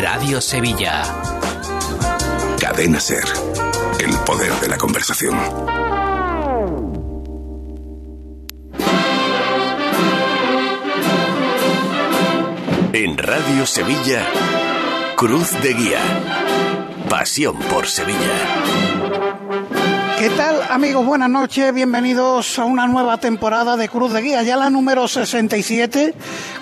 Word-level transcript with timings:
Radio 0.00 0.40
Sevilla. 0.40 1.02
Cadena 2.60 3.00
Ser. 3.00 3.24
El 3.98 4.14
poder 4.18 4.52
de 4.60 4.68
la 4.68 4.78
conversación. 4.78 5.36
En 12.92 13.18
Radio 13.18 13.66
Sevilla, 13.66 14.24
Cruz 15.16 15.50
de 15.62 15.74
Guía. 15.74 16.00
Pasión 17.08 17.58
por 17.58 17.88
Sevilla. 17.88 18.97
¿Qué 20.18 20.30
tal 20.30 20.60
amigos? 20.68 21.06
Buenas 21.06 21.30
noches, 21.30 21.72
bienvenidos 21.72 22.58
a 22.58 22.64
una 22.64 22.88
nueva 22.88 23.18
temporada 23.18 23.76
de 23.76 23.88
Cruz 23.88 24.12
de 24.12 24.20
Guía, 24.20 24.42
ya 24.42 24.56
la 24.56 24.68
número 24.68 25.06
67, 25.06 26.12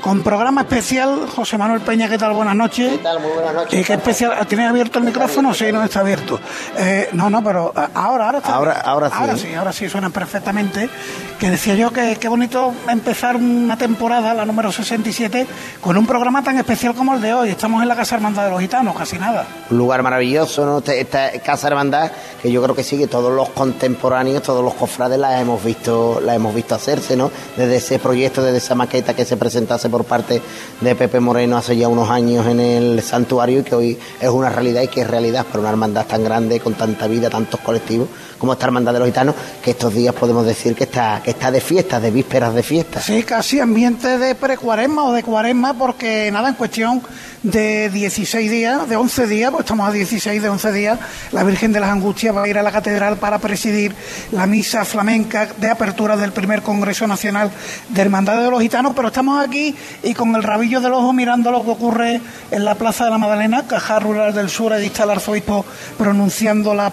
con 0.03 0.23
programa 0.23 0.61
especial. 0.61 1.27
José 1.35 1.57
Manuel 1.57 1.81
Peña, 1.81 2.07
¿qué 2.07 2.19
tal? 2.19 2.35
Buenas 2.35 2.55
noches. 2.55 2.93
¿Qué 2.93 2.99
tal? 2.99 3.19
Muy 3.21 3.31
buenas 3.33 3.55
noches. 3.55 3.81
¿Y 3.81 3.83
qué 3.83 3.95
especial? 3.95 4.47
¿Tiene 4.47 4.67
abierto 4.67 4.99
el 4.99 5.07
micrófono? 5.07 5.55
Sí, 5.55 5.73
no 5.73 5.83
está 5.83 6.01
abierto. 6.01 6.39
Eh, 6.77 7.09
no, 7.13 7.31
no, 7.31 7.43
pero 7.43 7.73
ahora, 7.95 8.27
ahora 8.27 8.39
está 8.39 8.55
Ahora, 8.55 8.73
ahora 8.85 9.09
sí. 9.09 9.15
Ahora 9.17 9.37
sí, 9.39 9.55
ahora 9.55 9.73
sí 9.73 9.89
suena 9.89 10.11
perfectamente. 10.11 10.91
Que 11.39 11.51
decía 11.51 11.75
yo 11.75 11.91
que 11.93 12.17
qué 12.17 12.29
bonito 12.29 12.75
empezar 12.89 13.37
una 13.37 13.79
temporada, 13.79 14.35
la 14.35 14.45
número 14.45 14.71
67, 14.71 15.47
con 15.81 15.97
un 15.97 16.07
programa 16.07 16.43
tan 16.43 16.59
especial 16.59 16.95
como 16.95 17.15
el 17.15 17.23
de 17.23 17.33
hoy. 17.33 17.51
Estamos 17.51 17.81
en 17.83 17.89
la 17.89 17.97
Casa 17.97 18.17
Hermandad 18.17 18.45
de 18.45 18.51
los 18.51 18.61
Gitanos, 18.61 18.95
casi 18.97 19.19
nada. 19.19 19.47
Un 19.71 19.79
lugar 19.79 20.03
maravilloso, 20.03 20.67
¿no? 20.67 20.79
Esta, 20.79 20.95
esta 20.95 21.31
Casa 21.41 21.69
Hermandad, 21.69 22.11
que 22.43 22.53
yo 22.53 22.63
creo 22.63 22.75
que 22.75 22.83
sí, 22.83 22.99
que 22.99 23.07
todos 23.07 23.33
los 23.33 23.46
contemporáneos, 23.51 24.43
todos 24.43 24.65
los 24.65 24.75
cofrades 24.75 25.19
la 25.19 25.41
hemos 25.41 25.63
visto, 25.63 26.21
la 26.21 26.35
hemos 26.35 26.55
visto 26.55 26.75
hacerse, 26.75 27.17
¿no? 27.17 27.31
Desde 27.57 27.77
ese 27.77 27.99
proyecto, 27.99 28.43
desde 28.43 28.59
esa 28.59 28.75
maqueta 28.75 29.15
que 29.15 29.25
se 29.25 29.37
presentase 29.37 29.89
por 29.89 30.05
parte 30.05 30.41
de 30.81 30.95
Pepe 30.95 31.21
Moreno 31.21 31.57
hace 31.57 31.77
ya 31.77 31.89
unos 31.89 32.11
años 32.11 32.47
en 32.47 32.61
el 32.61 33.03
santuario 33.03 33.61
y 33.61 33.63
que 33.63 33.75
hoy 33.75 33.99
es 34.21 34.29
una 34.29 34.49
realidad 34.49 34.83
y 34.83 34.89
que 34.89 35.03
es 35.03 35.07
realidad 35.07 35.45
para 35.47 35.61
una 35.61 35.71
hermandad 35.71 36.07
tan 36.07 36.25
grande, 36.25 36.61
con 36.61 36.75
tanta 36.75 37.07
vida, 37.07 37.31
tantos 37.31 37.61
colectivos, 37.61 38.09
como 38.39 38.53
esta 38.53 38.67
hermandad 38.67 38.93
de 38.93 38.99
los 38.99 39.09
gitanos, 39.09 39.35
que 39.63 39.71
estos 39.71 39.95
días 39.95 40.15
podemos 40.15 40.45
decir 40.45 40.75
que 40.75 40.85
está, 40.85 41.21
que 41.25 41.31
está 41.31 41.51
de 41.51 41.61
fiesta, 41.61 42.01
de 42.01 42.11
vísperas 42.11 42.55
de 42.55 42.63
fiesta. 42.63 43.01
Sí, 43.01 43.23
casi 43.23 43.61
ambiente 43.61 44.19
de 44.19 44.35
precuaresma 44.35 45.05
o 45.05 45.13
de 45.13 45.23
cuaresma, 45.23 45.75
porque 45.75 46.31
nada, 46.33 46.49
en 46.49 46.55
cuestión 46.55 47.03
de 47.43 47.91
16 47.91 48.51
días, 48.51 48.89
de 48.89 48.97
11 48.97 49.27
días, 49.27 49.51
pues 49.51 49.65
estamos 49.65 49.89
a 49.89 49.93
16 49.93 50.43
de 50.43 50.49
11 50.49 50.73
días, 50.73 50.99
la 51.33 51.45
Virgen 51.45 51.73
de 51.73 51.81
las 51.81 51.91
Angustias 51.91 52.35
va 52.35 52.43
a 52.43 52.49
ir 52.49 52.59
a 52.59 52.63
la 52.63 52.73
catedral 52.73 53.17
para 53.17 53.36
presidir 53.39 53.95
la 54.33 54.47
misa 54.47 54.85
flamenca 54.85 55.49
de 55.57 55.71
apertura 55.71 56.17
del 56.17 56.33
primer 56.33 56.63
Congreso 56.63 57.07
Nacional 57.07 57.51
de 57.89 58.01
Hermandad 58.01 58.43
de 58.43 58.51
los 58.51 58.61
Gitanos, 58.61 58.93
pero 58.95 59.09
estamos 59.09 59.45
aquí 59.45 59.75
y 60.03 60.15
con 60.15 60.35
el 60.35 60.43
rabillo 60.43 60.81
del 60.81 60.93
ojo 60.93 61.13
mirando 61.13 61.51
lo 61.51 61.63
que 61.63 61.71
ocurre 61.71 62.21
en 62.51 62.65
la 62.65 62.75
Plaza 62.75 63.05
de 63.05 63.11
la 63.11 63.19
Magdalena, 63.19 63.67
Caja 63.67 63.99
Rural 63.99 64.35
del 64.35 64.49
Sur, 64.49 64.73
allí 64.73 64.87
está 64.87 65.05
el 65.05 65.11
arzobispo 65.11 65.65
pronunciando 65.99 66.75
la 66.75 66.93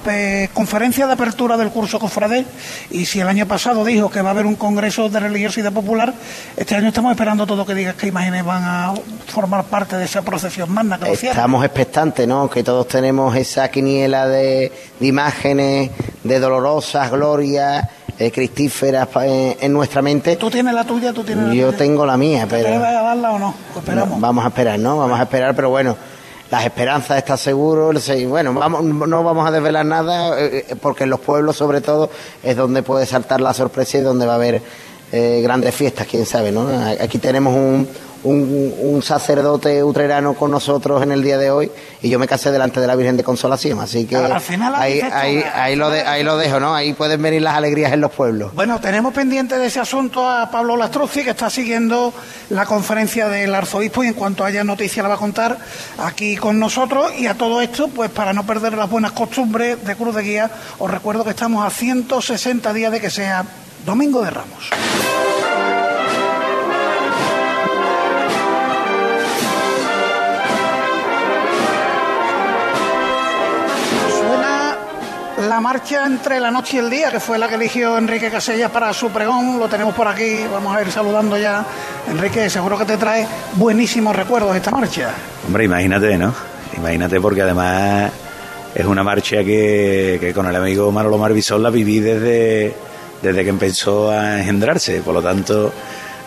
conferencia 0.53 1.07
de 1.07 1.13
apertura 1.13 1.57
del 1.57 1.69
curso 1.69 1.99
Cofrade, 1.99 2.45
y 2.91 3.05
si 3.05 3.19
el 3.19 3.27
año 3.27 3.47
pasado 3.47 3.85
dijo 3.85 4.09
que 4.09 4.21
va 4.21 4.29
a 4.29 4.31
haber 4.31 4.45
un 4.45 4.55
Congreso 4.55 5.09
de 5.09 5.19
Religiosidad 5.19 5.71
Popular, 5.71 6.13
este 6.57 6.75
año 6.75 6.89
estamos 6.89 7.11
esperando 7.11 7.45
todo 7.45 7.65
que 7.65 7.73
diga 7.73 7.93
qué 7.93 8.07
imágenes 8.07 8.43
van 8.43 8.63
a 8.63 8.93
formar 9.27 9.63
parte 9.65 9.97
de 9.97 10.05
esa 10.05 10.21
procesión 10.21 10.71
magna 10.71 10.99
que. 10.99 11.11
Estamos 11.11 11.63
expectantes, 11.63 12.27
¿no? 12.27 12.49
Que 12.49 12.63
todos 12.63 12.87
tenemos 12.87 13.35
esa 13.35 13.69
quiniela 13.69 14.27
de, 14.27 14.71
de 14.99 15.07
imágenes, 15.07 15.91
de 16.23 16.32
dolorosas 16.39 17.11
glorias, 17.11 17.87
eh, 18.17 18.31
cristíferas 18.31 19.07
en, 19.15 19.73
nuestra 19.73 20.01
mente. 20.01 20.35
¿Tú 20.35 20.49
tienes 20.49 20.73
la 20.73 20.83
tuya? 20.83 21.13
¿Tú 21.13 21.23
tienes 21.23 21.47
la 21.47 21.53
Yo 21.53 21.67
tuya? 21.67 21.77
tengo 21.77 22.05
la 22.05 22.17
mía, 22.17 22.43
¿Te 22.47 22.63
pero 22.63 22.79
vas 22.79 22.95
a 22.95 23.01
darla 23.01 23.31
o 23.31 23.39
no? 23.39 23.53
Esperamos. 23.75 24.09
no, 24.15 24.19
vamos 24.19 24.45
a 24.45 24.47
esperar, 24.49 24.79
¿no? 24.79 24.97
Vamos 24.97 25.19
a 25.19 25.23
esperar, 25.23 25.55
pero 25.55 25.69
bueno, 25.69 25.95
las 26.51 26.65
esperanzas 26.65 27.17
están 27.17 27.37
seguros. 27.37 28.03
sí, 28.03 28.25
Bueno, 28.25 28.53
vamos, 28.53 28.83
no 28.83 29.23
vamos 29.23 29.47
a 29.47 29.51
desvelar 29.51 29.85
nada, 29.85 30.39
eh, 30.39 30.65
eh, 30.69 30.75
porque 30.79 31.05
en 31.05 31.09
los 31.09 31.19
pueblos, 31.19 31.55
sobre 31.55 31.81
todo, 31.81 32.09
es 32.43 32.55
donde 32.55 32.83
puede 32.83 33.05
saltar 33.05 33.41
la 33.41 33.53
sorpresa 33.53 33.97
y 33.97 34.01
donde 34.01 34.25
va 34.25 34.33
a 34.33 34.35
haber 34.35 34.61
grandes 35.11 35.75
fiestas, 35.75 36.07
quién 36.09 36.25
sabe, 36.25 36.51
¿no? 36.51 36.67
Aquí 36.99 37.19
tenemos 37.19 37.53
un, 37.55 37.87
un, 38.23 38.73
un 38.81 39.01
sacerdote 39.01 39.83
utrerano 39.83 40.33
con 40.33 40.51
nosotros 40.51 41.03
en 41.03 41.11
el 41.11 41.21
día 41.23 41.37
de 41.37 41.51
hoy 41.51 41.71
y 42.01 42.09
yo 42.09 42.19
me 42.19 42.27
casé 42.27 42.51
delante 42.51 42.79
de 42.79 42.87
la 42.87 42.95
Virgen 42.95 43.17
de 43.17 43.23
Consolación, 43.23 43.79
así 43.79 44.05
que 44.05 44.15
Al 44.15 44.39
final 44.41 44.73
ahí, 44.75 44.99
habéis 44.99 45.03
hecho 45.03 45.15
ahí, 45.15 45.37
una- 45.37 45.63
ahí, 45.63 45.75
lo 45.75 45.89
de- 45.89 46.01
ahí 46.01 46.23
lo 46.23 46.37
dejo, 46.37 46.59
¿no? 46.59 46.73
Ahí 46.75 46.93
pueden 46.93 47.21
venir 47.21 47.41
las 47.41 47.55
alegrías 47.55 47.91
en 47.93 48.01
los 48.01 48.11
pueblos. 48.11 48.53
Bueno, 48.53 48.79
tenemos 48.79 49.13
pendiente 49.13 49.57
de 49.57 49.65
ese 49.67 49.79
asunto 49.79 50.27
a 50.29 50.49
Pablo 50.49 50.77
Lastruzzi, 50.77 51.23
que 51.23 51.31
está 51.31 51.49
siguiendo 51.49 52.13
la 52.49 52.65
conferencia 52.65 53.27
del 53.27 53.53
arzobispo 53.55 54.03
y 54.03 54.07
en 54.07 54.13
cuanto 54.13 54.43
haya 54.45 54.63
noticia 54.63 55.03
la 55.03 55.09
va 55.09 55.15
a 55.15 55.19
contar 55.19 55.57
aquí 55.99 56.35
con 56.37 56.59
nosotros. 56.59 57.11
Y 57.17 57.27
a 57.27 57.33
todo 57.37 57.61
esto, 57.61 57.87
pues 57.89 58.09
para 58.09 58.33
no 58.33 58.45
perder 58.45 58.73
las 58.73 58.89
buenas 58.89 59.11
costumbres 59.11 59.83
de 59.85 59.95
Cruz 59.95 60.15
de 60.15 60.21
Guía, 60.23 60.51
os 60.79 60.89
recuerdo 60.89 61.23
que 61.23 61.31
estamos 61.31 61.65
a 61.65 61.69
160 61.69 62.73
días 62.73 62.91
de 62.91 62.99
que 63.01 63.09
sea 63.09 63.43
Domingo 63.85 64.21
de 64.21 64.29
Ramos. 64.29 64.69
La 75.53 75.61
marcha 75.61 76.07
entre 76.07 76.39
la 76.39 76.49
noche 76.49 76.77
y 76.77 76.79
el 76.79 76.89
día, 76.89 77.11
que 77.11 77.19
fue 77.19 77.37
la 77.37 77.47
que 77.47 77.53
eligió 77.53 77.95
Enrique 77.95 78.31
Casellas 78.31 78.71
para 78.71 78.91
su 78.91 79.11
pregón. 79.11 79.59
Lo 79.59 79.69
tenemos 79.69 79.93
por 79.93 80.07
aquí, 80.07 80.39
vamos 80.51 80.75
a 80.75 80.81
ir 80.81 80.91
saludando 80.91 81.37
ya. 81.37 81.63
Enrique, 82.09 82.49
seguro 82.49 82.75
que 82.75 82.85
te 82.85 82.97
trae 82.97 83.27
buenísimos 83.53 84.15
recuerdos 84.15 84.55
esta 84.55 84.71
marcha. 84.71 85.13
Hombre, 85.45 85.65
imagínate, 85.65 86.17
¿no? 86.17 86.33
Imagínate 86.75 87.21
porque 87.21 87.43
además 87.43 88.11
es 88.73 88.83
una 88.83 89.03
marcha 89.03 89.43
que, 89.43 90.17
que 90.19 90.33
con 90.33 90.47
el 90.47 90.55
amigo 90.55 90.91
Manolo 90.91 91.19
Marvisol 91.19 91.61
la 91.61 91.69
viví 91.69 91.99
desde, 91.99 92.73
desde 93.21 93.43
que 93.43 93.49
empezó 93.51 94.09
a 94.09 94.39
engendrarse. 94.39 95.03
Por 95.03 95.13
lo 95.13 95.21
tanto, 95.21 95.71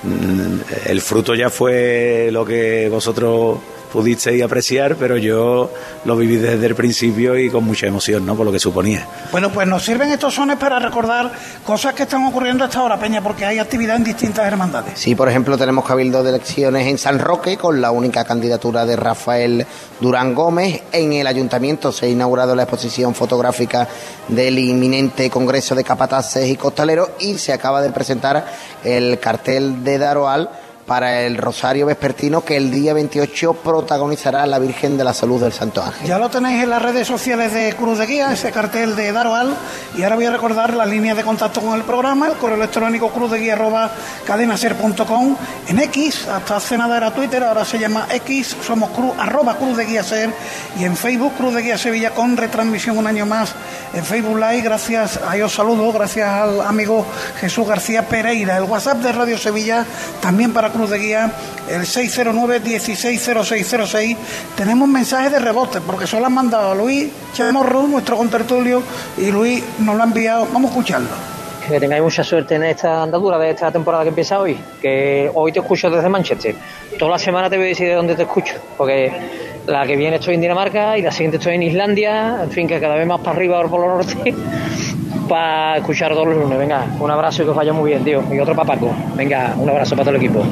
mm, 0.04 0.88
el 0.88 1.00
fruto 1.00 1.34
ya 1.34 1.50
fue 1.50 2.28
lo 2.30 2.44
que 2.44 2.88
vosotros 2.88 3.58
pudisteis 3.92 4.42
apreciar, 4.42 4.96
pero 4.96 5.16
yo 5.16 5.70
lo 6.04 6.16
viví 6.16 6.36
desde 6.36 6.66
el 6.66 6.74
principio 6.74 7.38
y 7.38 7.50
con 7.50 7.64
mucha 7.64 7.86
emoción, 7.86 8.26
¿no? 8.26 8.34
Por 8.36 8.46
lo 8.46 8.52
que 8.52 8.58
suponía. 8.58 9.06
Bueno, 9.32 9.50
pues 9.50 9.66
nos 9.66 9.84
sirven 9.84 10.10
estos 10.10 10.34
sones 10.34 10.56
para 10.56 10.78
recordar 10.78 11.32
cosas 11.64 11.94
que 11.94 12.04
están 12.04 12.24
ocurriendo 12.24 12.64
a 12.64 12.66
esta 12.68 12.82
hora, 12.82 12.98
Peña, 12.98 13.22
porque 13.22 13.44
hay 13.44 13.58
actividad 13.58 13.96
en 13.96 14.04
distintas 14.04 14.46
hermandades. 14.46 14.98
Sí, 14.98 15.14
por 15.14 15.28
ejemplo, 15.28 15.56
tenemos 15.56 15.84
cabildo 15.84 16.22
de 16.22 16.30
elecciones 16.30 16.86
en 16.86 16.98
San 16.98 17.18
Roque 17.18 17.56
con 17.56 17.80
la 17.80 17.90
única 17.90 18.24
candidatura 18.24 18.84
de 18.84 18.96
Rafael 18.96 19.66
Durán 20.00 20.34
Gómez. 20.34 20.82
En 20.92 21.12
el 21.12 21.26
ayuntamiento 21.26 21.92
se 21.92 22.06
ha 22.06 22.08
inaugurado 22.08 22.54
la 22.54 22.62
exposición 22.64 23.14
fotográfica 23.14 23.88
del 24.28 24.58
inminente 24.58 25.30
Congreso 25.30 25.74
de 25.74 25.84
Capataces 25.84 26.48
y 26.48 26.56
Costaleros 26.56 27.10
y 27.20 27.38
se 27.38 27.52
acaba 27.52 27.80
de 27.80 27.90
presentar 27.90 28.46
el 28.84 29.18
cartel 29.18 29.84
de 29.84 29.98
Daroal 29.98 30.50
para 30.86 31.22
el 31.22 31.36
Rosario 31.36 31.86
Vespertino 31.86 32.44
que 32.44 32.56
el 32.56 32.70
día 32.70 32.94
28 32.94 33.54
protagonizará 33.54 34.46
la 34.46 34.60
Virgen 34.60 34.96
de 34.96 35.02
la 35.04 35.12
Salud 35.12 35.42
del 35.42 35.52
Santo 35.52 35.82
Ángel. 35.82 36.06
Ya 36.06 36.18
lo 36.18 36.30
tenéis 36.30 36.62
en 36.62 36.70
las 36.70 36.80
redes 36.80 37.08
sociales 37.08 37.52
de 37.52 37.74
Cruz 37.74 37.98
de 37.98 38.06
Guía, 38.06 38.32
ese 38.32 38.52
cartel 38.52 38.94
de 38.94 39.10
Daroal. 39.12 39.52
Y 39.96 40.04
ahora 40.04 40.14
voy 40.16 40.26
a 40.26 40.30
recordar 40.30 40.74
las 40.74 40.88
líneas 40.88 41.16
de 41.16 41.24
contacto 41.24 41.60
con 41.60 41.76
el 41.76 41.82
programa, 41.82 42.28
el 42.28 42.34
correo 42.34 42.56
electrónico 42.56 43.10
cruzdeguía.cadenaser.com, 43.10 45.36
en 45.68 45.80
X, 45.80 46.28
hasta 46.28 46.56
hace 46.56 46.78
nada 46.78 46.96
era 46.96 47.12
Twitter, 47.12 47.42
ahora 47.42 47.64
se 47.64 47.78
llama 47.78 48.06
X, 48.10 48.56
somos 48.64 48.90
cruz, 48.90 49.12
arroba 49.18 49.56
Cruz 49.56 49.76
de 49.76 49.86
Guía 49.86 50.04
Ser, 50.04 50.30
y 50.78 50.84
en 50.84 50.96
Facebook 50.96 51.32
Cruz 51.36 51.52
de 51.54 51.62
Guía 51.62 51.78
Sevilla 51.78 52.10
con 52.10 52.36
retransmisión 52.36 52.98
un 52.98 53.06
año 53.06 53.24
más 53.26 53.54
en 53.92 54.04
Facebook 54.04 54.38
Live. 54.38 54.62
Gracias, 54.62 55.18
ahí 55.26 55.42
os 55.42 55.52
saludo, 55.52 55.92
gracias 55.92 56.28
al 56.28 56.60
amigo 56.60 57.04
Jesús 57.40 57.66
García 57.66 58.06
Pereira. 58.06 58.58
El 58.58 58.64
WhatsApp 58.64 58.98
de 58.98 59.12
Radio 59.12 59.38
Sevilla, 59.38 59.84
también 60.20 60.52
para 60.52 60.70
Cruz 60.76 60.90
de 60.90 60.98
Guía, 60.98 61.32
el 61.68 61.82
609-160606. 61.82 64.16
Tenemos 64.56 64.88
mensajes 64.88 65.30
de 65.32 65.38
rebote, 65.38 65.80
porque 65.80 66.06
solo 66.06 66.26
han 66.26 66.34
mandado 66.34 66.72
a 66.72 66.74
Luis 66.74 67.10
Chamorro, 67.32 67.84
nuestro 67.84 68.16
contertulio, 68.16 68.82
y 69.16 69.30
Luis 69.30 69.62
nos 69.78 69.96
lo 69.96 70.02
ha 70.02 70.06
enviado. 70.06 70.46
Vamos 70.52 70.70
a 70.70 70.74
escucharlo. 70.74 71.08
Que 71.66 71.80
tengáis 71.80 72.02
mucha 72.02 72.22
suerte 72.22 72.56
en 72.56 72.64
esta 72.64 73.02
andadura 73.02 73.38
de 73.38 73.48
esta 73.50 73.72
temporada 73.72 74.04
que 74.04 74.10
empieza 74.10 74.38
hoy. 74.38 74.58
Que 74.80 75.30
hoy 75.34 75.50
te 75.50 75.58
escucho 75.60 75.88
desde 75.90 76.08
Manchester. 76.08 76.54
Toda 76.98 77.10
la 77.12 77.18
semana 77.18 77.48
te 77.50 77.56
voy 77.56 77.66
a 77.66 77.68
decir 77.70 77.88
de 77.88 77.94
dónde 77.94 78.14
te 78.14 78.22
escucho. 78.22 78.54
Porque 78.76 79.10
la 79.66 79.84
que 79.84 79.96
viene 79.96 80.14
estoy 80.16 80.34
en 80.34 80.42
Dinamarca 80.42 80.96
y 80.96 81.02
la 81.02 81.10
siguiente 81.10 81.38
estoy 81.38 81.54
en 81.54 81.64
Islandia. 81.64 82.42
En 82.44 82.52
fin, 82.52 82.68
que 82.68 82.78
cada 82.78 82.94
vez 82.94 83.04
más 83.06 83.18
para 83.20 83.36
arriba 83.36 83.66
por 83.66 83.80
lo 83.80 83.88
norte. 83.88 84.32
Para 85.28 85.78
escuchar 85.78 86.12
todos 86.12 86.28
los 86.28 86.36
lunes. 86.36 86.58
Venga, 86.58 86.86
un 86.98 87.10
abrazo 87.10 87.42
y 87.42 87.44
que 87.44 87.50
os 87.50 87.56
vaya 87.56 87.72
muy 87.72 87.90
bien, 87.90 88.04
tío. 88.04 88.22
Y 88.32 88.38
otro 88.38 88.54
para 88.54 88.74
Paco. 88.74 88.94
Venga, 89.14 89.54
un 89.56 89.68
abrazo 89.68 89.96
para 89.96 90.04
todo 90.04 90.16
el 90.16 90.22
equipo. 90.22 90.44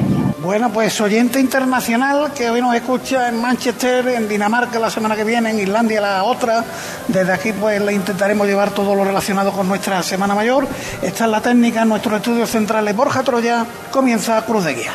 Bueno, 0.45 0.69
pues 0.71 1.01
oyente 1.01 1.39
internacional 1.39 2.31
que 2.33 2.51
hoy 2.51 2.61
nos 2.61 2.75
escucha 2.75 3.29
en 3.29 3.41
Manchester, 3.41 4.07
en 4.09 4.29
Dinamarca 4.29 4.77
la 4.77 4.91
semana 4.91 5.15
que 5.15 5.23
viene, 5.23 5.49
en 5.49 5.59
Islandia 5.59 5.99
la 5.99 6.23
otra. 6.23 6.63
Desde 7.07 7.33
aquí 7.33 7.51
pues 7.51 7.81
le 7.81 7.93
intentaremos 7.93 8.45
llevar 8.45 8.69
todo 8.69 8.93
lo 8.93 9.03
relacionado 9.03 9.51
con 9.51 9.67
nuestra 9.67 10.03
Semana 10.03 10.35
Mayor. 10.35 10.67
Esta 11.01 11.25
es 11.25 11.31
la 11.31 11.41
técnica 11.41 11.81
en 11.81 11.89
nuestros 11.89 12.17
estudios 12.17 12.47
centrales. 12.47 12.95
Borja 12.95 13.23
Troya 13.23 13.65
comienza 13.89 14.45
Cruz 14.45 14.65
de 14.65 14.75
Guía. 14.75 14.91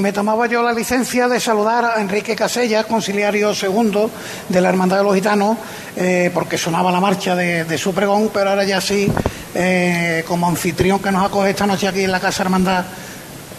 Me 0.00 0.12
tomaba 0.12 0.46
yo 0.46 0.62
la 0.62 0.72
licencia 0.72 1.28
de 1.28 1.40
saludar 1.40 1.84
a 1.84 2.00
Enrique 2.00 2.34
Casellas, 2.34 2.86
conciliario 2.86 3.54
segundo 3.54 4.10
de 4.48 4.60
la 4.60 4.68
Hermandad 4.68 4.98
de 4.98 5.04
los 5.04 5.14
Gitanos, 5.14 5.56
eh, 5.96 6.30
porque 6.32 6.58
sonaba 6.58 6.90
la 6.90 7.00
marcha 7.00 7.34
de, 7.34 7.78
su 7.78 7.94
pregón, 7.94 8.30
pero 8.32 8.50
ahora 8.50 8.64
ya 8.64 8.80
sí, 8.80 9.10
eh, 9.54 10.24
como 10.26 10.48
anfitrión 10.48 10.98
que 10.98 11.10
nos 11.10 11.24
acoge 11.24 11.50
esta 11.50 11.66
noche 11.66 11.88
aquí 11.88 12.04
en 12.04 12.12
la 12.12 12.20
Casa 12.20 12.42
Hermandad, 12.42 12.84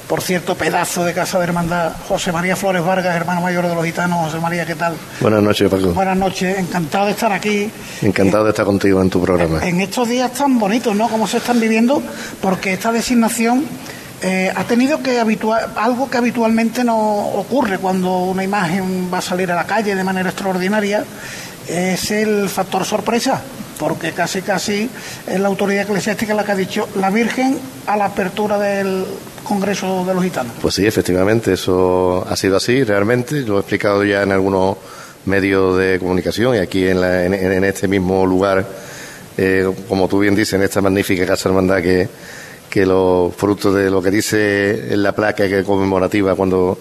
por 0.08 0.22
cierto, 0.22 0.56
pedazo 0.56 1.04
de 1.04 1.14
Casa 1.14 1.38
de 1.38 1.44
Hermandad, 1.44 1.92
José 2.08 2.32
María 2.32 2.56
Flores 2.56 2.84
Vargas, 2.84 3.14
hermano 3.14 3.42
mayor 3.42 3.68
de 3.68 3.76
los 3.76 3.84
gitanos. 3.84 4.26
José 4.26 4.40
María, 4.40 4.66
¿qué 4.66 4.76
tal? 4.76 4.96
Buenas 5.20 5.44
noches, 5.44 5.70
Paco. 5.70 5.88
Buenas 5.88 6.18
noches, 6.18 6.58
encantado 6.58 7.08
de 7.08 7.12
estar 7.12 7.32
aquí. 7.34 7.70
Encantado 8.02 8.46
de 8.46 8.52
estar 8.52 8.66
contigo 8.66 9.02
en 9.02 9.10
tu 9.10 9.22
programa. 9.22 9.68
En, 9.68 9.82
estos 9.82 10.08
días 10.08 10.32
tan 10.32 10.58
bonitos, 10.58 10.96
¿no? 10.96 11.10
Como 11.10 11.28
se 11.28 11.38
están 11.38 11.60
viviendo, 11.60 12.02
porque 12.42 12.74
esta 12.74 12.94
designación 12.94 13.66
eh, 14.22 14.52
ha 14.56 14.64
tenido 14.64 15.02
que 15.04 15.20
habituar, 15.20 15.72
algo 15.76 16.10
que 16.10 16.18
habitualmente 16.18 16.84
no 16.84 16.98
ocurre 16.98 17.78
cuando 17.78 18.18
una 18.20 18.44
imagen 18.44 19.10
va 19.14 19.20
a 19.20 19.22
salir 19.22 19.52
a 19.52 19.56
la 19.56 19.66
calle 19.66 19.96
de 19.96 20.04
manera 20.04 20.30
extraordinaria, 20.30 21.04
es 21.68 22.12
el 22.12 22.50
factor 22.50 22.86
sorpresa 22.86 23.42
porque 23.78 24.12
casi 24.12 24.42
casi 24.42 24.90
es 25.28 25.40
la 25.40 25.48
autoridad 25.48 25.84
eclesiástica 25.84 26.34
la 26.34 26.44
que 26.44 26.52
ha 26.52 26.56
dicho 26.56 26.90
la 26.96 27.10
Virgen 27.10 27.58
a 27.86 27.96
la 27.96 28.06
apertura 28.06 28.58
del 28.58 29.06
Congreso 29.44 30.04
de 30.06 30.14
los 30.14 30.24
Gitanos. 30.24 30.54
Pues 30.62 30.76
sí, 30.76 30.86
efectivamente, 30.86 31.54
eso 31.54 32.26
ha 32.28 32.36
sido 32.36 32.58
así 32.58 32.84
realmente, 32.84 33.42
lo 33.42 33.58
he 33.58 33.60
explicado 33.60 34.04
ya 34.04 34.24
en 34.24 34.32
algunos 34.32 34.78
medios 35.26 35.78
de 35.78 36.00
comunicación 36.00 36.56
y 36.56 36.60
aquí 36.60 36.88
en, 36.88 37.04
en, 37.04 37.64
este 37.64 37.88
mismo 37.88 38.26
lugar, 38.26 38.66
eh, 39.38 39.70
como 39.88 40.08
tú 40.08 40.20
bien 40.20 40.36
dices, 40.36 40.54
en 40.54 40.64
esta 40.64 40.82
magnífica 40.82 41.26
casa 41.26 41.50
hermandad 41.50 41.82
que, 41.82 42.10
que 42.70 42.86
los 42.86 43.34
frutos 43.36 43.74
de 43.76 43.90
lo 43.90 44.02
que 44.02 44.12
dice 44.12 44.94
en 44.94 45.04
la 45.04 45.14
placa 45.14 45.48
que 45.48 45.64
conmemorativa 45.64 46.36
cuando 46.36 46.78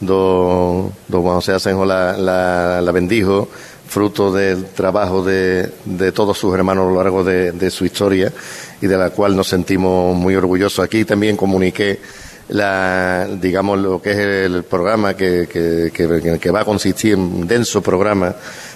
don, 0.00 0.90
Juan 1.10 1.36
José 1.36 1.52
Asenjo 1.52 1.84
la, 1.84 2.16
la, 2.16 2.80
la 2.80 2.92
bendijo, 2.92 3.48
fruto 3.86 4.32
del 4.32 4.66
trabajo 4.66 5.22
de, 5.22 5.70
de, 5.84 6.12
todos 6.12 6.38
sus 6.38 6.54
hermanos 6.54 6.86
a 6.86 6.90
lo 6.90 6.96
largo 6.96 7.24
de, 7.24 7.70
su 7.70 7.84
historia 7.84 8.32
y 8.80 8.86
de 8.86 8.96
la 8.96 9.10
cual 9.10 9.36
nos 9.36 9.48
sentimos 9.48 10.16
muy 10.16 10.34
orgullosos. 10.34 10.84
Aquí 10.84 11.04
también 11.04 11.36
comuniqué 11.36 12.00
la, 12.48 13.28
digamos, 13.40 13.78
lo 13.78 14.02
que 14.02 14.10
es 14.10 14.18
el 14.18 14.64
programa 14.64 15.14
que, 15.14 15.48
que, 15.50 15.90
que, 15.92 16.50
va 16.50 16.60
a 16.60 16.64
consistir 16.64 17.14
en 17.14 17.20
un 17.20 17.46
denso 17.46 17.82
programa 17.82 18.34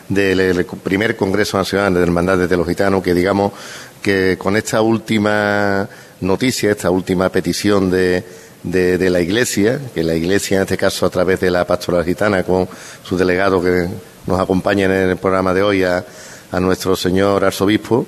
del 0.08 0.64
primer 0.82 1.16
Congreso 1.16 1.58
Nacional 1.58 1.94
de 1.94 2.02
Hermandades 2.02 2.48
de 2.48 2.56
los 2.56 2.66
Gitanos, 2.66 3.02
que 3.02 3.12
digamos 3.12 3.52
que 4.00 4.36
con 4.38 4.56
esta 4.56 4.80
última 4.80 5.88
noticia, 6.20 6.70
esta 6.70 6.90
última 6.90 7.28
petición 7.30 7.90
de, 7.90 8.24
de, 8.62 9.10
la 9.10 9.20
Iglesia, 9.20 9.80
que 9.94 10.02
la 10.02 10.14
Iglesia 10.14 10.56
en 10.56 10.62
este 10.62 10.76
caso 10.76 11.06
a 11.06 11.10
través 11.10 11.40
de 11.40 11.50
la 11.50 11.66
Pastoral 11.66 12.04
Gitana 12.04 12.42
con 12.42 12.68
su 13.02 13.16
delegado 13.16 13.62
que 13.62 13.88
nos 14.26 14.40
acompaña 14.40 14.86
en 14.86 15.10
el 15.10 15.16
programa 15.16 15.54
de 15.54 15.62
hoy 15.62 15.84
a, 15.84 16.04
nuestro 16.60 16.96
señor 16.96 17.44
arzobispo, 17.44 18.06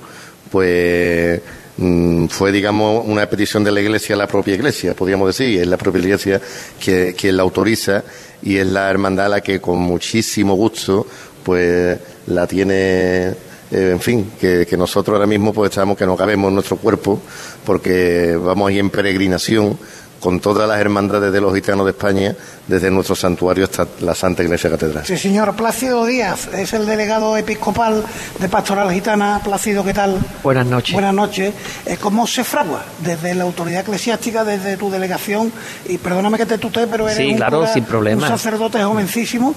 pues 0.51 1.41
mm, 1.77 2.27
fue, 2.29 2.51
digamos, 2.53 3.05
una 3.07 3.29
petición 3.29 3.63
de 3.63 3.71
la 3.71 3.81
Iglesia 3.83 4.15
a 4.15 4.19
la 4.19 4.27
propia 4.27 4.55
Iglesia, 4.55 4.95
podríamos 4.95 5.29
decir, 5.29 5.61
es 5.61 5.67
la 5.67 5.77
propia 5.77 6.01
Iglesia 6.01 6.41
que, 6.83 7.15
quien 7.15 7.37
la 7.37 7.43
autoriza 7.43 8.03
y 8.43 8.57
es 8.57 8.67
la 8.67 8.89
hermandad 8.89 9.29
la 9.29 9.43
que 9.43 9.61
con 9.61 9.79
muchísimo 9.79 10.55
gusto 10.55 11.07
pues 11.45 11.99
la 12.27 12.47
tiene 12.47 13.35
eh, 13.73 13.91
en 13.93 14.01
fin, 14.01 14.33
que, 14.41 14.67
que, 14.69 14.77
nosotros 14.77 15.15
ahora 15.15 15.27
mismo 15.27 15.53
pues 15.53 15.71
estamos 15.71 15.97
que 15.97 16.07
no 16.07 16.17
cabemos 16.17 16.49
en 16.49 16.55
nuestro 16.55 16.77
cuerpo 16.77 17.21
porque 17.65 18.37
vamos 18.37 18.71
ahí 18.71 18.79
en 18.79 18.91
peregrinación 18.91 19.79
con 20.21 20.39
todas 20.39 20.69
las 20.69 20.79
hermandades 20.79 21.33
de 21.33 21.41
los 21.41 21.55
gitanos 21.55 21.87
de 21.87 21.93
España, 21.93 22.37
desde 22.69 22.91
nuestro 22.91 23.17
santuario 23.17 23.65
hasta 23.65 23.87
la 24.01 24.15
Santa 24.15 24.43
Iglesia 24.43 24.71
Catedral. 24.71 25.05
Sí, 25.05 25.17
señor. 25.17 25.57
Plácido 25.57 26.05
Díaz 26.05 26.49
es 26.53 26.73
el 26.75 26.87
delegado 26.87 27.37
episcopal 27.37 28.05
de 28.39 28.49
Pastoral 28.49 28.93
Gitana. 28.93 29.41
Plácido, 29.43 29.83
¿qué 29.83 29.95
tal? 29.95 30.19
Buenas 30.43 30.67
noches. 30.67 30.93
Buenas 30.93 31.15
noches. 31.15 31.55
Eh, 31.87 31.97
¿Cómo 31.99 32.27
se 32.27 32.45
fragua 32.45 32.85
desde 33.03 33.35
la 33.35 33.45
autoridad 33.45 33.81
eclesiástica, 33.81 34.45
desde 34.45 34.77
tu 34.77 34.91
delegación? 34.91 35.51
Y 35.89 35.99
perdóname 35.99 36.37
que 36.37 36.47
te 36.47 36.59
tutee, 36.59 36.87
pero 36.87 37.09
eres 37.09 37.27
sí, 37.27 37.35
claro, 37.35 37.67
sin 37.67 37.85
problema. 37.85 38.23
un 38.23 38.29
sacerdote 38.29 38.83
jovencísimo. 38.83 39.55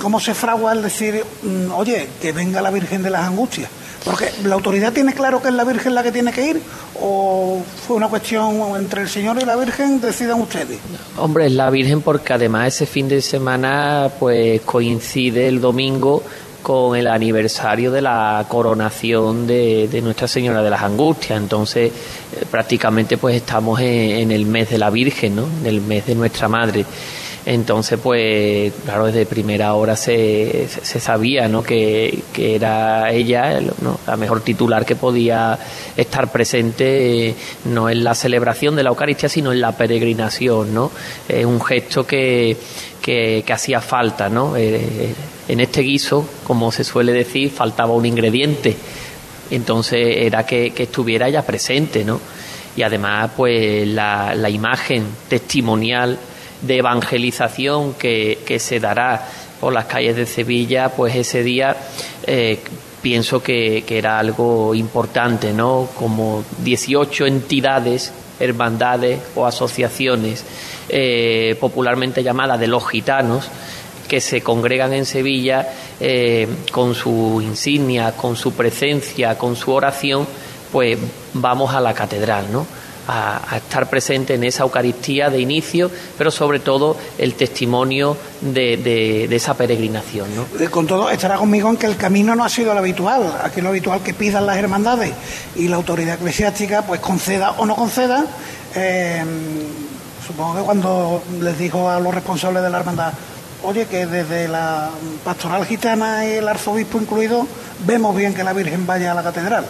¿Cómo 0.00 0.20
se 0.20 0.34
fragua 0.34 0.72
el 0.72 0.82
decir, 0.82 1.24
mm, 1.42 1.72
oye, 1.72 2.08
que 2.20 2.32
venga 2.32 2.60
la 2.60 2.70
Virgen 2.70 3.02
de 3.02 3.10
las 3.10 3.22
Angustias? 3.22 3.70
Porque 4.04 4.30
la 4.44 4.54
autoridad 4.54 4.92
tiene 4.92 5.14
claro 5.14 5.40
que 5.40 5.48
es 5.48 5.54
la 5.54 5.64
Virgen 5.64 5.94
la 5.94 6.02
que 6.02 6.12
tiene 6.12 6.32
que 6.32 6.46
ir 6.46 6.62
o 7.00 7.62
fue 7.86 7.96
una 7.96 8.08
cuestión 8.08 8.76
entre 8.76 9.02
el 9.02 9.08
Señor 9.08 9.40
y 9.40 9.44
la 9.44 9.56
Virgen, 9.56 10.00
decidan 10.00 10.40
ustedes. 10.40 10.78
Hombre, 11.16 11.46
es 11.46 11.52
la 11.52 11.70
Virgen 11.70 12.00
porque 12.00 12.32
además 12.32 12.68
ese 12.68 12.86
fin 12.86 13.08
de 13.08 13.22
semana 13.22 14.10
pues 14.18 14.60
coincide 14.62 15.48
el 15.48 15.60
domingo 15.60 16.22
con 16.62 16.96
el 16.96 17.08
aniversario 17.08 17.90
de 17.90 18.00
la 18.00 18.44
coronación 18.48 19.46
de, 19.46 20.00
Nuestra 20.02 20.28
Señora 20.28 20.62
de 20.62 20.70
las 20.70 20.82
Angustias. 20.82 21.38
Entonces, 21.38 21.90
eh, 21.90 22.44
prácticamente 22.50 23.18
pues 23.18 23.36
estamos 23.36 23.80
en, 23.80 23.86
en, 23.86 24.30
el 24.30 24.46
mes 24.46 24.70
de 24.70 24.78
la 24.78 24.90
Virgen, 24.90 25.36
¿no? 25.36 25.46
En 25.60 25.66
el 25.66 25.80
mes 25.80 26.06
de 26.06 26.14
nuestra 26.14 26.48
Madre. 26.48 26.86
Entonces, 27.44 27.98
pues, 28.00 28.72
claro, 28.84 29.06
desde 29.06 29.26
primera 29.26 29.74
hora 29.74 29.96
se, 29.96 30.68
se 30.68 31.00
sabía 31.00 31.48
¿no? 31.48 31.62
que, 31.62 32.22
era 32.36 33.10
ella 33.10 33.60
la 34.06 34.16
mejor 34.16 34.42
titular 34.42 34.86
que 34.86 34.94
podía 34.94 35.58
estar 35.96 36.30
presente, 36.30 37.28
eh, 37.28 37.34
no 37.64 37.90
en 37.90 38.04
la 38.04 38.14
celebración 38.14 38.76
de 38.76 38.84
la 38.84 38.90
Eucaristía, 38.90 39.28
sino 39.28 39.52
en 39.52 39.60
la 39.60 39.76
peregrinación, 39.76 40.72
¿no? 40.72 40.92
Es 41.28 41.44
un 41.44 41.60
gesto 41.60 42.06
que, 42.06 42.56
que, 43.00 43.44
hacía 43.52 43.80
falta, 43.80 44.28
¿no? 44.28 44.56
Eh, 44.56 45.12
en 45.48 45.60
este 45.60 45.80
guiso, 45.80 46.24
como 46.44 46.70
se 46.70 46.84
suele 46.84 47.12
decir, 47.12 47.50
faltaba 47.50 47.92
un 47.92 48.06
ingrediente. 48.06 48.76
Entonces 49.50 50.16
era 50.18 50.46
que, 50.46 50.70
que 50.70 50.84
estuviera 50.84 51.26
ella 51.26 51.44
presente, 51.44 52.04
¿no? 52.04 52.20
Y 52.76 52.82
además, 52.82 53.32
pues, 53.36 53.86
la, 53.88 54.32
la 54.36 54.48
imagen 54.48 55.06
testimonial 55.28 56.18
de 56.62 56.78
evangelización 56.78 57.94
que, 57.94 58.38
que 58.46 58.58
se 58.58 58.80
dará 58.80 59.28
por 59.60 59.72
las 59.72 59.84
calles 59.84 60.16
de 60.16 60.26
Sevilla, 60.26 60.88
pues 60.88 61.14
ese 61.14 61.42
día 61.42 61.76
eh, 62.26 62.58
pienso 63.00 63.42
que, 63.42 63.84
que, 63.86 63.98
era 63.98 64.18
algo 64.18 64.74
importante, 64.74 65.52
¿no? 65.52 65.88
Como 65.94 66.44
18 66.64 67.26
entidades, 67.26 68.12
hermandades 68.40 69.20
o 69.36 69.46
asociaciones 69.46 70.44
eh, 70.88 71.56
popularmente 71.60 72.22
llamadas 72.22 72.58
de 72.58 72.66
los 72.66 72.88
gitanos, 72.88 73.48
que 74.08 74.20
se 74.20 74.42
congregan 74.42 74.92
en 74.92 75.06
Sevilla 75.06 75.68
eh, 76.00 76.46
con 76.70 76.94
su 76.94 77.40
insignia, 77.42 78.12
con 78.12 78.36
su 78.36 78.52
presencia, 78.52 79.38
con 79.38 79.56
su 79.56 79.72
oración, 79.72 80.26
pues 80.70 80.98
vamos 81.34 81.74
a 81.74 81.80
la 81.80 81.94
catedral, 81.94 82.50
¿no? 82.52 82.66
A, 83.08 83.56
estar 83.56 83.88
presente 83.88 84.34
en 84.34 84.44
esa 84.44 84.62
Eucaristía 84.62 85.30
de 85.30 85.40
inicio, 85.40 85.90
pero 86.16 86.30
sobre 86.30 86.60
todo 86.60 86.96
el 87.18 87.34
testimonio 87.34 88.16
de, 88.40 89.28
esa 89.30 89.54
peregrinación. 89.54 90.28
con 90.70 90.86
todo, 90.86 91.10
estará 91.10 91.36
conmigo 91.36 91.68
en 91.70 91.76
que 91.76 91.86
el 91.86 91.96
camino 91.96 92.34
no 92.34 92.44
ha 92.44 92.48
sido 92.48 92.72
lo 92.72 92.80
habitual, 92.80 93.40
aquí 93.42 93.60
lo 93.60 93.70
habitual 93.70 94.02
que 94.02 94.14
pidan 94.14 94.46
las 94.46 94.56
hermandades 94.56 95.12
y 95.56 95.68
la 95.68 95.76
autoridad 95.76 96.16
eclesiástica 96.16 96.82
pues 96.82 97.00
conceda 97.00 97.52
o 97.52 97.66
no 97.66 97.74
conceda. 97.74 98.24
Eh, 98.74 99.24
supongo 100.26 100.56
que 100.56 100.62
cuando 100.62 101.22
les 101.40 101.58
dijo 101.58 101.88
a 101.90 101.98
los 102.00 102.14
responsables 102.14 102.62
de 102.62 102.70
la 102.70 102.78
hermandad, 102.78 103.12
oye, 103.64 103.86
que 103.86 104.06
desde 104.06 104.48
la 104.48 104.90
pastoral 105.24 105.66
gitana 105.66 106.26
y 106.26 106.32
el 106.34 106.48
arzobispo 106.48 106.98
incluido, 106.98 107.46
vemos 107.86 108.16
bien 108.16 108.34
que 108.34 108.44
la 108.44 108.52
Virgen 108.52 108.86
vaya 108.86 109.12
a 109.12 109.14
la 109.14 109.22
catedral. 109.22 109.66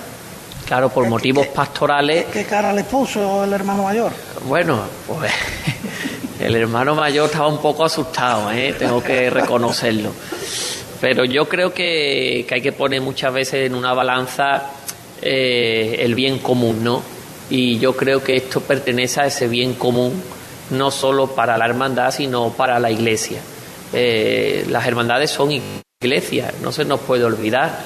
Claro, 0.66 0.88
por 0.88 1.06
motivos 1.08 1.46
pastorales. 1.48 2.26
¿Qué 2.32 2.44
cara 2.44 2.72
le 2.72 2.84
puso 2.84 3.44
el 3.44 3.52
hermano 3.52 3.82
mayor? 3.82 4.12
Bueno, 4.46 4.80
pues 5.06 5.32
el 6.40 6.56
hermano 6.56 6.94
mayor 6.94 7.26
estaba 7.26 7.48
un 7.48 7.58
poco 7.58 7.84
asustado, 7.84 8.50
¿eh? 8.52 8.74
tengo 8.78 9.02
que 9.02 9.28
reconocerlo. 9.30 10.12
Pero 11.00 11.24
yo 11.24 11.48
creo 11.48 11.74
que, 11.74 12.46
hay 12.48 12.60
que 12.60 12.72
poner 12.72 13.00
muchas 13.00 13.32
veces 13.32 13.66
en 13.66 13.74
una 13.74 13.92
balanza 13.92 14.70
eh, 15.20 15.96
el 15.98 16.14
bien 16.14 16.38
común, 16.38 16.84
¿no? 16.84 17.02
Y 17.50 17.78
yo 17.78 17.96
creo 17.96 18.22
que 18.22 18.36
esto 18.36 18.60
pertenece 18.60 19.20
a 19.20 19.26
ese 19.26 19.48
bien 19.48 19.74
común, 19.74 20.22
no 20.70 20.90
solo 20.90 21.26
para 21.26 21.58
la 21.58 21.66
hermandad, 21.66 22.12
sino 22.12 22.50
para 22.50 22.78
la 22.78 22.90
iglesia. 22.90 23.40
Eh, 23.92 24.64
las 24.70 24.86
hermandades 24.86 25.30
son 25.30 25.50
iglesias, 26.00 26.54
no 26.62 26.72
se 26.72 26.84
nos 26.84 27.00
puede 27.00 27.24
olvidar 27.24 27.80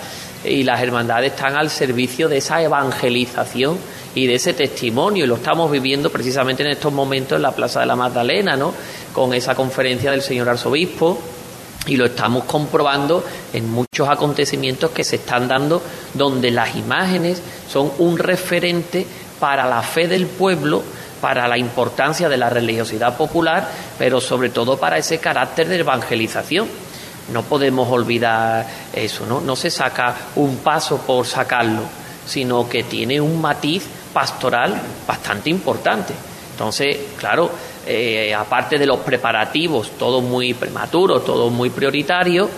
y 0.46 0.62
las 0.62 0.80
hermandades 0.80 1.32
están 1.32 1.56
al 1.56 1.70
servicio 1.70 2.28
de 2.28 2.38
esa 2.38 2.62
evangelización 2.62 3.78
y 4.14 4.26
de 4.26 4.34
ese 4.34 4.54
testimonio 4.54 5.24
y 5.24 5.26
lo 5.26 5.36
estamos 5.36 5.70
viviendo 5.70 6.10
precisamente 6.10 6.62
en 6.62 6.70
estos 6.70 6.92
momentos 6.92 7.36
en 7.36 7.42
la 7.42 7.52
Plaza 7.52 7.80
de 7.80 7.86
la 7.86 7.96
Magdalena, 7.96 8.56
¿no? 8.56 8.72
Con 9.12 9.34
esa 9.34 9.54
conferencia 9.54 10.10
del 10.10 10.22
señor 10.22 10.48
arzobispo 10.48 11.18
y 11.86 11.96
lo 11.96 12.06
estamos 12.06 12.44
comprobando 12.44 13.24
en 13.52 13.70
muchos 13.70 14.08
acontecimientos 14.08 14.90
que 14.90 15.04
se 15.04 15.16
están 15.16 15.48
dando 15.48 15.82
donde 16.14 16.50
las 16.50 16.74
imágenes 16.76 17.42
son 17.70 17.92
un 17.98 18.18
referente 18.18 19.06
para 19.38 19.68
la 19.68 19.82
fe 19.82 20.08
del 20.08 20.26
pueblo 20.26 20.82
para 21.20 21.48
la 21.48 21.58
importancia 21.58 22.28
de 22.28 22.36
la 22.36 22.50
religiosidad 22.50 23.16
popular, 23.16 23.68
pero 23.98 24.20
sobre 24.20 24.50
todo 24.50 24.76
para 24.76 24.98
ese 24.98 25.18
carácter 25.18 25.68
de 25.68 25.80
evangelización. 25.80 26.68
No 27.32 27.42
podemos 27.42 27.88
olvidar 27.90 28.66
eso, 28.92 29.26
¿no? 29.26 29.40
No 29.40 29.56
se 29.56 29.70
saca 29.70 30.14
un 30.36 30.58
paso 30.58 30.98
por 30.98 31.26
sacarlo, 31.26 31.82
sino 32.26 32.68
que 32.68 32.84
tiene 32.84 33.20
un 33.20 33.40
matiz 33.40 33.84
pastoral 34.12 34.80
bastante 35.06 35.50
importante. 35.50 36.14
Entonces, 36.52 36.96
claro, 37.18 37.50
eh, 37.86 38.34
aparte 38.34 38.78
de 38.78 38.86
los 38.86 39.00
preparativos, 39.00 39.90
todo 39.98 40.20
muy 40.20 40.54
prematuro, 40.54 41.20
todo 41.20 41.50
muy 41.50 41.70
prioritario, 41.70 42.48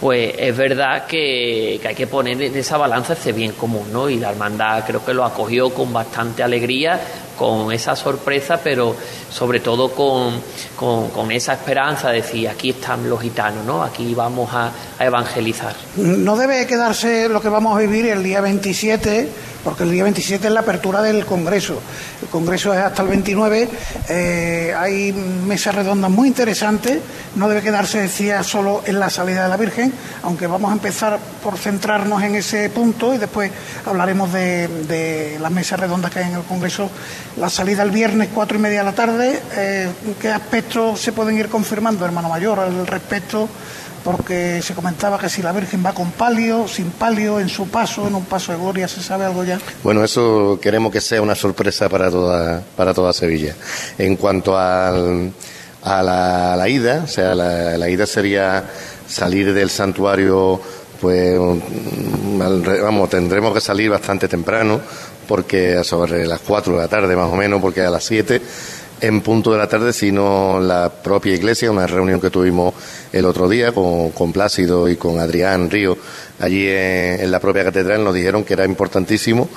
pues 0.00 0.34
es 0.36 0.56
verdad 0.56 1.06
que, 1.06 1.80
hay 1.84 1.94
que 1.94 2.06
poner 2.06 2.40
en 2.42 2.56
esa 2.56 2.76
balanza 2.76 3.14
ese 3.14 3.32
bien 3.32 3.52
común, 3.52 3.92
¿no? 3.92 4.08
Y 4.08 4.18
la 4.18 4.30
hermandad 4.30 4.84
creo 4.86 5.04
que 5.04 5.14
lo 5.14 5.24
acogió 5.24 5.70
con 5.70 5.92
bastante 5.92 6.42
alegría, 6.42 7.00
con 7.38 7.72
esa 7.72 7.96
sorpresa, 7.96 8.60
pero 8.62 8.94
sobre 9.30 9.60
todo 9.60 9.90
con, 9.92 10.40
con, 10.76 11.30
esa 11.32 11.54
esperanza 11.54 12.10
de 12.10 12.16
decir, 12.16 12.48
aquí 12.48 12.70
están 12.70 13.08
los 13.08 13.20
gitanos, 13.20 13.64
¿no? 13.64 13.82
Aquí 13.82 14.14
vamos 14.14 14.52
a, 14.52 14.70
a 14.98 15.04
evangelizar. 15.04 15.74
No 15.96 16.36
debe 16.36 16.66
quedarse 16.66 17.28
lo 17.28 17.40
que 17.40 17.48
vamos 17.48 17.76
a 17.76 17.80
vivir 17.80 18.06
el 18.06 18.22
día 18.22 18.40
27 18.40 19.53
porque 19.64 19.84
el 19.84 19.90
día 19.90 20.02
27 20.02 20.46
es 20.46 20.52
la 20.52 20.60
apertura 20.60 21.00
del 21.00 21.24
Congreso. 21.24 21.80
El 22.22 22.28
Congreso 22.28 22.74
es 22.74 22.80
hasta 22.80 23.02
el 23.02 23.08
29. 23.08 23.68
Eh, 24.10 24.74
hay 24.76 25.12
mesas 25.12 25.74
redondas 25.74 26.10
muy 26.10 26.28
interesantes. 26.28 26.98
No 27.34 27.48
debe 27.48 27.62
quedarse, 27.62 27.98
decía, 28.00 28.42
solo 28.42 28.82
en 28.84 29.00
la 29.00 29.08
salida 29.08 29.44
de 29.44 29.48
la 29.48 29.56
Virgen, 29.56 29.92
aunque 30.22 30.46
vamos 30.46 30.70
a 30.70 30.74
empezar 30.74 31.18
por 31.42 31.56
centrarnos 31.56 32.22
en 32.22 32.34
ese 32.34 32.68
punto 32.68 33.14
y 33.14 33.18
después 33.18 33.50
hablaremos 33.86 34.32
de, 34.32 35.38
las 35.40 35.50
mesas 35.50 35.80
redondas 35.80 36.10
que 36.12 36.20
hay 36.20 36.28
en 36.28 36.36
el 36.36 36.42
Congreso. 36.42 36.90
La 37.38 37.48
salida 37.48 37.82
el 37.82 37.90
viernes, 37.90 38.28
cuatro 38.34 38.58
y 38.58 38.60
media 38.60 38.80
de 38.80 38.84
la 38.84 38.92
tarde. 38.92 39.40
Eh, 39.56 39.88
¿Qué 40.20 40.28
aspectos 40.28 41.00
se 41.00 41.12
pueden 41.12 41.38
ir 41.38 41.48
confirmando, 41.48 42.04
hermano 42.04 42.28
mayor, 42.28 42.60
al 42.60 42.86
respecto? 42.86 43.48
Porque 44.04 44.60
se 44.62 44.74
comentaba 44.74 45.18
que 45.18 45.28
si 45.28 45.42
la 45.42 45.50
Virgen 45.52 45.82
va 45.84 45.94
con 45.94 46.12
palio, 46.12 46.68
sin 46.68 46.90
palio, 46.90 47.40
en 47.40 47.48
su 47.48 47.68
paso, 47.68 48.06
en 48.06 48.14
un 48.14 48.26
paso 48.26 48.52
de 48.52 48.58
gloria, 48.58 48.86
¿se 48.86 49.02
sabe 49.02 49.24
algo 49.24 49.42
ya? 49.44 49.58
Bueno, 49.82 50.04
eso 50.04 50.58
queremos 50.60 50.92
que 50.92 51.00
sea 51.00 51.22
una 51.22 51.34
sorpresa 51.34 51.88
para 51.88 52.10
toda, 52.10 52.62
para 52.76 52.92
toda 52.92 53.12
Sevilla. 53.14 53.56
En 53.98 54.16
cuanto 54.16 54.58
al, 54.58 55.32
a 55.82 56.02
la, 56.02 56.68
ida, 56.68 57.02
o 57.04 57.08
sea, 57.08 57.34
la, 57.34 57.88
ida 57.88 58.06
sería 58.06 58.64
salir 59.08 59.52
del 59.54 59.70
santuario 59.70 60.60
pues 61.00 61.38
vamos, 61.38 63.10
tendremos 63.10 63.52
que 63.52 63.60
salir 63.60 63.90
bastante 63.90 64.26
temprano, 64.26 64.80
porque 65.28 65.84
sobre 65.84 66.26
las 66.26 66.40
4 66.40 66.74
de 66.74 66.78
la 66.78 66.88
tarde 66.88 67.14
más 67.14 67.30
o 67.30 67.36
menos, 67.36 67.60
porque 67.60 67.82
a 67.82 67.90
las 67.90 68.04
7 68.04 68.40
en 69.00 69.20
punto 69.20 69.52
de 69.52 69.58
la 69.58 69.68
tarde, 69.68 69.92
sino 69.92 70.60
la 70.60 70.90
propia 70.90 71.34
iglesia, 71.34 71.70
una 71.70 71.86
reunión 71.86 72.20
que 72.20 72.30
tuvimos 72.30 72.74
el 73.12 73.24
otro 73.24 73.48
día 73.48 73.72
con, 73.72 74.10
con 74.10 74.32
Plácido 74.32 74.88
y 74.88 74.96
con 74.96 75.18
Adrián 75.18 75.70
Río, 75.70 75.96
allí 76.40 76.66
en, 76.68 77.30
la 77.30 77.40
propia 77.40 77.64
catedral, 77.64 78.02
nos 78.04 78.14
dijeron 78.14 78.44
que 78.44 78.54
era 78.54 78.64
importantísimo 78.64 79.48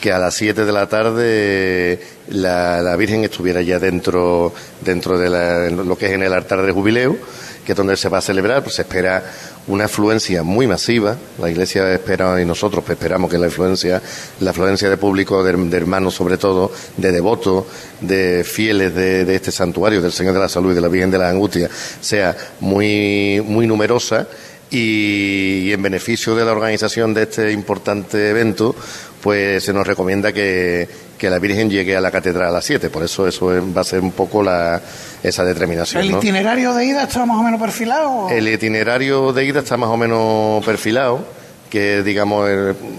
que 0.00 0.12
a 0.12 0.18
las 0.18 0.34
7 0.34 0.64
de 0.64 0.72
la 0.72 0.88
tarde 0.88 2.00
la, 2.28 2.80
la, 2.82 2.96
Virgen 2.96 3.24
estuviera 3.24 3.62
ya 3.62 3.78
dentro, 3.78 4.52
dentro 4.80 5.18
de 5.18 5.70
lo 5.70 5.98
que 5.98 6.06
es 6.06 6.12
en 6.12 6.22
el 6.22 6.32
altar 6.32 6.62
de 6.62 6.72
jubileo, 6.72 7.16
que 7.64 7.72
es 7.72 7.76
donde 7.76 7.96
se 7.96 8.08
va 8.08 8.18
a 8.18 8.22
celebrar, 8.22 8.62
pues 8.62 8.76
se 8.76 8.82
espera 8.82 9.22
una 9.68 9.84
afluencia 9.84 10.42
muy 10.42 10.66
masiva. 10.66 11.16
La 11.38 11.50
Iglesia 11.50 11.92
espera 11.92 12.40
y 12.40 12.44
nosotros 12.44 12.84
esperamos 12.88 13.30
que 13.30 13.38
la 13.38 13.46
afluencia, 13.46 14.02
la 14.40 14.50
afluencia 14.50 14.90
de 14.90 14.96
público, 14.96 15.44
de, 15.44 15.76
hermanos 15.76 16.14
sobre 16.14 16.36
todo, 16.36 16.72
de 16.96 17.12
devotos, 17.12 17.64
de 18.00 18.44
fieles 18.44 18.94
de, 18.94 19.34
este 19.34 19.52
santuario 19.52 20.02
del 20.02 20.12
Señor 20.12 20.34
de 20.34 20.40
la 20.40 20.48
Salud 20.48 20.72
y 20.72 20.74
de 20.74 20.80
la 20.80 20.88
Virgen 20.88 21.10
de 21.10 21.18
la 21.18 21.28
Angustia 21.28 21.68
sea 22.00 22.36
muy, 22.60 23.42
muy 23.44 23.66
numerosa. 23.66 24.26
y 24.70 25.72
en 25.72 25.80
beneficio 25.80 26.34
de 26.34 26.44
la 26.44 26.52
organización 26.52 27.14
de 27.14 27.22
este 27.22 27.52
importante 27.52 28.28
evento, 28.28 28.74
pues 29.22 29.64
se 29.64 29.72
nos 29.72 29.86
recomienda 29.86 30.32
que, 30.32 30.88
la 31.20 31.38
Virgen 31.38 31.68
llegue 31.68 31.96
a 31.96 32.00
la 32.00 32.10
catedral 32.12 32.48
a 32.48 32.52
las 32.52 32.64
7. 32.64 32.90
Por 32.90 33.02
eso 33.02 33.26
eso 33.26 33.46
va 33.76 33.80
a 33.80 33.84
ser 33.84 34.00
un 34.00 34.12
poco 34.12 34.42
la, 34.42 34.80
esa 35.22 35.44
determinación. 35.44 36.02
¿El 36.02 36.10
itinerario 36.12 36.74
de 36.74 36.86
ida 36.86 37.04
está 37.04 37.24
más 37.26 37.38
o 37.38 37.42
menos 37.42 37.60
perfilado? 37.60 38.28
El 38.30 38.48
itinerario 38.48 39.32
de 39.32 39.44
ida 39.44 39.60
está 39.60 39.76
más 39.76 39.90
o 39.90 39.96
menos 39.96 40.64
perfilado, 40.64 41.24
que 41.70 42.02
digamos 42.02 42.48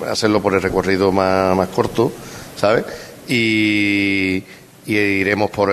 hacerlo 0.07 0.41
por 0.41 0.53
el 0.53 0.61
recorrido 0.61 1.11
más, 1.11 1.55
más 1.55 1.69
corto, 1.69 2.11
¿sabes? 2.55 2.85
Y, 3.27 4.43
iremos 4.85 5.51
por, 5.51 5.71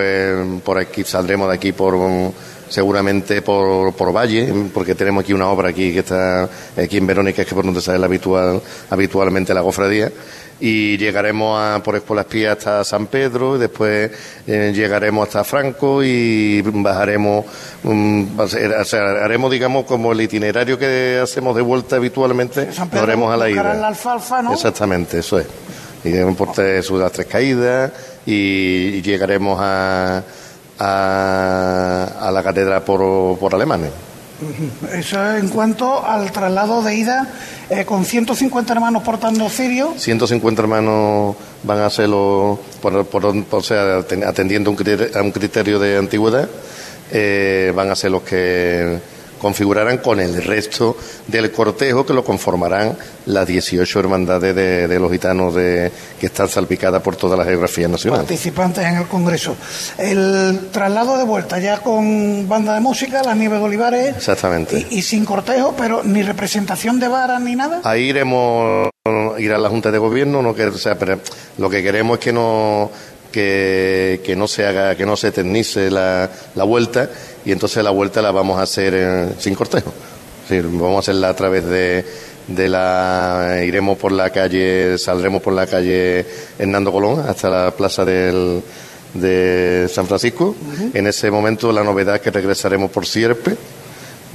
por 0.62 0.79
aquí, 0.79 1.03
saldremos 1.03 1.49
de 1.49 1.55
aquí 1.55 1.73
por 1.73 1.95
seguramente 2.69 3.43
por, 3.43 3.95
por 3.95 4.12
Valle, 4.12 4.53
porque 4.75 4.95
tenemos 4.95 5.25
aquí 5.25 5.33
una 5.33 5.49
obra 5.49 5.71
aquí 5.71 5.93
que 5.93 6.00
está 6.00 6.49
aquí 6.76 6.99
en 6.99 7.07
Verónica, 7.07 7.45
que 7.45 7.49
es 7.49 7.55
por 7.55 7.65
donde 7.65 7.81
sale 7.81 8.05
habitual, 8.05 8.61
habitualmente 8.91 9.55
la 9.55 9.62
cofradía 9.62 10.11
y 10.61 10.97
llegaremos 10.97 11.61
a, 11.61 11.83
por 11.83 11.97
Escuela 11.97 12.23
Espía 12.23 12.53
hasta 12.53 12.83
San 12.85 13.07
Pedro 13.07 13.57
y 13.57 13.59
después 13.59 14.11
eh, 14.47 14.73
llegaremos 14.75 15.29
hasta 15.29 15.45
Franco 15.45 16.03
y 16.03 16.63
bajaremos, 16.63 17.45
um, 17.85 18.39
o 18.39 18.47
sea, 18.49 19.25
haremos 19.25 19.51
digamos 19.51 19.85
como 19.85 20.13
el 20.13 20.21
itinerario 20.21 20.79
que 20.79 21.21
hacemos 21.23 21.55
de 21.57 21.63
vuelta 21.63 21.97
habitualmente, 21.97 22.69
lo 22.93 23.01
haremos 23.01 23.33
a 23.33 23.37
la 23.37 23.51
ida. 23.51 23.75
La 23.75 23.89
alfalfa, 23.89 24.43
¿no? 24.43 24.53
Exactamente, 24.53 25.19
eso 25.19 25.39
es. 25.39 25.47
Iremos 26.05 26.37
por 26.37 26.57
las 26.57 27.13
tres 27.13 27.27
caídas 27.27 27.93
y 28.25 29.03
llegaremos 29.03 29.59
a 29.61 30.23
a, 30.79 32.31
la 32.33 32.43
catedral 32.43 32.83
por, 32.83 33.39
por 33.39 33.55
Alemania. 33.55 33.91
Eso 34.93 35.37
en 35.37 35.49
cuanto 35.49 36.05
al 36.07 36.31
traslado 36.31 36.83
de 36.83 36.95
ida, 36.95 37.26
eh, 37.71 37.85
con 37.85 38.05
150 38.05 38.73
hermanos 38.73 39.02
portando 39.02 39.49
cirio. 39.49 39.95
150 39.97 40.62
hermanos 40.62 41.37
van 41.62 41.78
a 41.78 41.87
hacerlo, 41.87 42.61
por, 42.81 43.07
por, 43.07 43.26
o 43.26 43.62
sea, 43.62 43.99
atendiendo 43.99 44.71
un 44.71 44.76
criterio, 44.76 45.19
a 45.19 45.23
un 45.23 45.33
criterio 45.33 45.78
de 45.78 45.97
antigüedad, 45.97 46.49
eh, 47.11 47.73
van 47.75 47.90
a 47.90 47.97
ser 47.97 48.11
los 48.11 48.23
que 48.23 49.00
configurarán 49.40 49.99
con 49.99 50.21
el 50.21 50.43
resto 50.43 50.97
del 51.26 51.50
cortejo 51.52 52.05
que 52.07 52.14
lo 52.14 52.25
conformarán 52.25 52.97
las 53.26 53.47
18 53.47 54.00
hermandades 54.00 54.55
de, 54.55 54.99
los 54.99 55.11
gitanos 55.11 55.55
de, 55.55 55.90
que 56.19 56.26
están 56.26 56.49
salpicadas 56.49 57.02
por 57.02 57.16
todas 57.16 57.38
las 57.38 57.47
geografías 57.47 57.90
nacionales. 57.90 58.26
Participantes 58.26 58.85
en 58.85 58.97
el 58.97 59.07
Congreso. 59.07 59.57
El 59.99 60.69
traslado 60.73 61.19
de 61.19 61.25
vuelta 61.25 61.59
ya 61.59 61.78
con 61.78 62.49
banda 62.49 62.75
de 62.75 62.81
música, 62.81 63.23
las 63.23 63.37
Nieves 63.37 63.59
de 63.59 63.64
Olivares. 63.64 64.16
Exactamente. 64.16 64.87
Y, 64.90 65.02
sin 65.02 65.25
cortejo, 65.25 65.75
pero 65.76 66.02
ni 66.02 66.23
representación 66.23 67.00
de 67.00 67.09
varas 67.09 67.40
ni 67.40 67.57
nada. 67.57 67.81
Ahí 67.85 68.05
iremos 68.11 68.88
ir 69.38 69.52
a 69.52 69.59
la 69.59 69.69
Junta 69.69 69.90
de 69.90 69.99
Gobierno, 69.99 70.43
no 70.43 70.55
que, 70.55 70.71
sea, 70.73 70.99
pero 70.99 71.21
lo 71.59 71.71
que 71.71 71.83
queremos 71.83 72.19
es 72.19 72.25
que 72.25 72.33
no 72.33 72.90
que, 73.31 74.21
que 74.25 74.35
no 74.35 74.49
se 74.49 74.64
haga, 74.64 74.95
que 74.95 75.05
no 75.05 75.16
se 75.16 75.28
eternice 75.28 75.90
la, 75.90 76.31
la 76.55 76.64
vuelta 76.64 77.11
y 77.47 77.53
entonces 77.53 77.83
la 77.83 77.91
vuelta 77.91 78.21
la 78.21 78.33
vamos 78.33 78.59
a 78.59 78.62
hacer 78.62 78.93
eh, 78.95 79.29
sin 79.38 79.55
cortejo. 79.55 79.95
vamos 80.50 80.97
a 80.97 80.99
hacerla 80.99 81.29
a 81.29 81.37
través 81.37 81.65
de, 81.65 82.05
de 82.49 82.69
la 82.69 83.62
iremos 83.65 83.97
por 83.97 84.11
la 84.11 84.31
calle, 84.31 84.99
saldremos 84.99 85.41
por 85.41 85.53
la 85.55 85.67
calle 85.69 86.26
Hernando 86.59 86.91
Colón 86.91 87.21
hasta 87.21 87.49
la 87.49 87.71
plaza 87.71 88.05
del, 88.05 88.62
de 89.15 89.88
San 89.88 90.07
Francisco. 90.09 90.57
En 90.93 91.07
ese 91.07 91.31
momento 91.31 91.71
la 91.71 91.85
novedad 91.85 92.17
es 92.17 92.21
que 92.21 92.33
regresaremos 92.33 92.91
por 92.91 93.07
Sierpe 93.07 93.57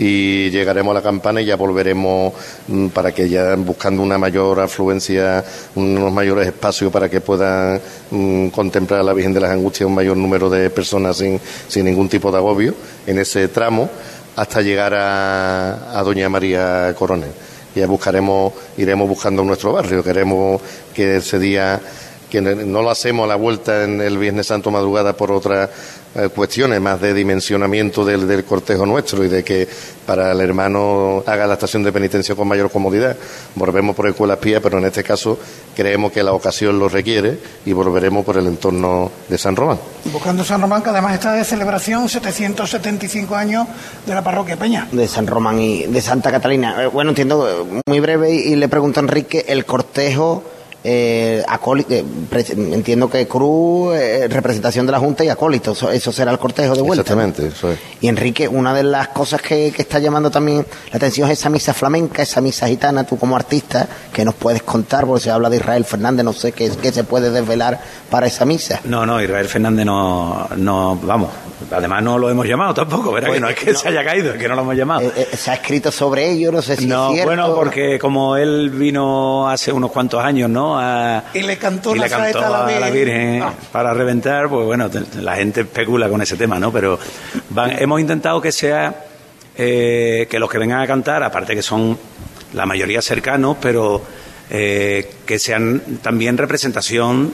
y 0.03 0.49
llegaremos 0.49 0.93
a 0.93 0.95
la 0.95 1.03
campana 1.03 1.43
y 1.43 1.45
ya 1.45 1.55
volveremos 1.55 2.33
mm, 2.67 2.87
para 2.87 3.11
que 3.11 3.29
ya 3.29 3.55
buscando 3.55 4.01
una 4.01 4.17
mayor 4.17 4.59
afluencia, 4.59 5.45
unos 5.75 6.11
mayores 6.11 6.47
espacios 6.47 6.91
para 6.91 7.07
que 7.07 7.21
puedan 7.21 7.79
mm, 8.09 8.47
contemplar 8.47 9.01
a 9.01 9.03
la 9.03 9.13
Virgen 9.13 9.31
de 9.31 9.41
las 9.41 9.51
Angustias 9.51 9.85
un 9.87 9.93
mayor 9.93 10.17
número 10.17 10.49
de 10.49 10.71
personas 10.71 11.17
sin, 11.17 11.39
sin 11.67 11.85
ningún 11.85 12.09
tipo 12.09 12.31
de 12.31 12.37
agobio 12.39 12.73
en 13.05 13.19
ese 13.19 13.47
tramo 13.49 13.91
hasta 14.35 14.63
llegar 14.63 14.95
a, 14.95 15.99
a 15.99 16.01
Doña 16.01 16.29
María 16.29 16.95
Coronel. 16.97 17.31
Ya 17.75 17.85
buscaremos, 17.85 18.53
iremos 18.77 19.07
buscando 19.07 19.43
nuestro 19.43 19.71
barrio, 19.71 20.03
queremos 20.03 20.59
que 20.95 21.17
ese 21.17 21.37
día 21.37 21.79
que 22.31 22.41
no 22.41 22.81
lo 22.81 22.89
hacemos 22.89 23.25
a 23.25 23.27
la 23.27 23.35
vuelta 23.35 23.83
en 23.83 24.01
el 24.01 24.17
Viernes 24.17 24.47
Santo 24.47 24.71
madrugada 24.71 25.13
por 25.13 25.31
otras 25.33 25.69
eh, 26.13 26.29
cuestiones 26.29 26.81
más 26.81 26.99
de 26.99 27.13
dimensionamiento 27.13 28.03
del, 28.03 28.27
del, 28.27 28.43
cortejo 28.43 28.85
nuestro 28.85 29.23
y 29.23 29.29
de 29.29 29.43
que 29.43 29.67
para 30.05 30.33
el 30.33 30.41
hermano 30.41 31.23
haga 31.25 31.47
la 31.47 31.53
estación 31.53 31.83
de 31.83 31.91
penitencia 31.93 32.35
con 32.35 32.47
mayor 32.47 32.69
comodidad. 32.69 33.15
Volvemos 33.55 33.95
por 33.95 34.07
Escuela 34.09 34.33
Espía, 34.33 34.59
pero 34.59 34.77
en 34.79 34.85
este 34.85 35.03
caso 35.03 35.39
creemos 35.75 36.11
que 36.11 36.21
la 36.21 36.33
ocasión 36.33 36.77
lo 36.79 36.89
requiere 36.89 37.39
y 37.65 37.71
volveremos 37.71 38.25
por 38.25 38.37
el 38.37 38.47
entorno 38.47 39.09
de 39.29 39.37
San 39.37 39.55
Román. 39.55 39.79
Buscando 40.11 40.43
San 40.43 40.59
Román, 40.59 40.81
que 40.81 40.89
además 40.89 41.13
está 41.13 41.31
de 41.31 41.45
celebración 41.45 42.09
775 42.09 43.33
años 43.33 43.67
de 44.05 44.13
la 44.13 44.21
parroquia 44.21 44.57
Peña. 44.57 44.89
De 44.91 45.07
San 45.07 45.27
Román 45.27 45.61
y 45.61 45.85
de 45.85 46.01
Santa 46.01 46.29
Catalina. 46.29 46.83
Eh, 46.83 46.87
bueno, 46.87 47.11
entiendo, 47.11 47.67
muy 47.85 47.99
breve, 48.01 48.33
y 48.33 48.55
le 48.55 48.67
pregunto 48.67 48.99
a 48.99 49.03
Enrique, 49.03 49.45
el 49.47 49.63
cortejo 49.63 50.43
eh, 50.83 51.43
acólito, 51.47 51.93
eh, 51.93 52.03
entiendo 52.55 53.09
que 53.09 53.27
cruz, 53.27 53.95
eh, 53.95 54.27
representación 54.27 54.85
de 54.85 54.91
la 54.91 54.99
Junta 54.99 55.23
y 55.23 55.29
acólito, 55.29 55.73
eso, 55.73 55.91
eso 55.91 56.11
será 56.11 56.31
el 56.31 56.39
cortejo 56.39 56.75
de 56.75 56.81
vuelta. 56.81 57.01
Exactamente, 57.01 57.47
eso 57.47 57.71
es. 57.71 57.79
Y 58.01 58.07
Enrique, 58.07 58.47
una 58.47 58.73
de 58.73 58.83
las 58.83 59.09
cosas 59.09 59.41
que, 59.41 59.71
que 59.71 59.83
está 59.83 59.99
llamando 59.99 60.31
también 60.31 60.65
la 60.91 60.97
atención 60.97 61.29
es 61.29 61.39
esa 61.39 61.49
misa 61.49 61.73
flamenca, 61.73 62.23
esa 62.23 62.41
misa 62.41 62.67
gitana, 62.67 63.03
tú 63.03 63.17
como 63.17 63.35
artista, 63.35 63.87
que 64.11 64.25
nos 64.25 64.33
puedes 64.35 64.63
contar, 64.63 65.05
porque 65.05 65.25
se 65.25 65.31
habla 65.31 65.49
de 65.49 65.57
Israel 65.57 65.85
Fernández, 65.85 66.25
no 66.25 66.33
sé 66.33 66.51
qué, 66.51 66.71
qué 66.81 66.91
se 66.91 67.03
puede 67.03 67.29
desvelar 67.29 67.79
para 68.09 68.27
esa 68.27 68.45
misa. 68.45 68.81
No, 68.85 69.05
no, 69.05 69.21
Israel 69.21 69.47
Fernández 69.47 69.85
no, 69.85 70.47
no, 70.57 70.95
vamos, 71.03 71.29
además 71.69 72.01
no 72.01 72.17
lo 72.17 72.29
hemos 72.29 72.47
llamado 72.47 72.73
tampoco, 72.73 73.11
¿verdad? 73.11 73.29
Pues, 73.29 73.37
que 73.37 73.41
no 73.41 73.49
es 73.49 73.55
que 73.55 73.71
no. 73.73 73.79
se 73.79 73.87
haya 73.87 74.03
caído, 74.03 74.33
es 74.33 74.39
que 74.39 74.47
no 74.47 74.55
lo 74.55 74.61
hemos 74.61 74.75
llamado. 74.75 75.01
Eh, 75.01 75.11
eh, 75.15 75.37
se 75.37 75.51
ha 75.51 75.53
escrito 75.55 75.91
sobre 75.91 76.29
ello, 76.29 76.51
no 76.51 76.61
sé 76.61 76.75
si 76.75 76.87
no, 76.87 77.09
es 77.09 77.13
cierto. 77.13 77.27
bueno, 77.27 77.55
porque 77.55 77.99
como 77.99 78.35
él 78.35 78.71
vino 78.71 79.47
hace 79.47 79.71
unos 79.71 79.91
cuantos 79.91 80.23
años, 80.23 80.49
¿no? 80.49 80.70
A- 80.79 81.23
Y 81.33 81.41
le 81.43 81.57
cantó 81.57 81.91
y 81.91 81.99
una 81.99 82.03
le 82.05 82.09
cantó 82.09 82.39
saeta 82.39 82.65
a 82.67 82.79
la 82.79 82.89
Virgen. 82.89 83.41
Ah. 83.43 83.53
para 83.71 83.93
reventar, 83.93 84.49
pues 84.49 84.65
bueno, 84.65 84.89
la 85.21 85.35
gente 85.35 85.61
especula 85.61 86.09
con 86.09 86.21
ese 86.21 86.35
tema, 86.37 86.59
¿no? 86.59 86.71
Pero 86.71 86.97
van- 87.49 87.81
hemos 87.81 87.99
intentado 87.99 88.41
que 88.41 88.51
sea, 88.51 89.05
eh, 89.55 90.27
que 90.29 90.39
los 90.39 90.49
que 90.49 90.57
vengan 90.57 90.81
a 90.81 90.87
cantar, 90.87 91.23
aparte 91.23 91.55
que 91.55 91.61
son 91.61 91.97
la 92.53 92.65
mayoría 92.65 93.01
cercanos, 93.01 93.57
pero 93.61 94.01
eh, 94.49 95.09
que 95.25 95.39
sean 95.39 95.81
también 96.01 96.37
representación 96.37 97.31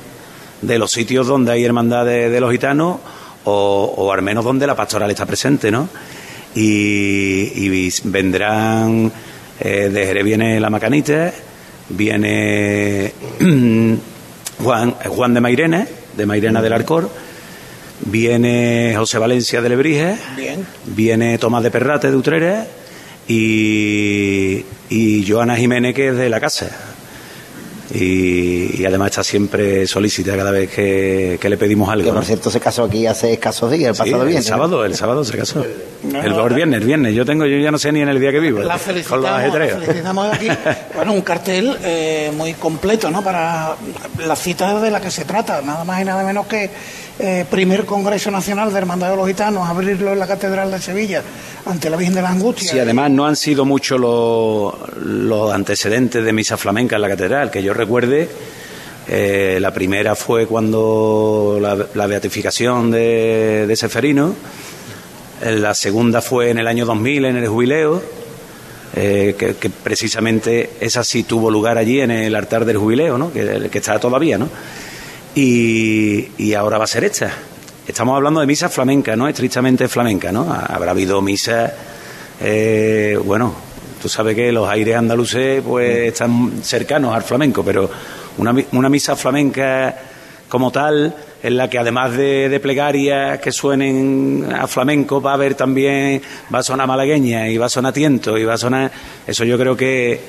de 0.61 0.77
los 0.79 0.91
sitios 0.91 1.27
donde 1.27 1.51
hay 1.51 1.65
hermandad 1.65 2.05
de, 2.05 2.29
de 2.29 2.39
los 2.39 2.51
gitanos 2.51 2.97
o, 3.45 3.93
o 3.97 4.11
al 4.13 4.21
menos 4.21 4.43
donde 4.45 4.67
la 4.67 4.75
pastoral 4.75 5.09
está 5.09 5.25
presente, 5.25 5.71
¿no? 5.71 5.87
Y, 6.55 7.51
y 7.65 7.91
vendrán, 8.05 9.11
eh, 9.59 9.89
de 9.89 10.05
Jerez 10.05 10.23
viene 10.23 10.59
la 10.59 10.69
Macanita, 10.69 11.31
viene 11.89 13.13
Juan, 14.63 14.91
Juan 14.91 15.33
de 15.33 15.41
Mairena, 15.41 15.87
de 16.15 16.25
Mairena 16.25 16.61
del 16.61 16.73
Arcor, 16.73 17.09
viene 18.01 18.93
José 18.97 19.17
Valencia 19.17 19.61
de 19.61 19.69
Lebrige, 19.69 20.15
viene 20.85 21.37
Tomás 21.37 21.63
de 21.63 21.71
Perrate 21.71 22.09
de 22.09 22.17
Utrera. 22.17 22.67
Y, 23.29 24.63
y 24.89 25.25
Joana 25.27 25.57
Jiménez 25.57 25.93
que 25.93 26.07
es 26.09 26.15
de 26.15 26.29
la 26.29 26.39
casa. 26.39 26.86
Y, 27.93 28.81
y 28.81 28.85
además 28.85 29.11
está 29.11 29.23
siempre 29.23 29.87
solícita 29.87 30.35
cada 30.35 30.51
vez 30.51 30.69
que, 30.69 31.37
que 31.41 31.49
le 31.49 31.57
pedimos 31.57 31.89
algo. 31.89 32.03
Que 32.05 32.09
¿no? 32.09 32.15
por 32.15 32.25
cierto 32.25 32.49
se 32.51 32.59
casó 32.59 32.83
aquí 32.83 33.07
hace 33.07 33.31
escasos 33.33 33.71
días, 33.71 33.89
el 33.89 33.95
Sí, 33.95 33.99
pasado 33.99 34.21
el 34.23 34.27
viernes. 34.27 34.45
sábado, 34.45 34.85
el 34.85 34.95
sábado 34.95 35.23
se 35.23 35.37
casó. 35.37 35.65
No, 36.03 36.21
el, 36.21 36.29
no, 36.31 36.47
el 36.47 36.53
viernes, 36.53 36.81
el 36.81 36.85
viernes. 36.87 37.15
Yo 37.15 37.25
tengo, 37.25 37.45
yo 37.45 37.57
ya 37.57 37.71
no 37.71 37.77
sé 37.77 37.91
ni 37.91 38.01
en 38.01 38.09
el 38.09 38.19
día 38.19 38.31
que 38.31 38.39
vivo. 38.39 38.59
La 38.59 38.65
con 38.65 38.73
los 38.73 38.81
felicitamos, 38.81 39.23
la 39.23 39.67
felicitamos 39.79 40.33
aquí. 40.33 40.47
Bueno, 40.95 41.13
un 41.13 41.21
cartel 41.21 41.77
eh, 41.83 42.31
muy 42.35 42.53
completo, 42.55 43.09
¿no? 43.09 43.23
Para 43.23 43.75
la 44.25 44.35
cita 44.35 44.79
de 44.81 44.91
la 44.91 44.99
que 44.99 45.09
se 45.09 45.23
trata, 45.25 45.61
nada 45.61 45.83
más 45.85 46.01
y 46.01 46.05
nada 46.05 46.23
menos 46.23 46.45
que 46.47 46.69
eh, 47.19 47.45
primer 47.49 47.85
Congreso 47.85 48.29
Nacional 48.29 48.71
de 48.71 48.77
Hermandad 48.77 49.09
de 49.09 49.15
los 49.15 49.27
Gitanos, 49.27 49.67
abrirlo 49.67 50.13
en 50.13 50.19
la 50.19 50.27
Catedral 50.27 50.69
de 50.69 50.79
Sevilla 50.79 51.23
ante 51.65 51.89
la 51.89 51.97
Virgen 51.97 52.13
de 52.13 52.21
la 52.21 52.29
Angustia. 52.29 52.71
Sí, 52.71 52.79
además 52.79 53.09
no 53.09 53.25
han 53.25 53.35
sido 53.35 53.65
muchos 53.65 53.99
los, 53.99 55.51
antecedentes 55.51 56.23
de 56.23 56.31
misa 56.31 56.57
flamenca 56.57 56.95
en 56.95 57.01
la 57.01 57.09
catedral. 57.09 57.49
Que 57.49 57.63
yo 57.63 57.73
recuerde, 57.73 58.29
eh, 59.07 59.57
la 59.59 59.73
primera 59.73 60.15
fue 60.15 60.45
cuando 60.45 61.57
la, 61.59 62.05
beatificación 62.05 62.91
de, 62.91 63.65
de 63.67 63.75
Seferino, 63.75 64.35
eh, 65.41 65.55
la 65.55 65.73
segunda 65.73 66.21
fue 66.21 66.51
en 66.51 66.59
el 66.59 66.67
año 66.67 66.85
2000 66.85 67.25
en 67.25 67.37
el 67.37 67.47
jubileo, 67.47 68.17
que, 68.93 69.55
que 69.59 69.69
precisamente 69.69 70.71
esa 70.79 71.03
sí 71.03 71.21
tuvo 71.21 71.51
lugar 71.51 71.77
allí 71.77 71.99
en 71.99 72.09
el 72.09 72.35
altar 72.35 72.65
del 72.65 72.77
jubileo, 72.77 73.17
¿no? 73.17 73.31
que, 73.31 73.69
que 73.71 73.77
está 73.77 73.99
todavía, 73.99 74.39
¿no? 74.39 74.49
Y, 75.37 76.31
y 76.39 76.55
ahora 76.55 76.79
va 76.79 76.85
a 76.85 76.87
ser 76.87 77.03
esta. 77.03 77.31
Estamos 77.87 78.15
hablando 78.15 78.39
de 78.39 78.47
misa 78.47 78.69
flamenca, 78.69 79.15
no 79.15 79.27
estrictamente 79.27 79.87
flamenca, 79.87 80.31
¿no? 80.31 80.51
Habrá 80.51 80.89
habido 80.89 81.21
misas, 81.21 81.71
eh, 82.41 83.19
bueno, 83.23 83.53
tú 84.01 84.09
sabes 84.09 84.35
que 84.35 84.51
los 84.51 84.67
aires 84.67 84.95
andaluces 84.95 85.61
pues 85.61 86.07
están 86.07 86.63
cercanos 86.63 87.15
al 87.15 87.21
flamenco, 87.21 87.63
pero 87.63 87.87
una, 88.39 88.55
una 88.71 88.89
misa 88.89 89.15
flamenca 89.15 89.95
como 90.49 90.71
tal, 90.71 91.15
en 91.43 91.55
la 91.55 91.69
que 91.69 91.77
además 91.77 92.17
de, 92.17 92.49
de 92.49 92.59
plegarias 92.59 93.37
que 93.37 93.51
suenen 93.51 94.51
a 94.51 94.65
flamenco, 94.65 95.21
va 95.21 95.31
a 95.31 95.35
haber 95.35 95.53
también, 95.53 96.19
va 96.51 96.59
a 96.59 96.63
sonar 96.63 96.87
malagueña 96.87 97.47
y 97.47 97.59
va 97.59 97.67
a 97.67 97.69
sonar 97.69 97.93
tiento 97.93 98.39
y 98.39 98.43
va 98.43 98.55
a 98.55 98.57
sonar, 98.57 98.91
eso 99.27 99.43
yo 99.43 99.55
creo 99.59 99.77
que 99.77 100.19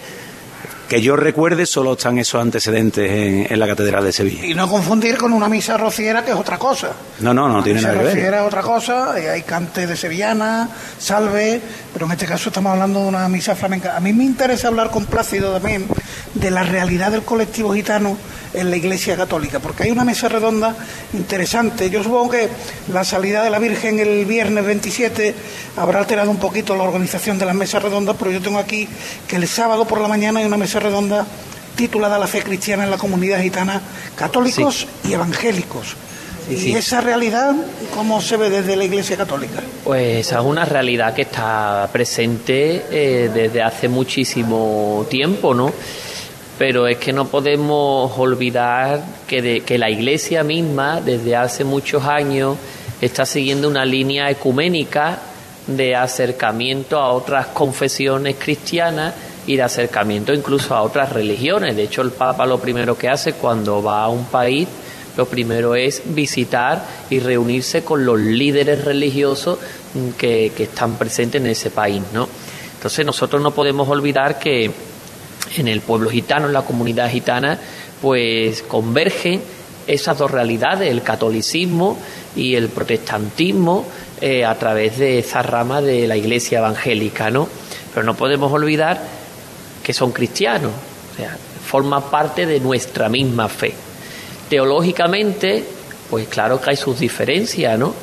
que 0.88 1.02
yo 1.02 1.16
recuerde 1.16 1.66
solo 1.66 1.92
están 1.92 2.18
esos 2.18 2.40
antecedentes 2.40 3.10
en, 3.10 3.46
en 3.52 3.58
la 3.60 3.66
Catedral 3.66 4.02
de 4.04 4.12
Sevilla. 4.12 4.46
Y 4.46 4.54
no 4.54 4.68
confundir 4.68 5.18
con 5.18 5.32
una 5.32 5.48
misa 5.48 5.76
rociera, 5.76 6.24
que 6.24 6.30
es 6.30 6.36
otra 6.36 6.58
cosa. 6.58 6.92
No, 7.20 7.34
no, 7.34 7.46
no 7.46 7.56
Una 7.56 7.62
tiene 7.64 7.80
misa 7.80 7.88
nada 7.88 7.98
que 8.00 8.04
ver. 8.06 8.14
rociera 8.14 8.40
es 8.40 8.46
otra 8.46 8.62
cosa, 8.62 9.20
eh, 9.20 9.28
hay 9.30 9.42
cante 9.42 9.86
de 9.86 9.96
sevillana, 9.96 10.68
salve, 10.98 11.60
pero 11.92 12.06
en 12.06 12.12
este 12.12 12.26
caso 12.26 12.48
estamos 12.48 12.72
hablando 12.72 13.00
de 13.02 13.06
una 13.08 13.28
misa 13.28 13.54
flamenca. 13.54 13.96
A 13.96 14.00
mí 14.00 14.12
me 14.12 14.24
interesa 14.24 14.68
hablar 14.68 14.90
con 14.90 15.04
Plácido 15.04 15.52
también 15.52 15.86
de 16.34 16.50
la 16.50 16.62
realidad 16.62 17.10
del 17.10 17.22
colectivo 17.22 17.74
gitano 17.74 18.16
en 18.54 18.70
la 18.70 18.76
Iglesia 18.76 19.16
Católica, 19.16 19.58
porque 19.60 19.84
hay 19.84 19.90
una 19.90 20.04
mesa 20.04 20.28
redonda 20.28 20.74
interesante. 21.12 21.90
Yo 21.90 22.02
supongo 22.02 22.30
que 22.30 22.48
la 22.92 23.04
salida 23.04 23.42
de 23.42 23.50
la 23.50 23.58
Virgen 23.58 23.98
el 23.98 24.24
viernes 24.24 24.64
27 24.64 25.34
habrá 25.76 26.00
alterado 26.00 26.30
un 26.30 26.38
poquito 26.38 26.74
la 26.74 26.84
organización 26.84 27.38
de 27.38 27.46
las 27.46 27.54
mesas 27.54 27.82
redondas, 27.82 28.16
pero 28.18 28.30
yo 28.30 28.40
tengo 28.40 28.58
aquí 28.58 28.88
que 29.26 29.36
el 29.36 29.46
sábado 29.48 29.86
por 29.86 30.00
la 30.00 30.08
mañana 30.08 30.40
hay 30.40 30.46
una 30.46 30.56
mesa 30.56 30.80
redonda 30.80 31.26
titulada 31.76 32.18
La 32.18 32.26
fe 32.26 32.42
cristiana 32.42 32.84
en 32.84 32.90
la 32.90 32.98
comunidad 32.98 33.40
gitana, 33.40 33.80
católicos 34.16 34.86
y 35.08 35.12
evangélicos. 35.12 35.96
Sí, 36.48 36.70
y 36.70 36.74
esa 36.76 37.02
realidad, 37.02 37.54
¿cómo 37.94 38.22
se 38.22 38.38
ve 38.38 38.48
desde 38.48 38.74
la 38.74 38.84
Iglesia 38.84 39.18
Católica? 39.18 39.62
Pues 39.84 40.26
esa 40.26 40.38
es 40.40 40.46
una 40.46 40.64
realidad 40.64 41.12
que 41.12 41.22
está 41.22 41.88
presente 41.92 42.84
eh, 42.90 43.30
desde 43.32 43.62
hace 43.62 43.86
muchísimo 43.86 45.06
tiempo, 45.10 45.52
¿no? 45.52 45.72
Pero 46.58 46.88
es 46.88 46.98
que 46.98 47.12
no 47.12 47.28
podemos 47.28 48.12
olvidar 48.18 49.04
que, 49.26 49.40
de- 49.42 49.60
que 49.60 49.78
la 49.78 49.90
Iglesia 49.90 50.42
misma, 50.42 51.00
desde 51.00 51.36
hace 51.36 51.64
muchos 51.64 52.04
años, 52.04 52.56
está 53.00 53.24
siguiendo 53.24 53.68
una 53.68 53.84
línea 53.84 54.28
ecuménica 54.28 55.20
de 55.68 55.94
acercamiento 55.94 56.98
a 56.98 57.12
otras 57.12 57.48
confesiones 57.48 58.36
cristianas 58.38 59.14
y 59.46 59.56
de 59.56 59.62
acercamiento 59.62 60.34
incluso 60.34 60.74
a 60.74 60.82
otras 60.82 61.12
religiones. 61.12 61.76
De 61.76 61.84
hecho, 61.84 62.02
el 62.02 62.10
Papa 62.10 62.44
lo 62.44 62.58
primero 62.58 62.98
que 62.98 63.08
hace 63.08 63.34
cuando 63.34 63.82
va 63.82 64.02
a 64.02 64.08
un 64.08 64.24
país 64.24 64.66
lo 65.16 65.26
primero 65.26 65.74
es 65.74 66.02
visitar 66.14 66.84
y 67.10 67.18
reunirse 67.18 67.82
con 67.82 68.04
los 68.04 68.18
líderes 68.20 68.84
religiosos 68.84 69.58
que, 70.16 70.52
que 70.56 70.62
están 70.64 70.96
presentes 70.96 71.40
en 71.40 71.48
ese 71.48 71.70
país, 71.70 72.02
¿no? 72.12 72.28
Entonces 72.74 73.04
nosotros 73.04 73.42
no 73.42 73.50
podemos 73.50 73.88
olvidar 73.88 74.38
que 74.38 74.70
en 75.56 75.68
el 75.68 75.80
pueblo 75.80 76.10
gitano, 76.10 76.46
en 76.46 76.52
la 76.52 76.62
comunidad 76.62 77.10
gitana, 77.10 77.58
pues 78.00 78.62
convergen 78.62 79.40
esas 79.86 80.18
dos 80.18 80.30
realidades, 80.30 80.90
el 80.90 81.02
catolicismo 81.02 81.98
y 82.36 82.54
el 82.54 82.68
protestantismo, 82.68 83.86
eh, 84.20 84.44
a 84.44 84.54
través 84.58 84.98
de 84.98 85.18
esa 85.20 85.42
rama 85.42 85.80
de 85.80 86.06
la 86.06 86.16
iglesia 86.16 86.58
evangélica, 86.58 87.30
¿no? 87.30 87.48
Pero 87.94 88.04
no 88.04 88.14
podemos 88.14 88.52
olvidar 88.52 89.00
que 89.82 89.92
son 89.92 90.12
cristianos, 90.12 90.72
o 91.12 91.16
sea, 91.16 91.36
forman 91.64 92.02
parte 92.10 92.44
de 92.44 92.60
nuestra 92.60 93.08
misma 93.08 93.48
fe. 93.48 93.72
Teológicamente, 94.50 95.64
pues 96.10 96.28
claro 96.28 96.60
que 96.60 96.70
hay 96.70 96.76
sus 96.76 96.98
diferencias, 96.98 97.78
¿no? 97.78 97.94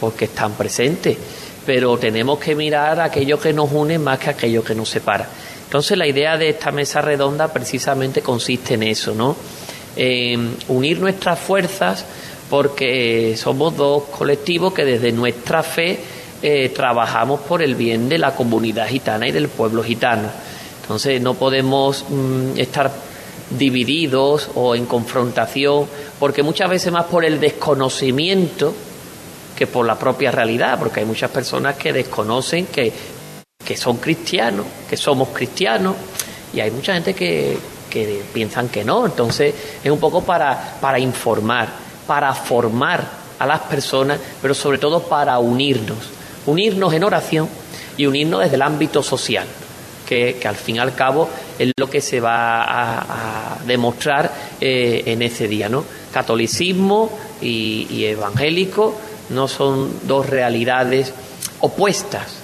Porque 0.00 0.26
están 0.26 0.52
presentes, 0.52 1.16
pero 1.64 1.96
tenemos 1.98 2.38
que 2.38 2.54
mirar 2.54 3.00
aquello 3.00 3.38
que 3.38 3.52
nos 3.52 3.70
une 3.72 3.98
más 3.98 4.18
que 4.18 4.30
aquello 4.30 4.64
que 4.64 4.74
nos 4.74 4.88
separa. 4.88 5.28
Entonces 5.70 5.96
la 5.96 6.08
idea 6.08 6.36
de 6.36 6.48
esta 6.48 6.72
mesa 6.72 7.00
redonda 7.00 7.46
precisamente 7.52 8.22
consiste 8.22 8.74
en 8.74 8.82
eso, 8.82 9.14
¿no? 9.14 9.36
En 9.94 10.56
unir 10.66 10.98
nuestras 10.98 11.38
fuerzas 11.38 12.04
porque 12.50 13.36
somos 13.36 13.76
dos 13.76 14.02
colectivos 14.10 14.74
que 14.74 14.84
desde 14.84 15.12
nuestra 15.12 15.62
fe 15.62 16.00
eh, 16.42 16.70
trabajamos 16.70 17.42
por 17.42 17.62
el 17.62 17.76
bien 17.76 18.08
de 18.08 18.18
la 18.18 18.34
comunidad 18.34 18.88
gitana 18.88 19.28
y 19.28 19.30
del 19.30 19.46
pueblo 19.46 19.84
gitano. 19.84 20.28
Entonces 20.82 21.20
no 21.20 21.34
podemos 21.34 22.04
mm, 22.08 22.58
estar 22.58 22.90
divididos 23.56 24.50
o 24.56 24.74
en 24.74 24.86
confrontación, 24.86 25.86
porque 26.18 26.42
muchas 26.42 26.68
veces 26.68 26.90
más 26.90 27.04
por 27.04 27.24
el 27.24 27.38
desconocimiento 27.38 28.74
que 29.56 29.68
por 29.68 29.86
la 29.86 29.96
propia 29.96 30.32
realidad, 30.32 30.80
porque 30.80 30.98
hay 30.98 31.06
muchas 31.06 31.30
personas 31.30 31.76
que 31.76 31.92
desconocen 31.92 32.66
que, 32.66 32.92
que 33.64 33.76
son 33.76 33.98
cristianos, 33.98 34.66
que 34.88 34.96
somos 34.96 35.28
cristianos, 35.28 35.96
y 36.52 36.60
hay 36.60 36.70
mucha 36.70 36.94
gente 36.94 37.14
que, 37.14 37.56
que 37.90 38.22
piensan 38.32 38.68
que 38.68 38.84
no. 38.84 39.04
Entonces 39.04 39.54
es 39.82 39.90
un 39.90 39.98
poco 39.98 40.22
para, 40.22 40.78
para 40.80 40.98
informar, 40.98 41.68
para 42.06 42.32
formar 42.34 43.20
a 43.38 43.46
las 43.46 43.60
personas, 43.60 44.18
pero 44.40 44.54
sobre 44.54 44.78
todo 44.78 45.02
para 45.02 45.38
unirnos, 45.38 45.98
unirnos 46.46 46.92
en 46.92 47.04
oración 47.04 47.48
y 47.96 48.06
unirnos 48.06 48.40
desde 48.40 48.56
el 48.56 48.62
ámbito 48.62 49.02
social, 49.02 49.46
que, 50.06 50.36
que 50.40 50.48
al 50.48 50.56
fin 50.56 50.76
y 50.76 50.78
al 50.78 50.94
cabo 50.94 51.28
es 51.58 51.72
lo 51.76 51.88
que 51.88 52.00
se 52.00 52.20
va 52.20 52.64
a, 52.64 53.58
demostrar 53.66 54.32
eh, 54.60 55.02
en 55.06 55.22
ese 55.22 55.46
día, 55.46 55.68
¿no? 55.68 55.84
Catolicismo 56.12 57.10
y 57.40 58.04
evangélico 58.04 58.94
no 59.30 59.46
son 59.48 60.06
dos 60.08 60.28
realidades 60.28 61.12
opuestas, 61.60 62.39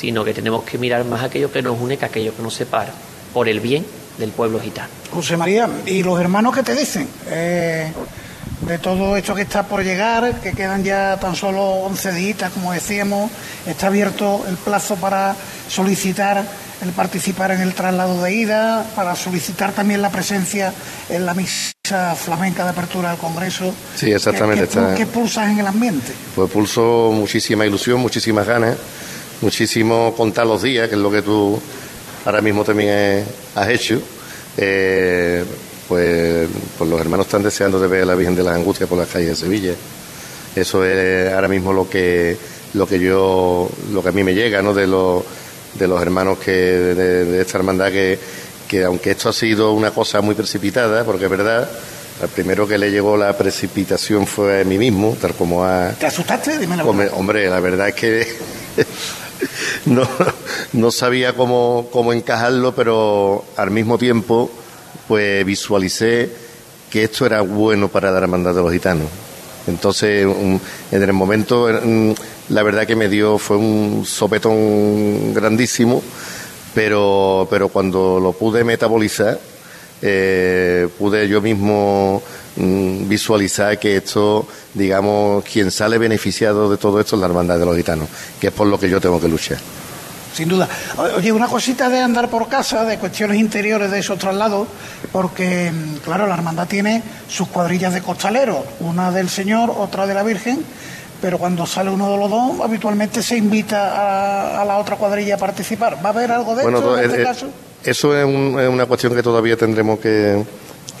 sino 0.00 0.24
que 0.24 0.32
tenemos 0.32 0.64
que 0.64 0.78
mirar 0.78 1.04
más 1.04 1.22
aquello 1.22 1.52
que 1.52 1.60
nos 1.60 1.78
une 1.78 1.98
que 1.98 2.06
aquello 2.06 2.34
que 2.34 2.42
nos 2.42 2.54
separa, 2.54 2.92
por 3.34 3.50
el 3.50 3.60
bien 3.60 3.84
del 4.16 4.30
pueblo 4.30 4.58
gitano. 4.58 4.88
José 5.12 5.36
María, 5.36 5.68
¿y 5.84 6.02
los 6.02 6.18
hermanos 6.18 6.54
qué 6.54 6.62
te 6.62 6.74
dicen? 6.74 7.06
Eh, 7.26 7.92
de 8.62 8.78
todo 8.78 9.14
esto 9.14 9.34
que 9.34 9.42
está 9.42 9.64
por 9.64 9.84
llegar, 9.84 10.40
que 10.40 10.52
quedan 10.52 10.82
ya 10.82 11.18
tan 11.20 11.36
solo 11.36 11.60
11 11.84 12.12
días, 12.12 12.50
como 12.50 12.72
decíamos, 12.72 13.30
está 13.66 13.88
abierto 13.88 14.42
el 14.48 14.56
plazo 14.56 14.96
para 14.96 15.36
solicitar 15.68 16.46
el 16.80 16.92
participar 16.92 17.50
en 17.50 17.60
el 17.60 17.74
traslado 17.74 18.22
de 18.22 18.32
ida, 18.32 18.86
para 18.96 19.14
solicitar 19.14 19.72
también 19.72 20.00
la 20.00 20.08
presencia 20.08 20.72
en 21.10 21.26
la 21.26 21.34
misa 21.34 22.14
flamenca 22.16 22.64
de 22.64 22.70
apertura 22.70 23.10
del 23.10 23.18
Congreso. 23.18 23.74
Sí, 23.96 24.10
exactamente. 24.10 24.66
¿Qué, 24.66 24.94
qué 24.96 25.06
pulsas 25.06 25.50
en 25.50 25.58
el 25.58 25.66
ambiente? 25.66 26.12
Pues 26.34 26.50
pulso 26.50 27.10
muchísima 27.12 27.66
ilusión, 27.66 28.00
muchísimas 28.00 28.46
ganas, 28.46 28.76
muchísimo 29.40 30.14
contar 30.16 30.46
los 30.46 30.62
días, 30.62 30.88
que 30.88 30.94
es 30.94 31.00
lo 31.00 31.10
que 31.10 31.22
tú 31.22 31.60
ahora 32.24 32.40
mismo 32.40 32.64
también 32.64 33.24
has 33.54 33.68
hecho. 33.68 34.00
Eh, 34.56 35.44
pues, 35.88 36.48
pues, 36.78 36.88
los 36.88 37.00
hermanos 37.00 37.26
están 37.26 37.42
deseando 37.42 37.80
de 37.80 37.88
ver 37.88 38.02
a 38.02 38.06
la 38.06 38.14
Virgen 38.14 38.36
de 38.36 38.42
las 38.42 38.54
Angustias 38.54 38.88
por 38.88 38.98
las 38.98 39.08
calles 39.08 39.30
de 39.30 39.36
Sevilla. 39.36 39.74
Eso 40.54 40.84
es 40.84 41.32
ahora 41.32 41.48
mismo 41.48 41.72
lo 41.72 41.88
que 41.88 42.36
lo 42.74 42.86
que 42.86 43.00
yo 43.00 43.68
lo 43.92 44.02
que 44.02 44.08
a 44.08 44.12
mí 44.12 44.22
me 44.22 44.34
llega, 44.34 44.62
¿no? 44.62 44.74
De 44.74 44.86
los 44.86 45.24
de 45.74 45.88
los 45.88 46.00
hermanos 46.02 46.38
que 46.38 46.52
de, 46.52 47.40
esta 47.40 47.58
hermandad 47.58 47.90
que, 47.90 48.18
que 48.68 48.84
aunque 48.84 49.12
esto 49.12 49.28
ha 49.28 49.32
sido 49.32 49.72
una 49.72 49.90
cosa 49.92 50.20
muy 50.20 50.34
precipitada, 50.34 51.04
porque 51.04 51.24
es 51.24 51.30
verdad, 51.30 51.70
al 52.22 52.28
primero 52.28 52.66
que 52.66 52.78
le 52.78 52.90
llegó 52.90 53.16
la 53.16 53.36
precipitación 53.36 54.26
fue 54.26 54.62
a 54.62 54.64
mí 54.64 54.78
mismo, 54.78 55.16
tal 55.20 55.34
como 55.34 55.64
a... 55.64 55.90
¿Te 55.98 56.06
asustaste? 56.06 56.58
Dime 56.58 56.76
la 56.76 56.84
verdad. 56.84 57.12
Hombre, 57.14 57.48
la 57.48 57.60
verdad 57.60 57.88
es 57.88 57.94
que 57.94 58.26
no, 59.86 60.08
no 60.72 60.90
sabía 60.90 61.34
cómo, 61.34 61.88
cómo 61.92 62.12
encajarlo, 62.12 62.74
pero 62.74 63.44
al 63.56 63.70
mismo 63.70 63.98
tiempo 63.98 64.50
pues 65.08 65.44
visualicé 65.44 66.30
que 66.90 67.04
esto 67.04 67.26
era 67.26 67.40
bueno 67.40 67.88
para 67.88 68.10
la 68.10 68.18
hermandad 68.18 68.54
de 68.54 68.62
los 68.62 68.72
gitanos. 68.72 69.08
Entonces, 69.66 70.26
en 70.90 71.02
el 71.02 71.12
momento, 71.12 71.68
la 72.48 72.62
verdad 72.62 72.86
que 72.86 72.96
me 72.96 73.08
dio, 73.08 73.38
fue 73.38 73.56
un 73.56 74.04
sopetón 74.06 75.34
grandísimo, 75.34 76.02
pero, 76.74 77.46
pero 77.50 77.68
cuando 77.68 78.18
lo 78.20 78.32
pude 78.32 78.64
metabolizar, 78.64 79.38
eh, 80.02 80.88
pude 80.98 81.28
yo 81.28 81.40
mismo 81.40 82.22
mm, 82.22 82.39
visualizar 82.56 83.78
que 83.78 83.96
esto, 83.96 84.46
digamos, 84.74 85.44
quien 85.44 85.70
sale 85.70 85.98
beneficiado 85.98 86.70
de 86.70 86.76
todo 86.76 87.00
esto 87.00 87.16
es 87.16 87.20
la 87.20 87.26
hermandad 87.26 87.58
de 87.58 87.66
los 87.66 87.76
gitanos, 87.76 88.08
que 88.40 88.48
es 88.48 88.52
por 88.52 88.66
lo 88.66 88.78
que 88.78 88.88
yo 88.88 89.00
tengo 89.00 89.20
que 89.20 89.28
luchar 89.28 89.58
sin 90.32 90.48
duda. 90.48 90.68
Oye, 91.16 91.32
una 91.32 91.48
cosita 91.48 91.88
de 91.88 92.00
andar 92.00 92.28
por 92.28 92.48
casa, 92.48 92.84
de 92.84 92.98
cuestiones 92.98 93.38
interiores 93.38 93.90
de 93.90 93.98
esos 93.98 94.18
traslados, 94.18 94.68
porque, 95.12 95.70
mm, 95.70 95.96
claro, 95.98 96.26
la 96.26 96.34
hermandad 96.34 96.66
tiene 96.66 97.02
sus 97.28 97.48
cuadrillas 97.48 97.92
de 97.94 98.00
costaleros, 98.00 98.58
una 98.80 99.10
del 99.10 99.28
Señor, 99.28 99.70
otra 99.76 100.06
de 100.06 100.14
la 100.14 100.22
Virgen, 100.22 100.64
pero 101.20 101.38
cuando 101.38 101.66
sale 101.66 101.90
uno 101.90 102.10
de 102.10 102.16
los 102.16 102.30
dos, 102.30 102.60
habitualmente 102.62 103.22
se 103.22 103.36
invita 103.36 104.60
a, 104.60 104.64
la 104.64 104.78
otra 104.78 104.96
cuadrilla 104.96 105.34
a 105.34 105.38
participar. 105.38 105.98
¿Va 106.02 106.08
a 106.08 106.12
haber 106.12 106.32
algo 106.32 106.54
de 106.54 106.64
esto 106.64 106.98
en 106.98 107.10
este 107.10 107.22
caso? 107.22 107.46
Eso 107.84 108.16
es, 108.16 108.24
una 108.24 108.86
cuestión 108.86 109.14
que 109.14 109.22
todavía 109.22 109.56
tendremos 109.56 109.98
que, 109.98 110.42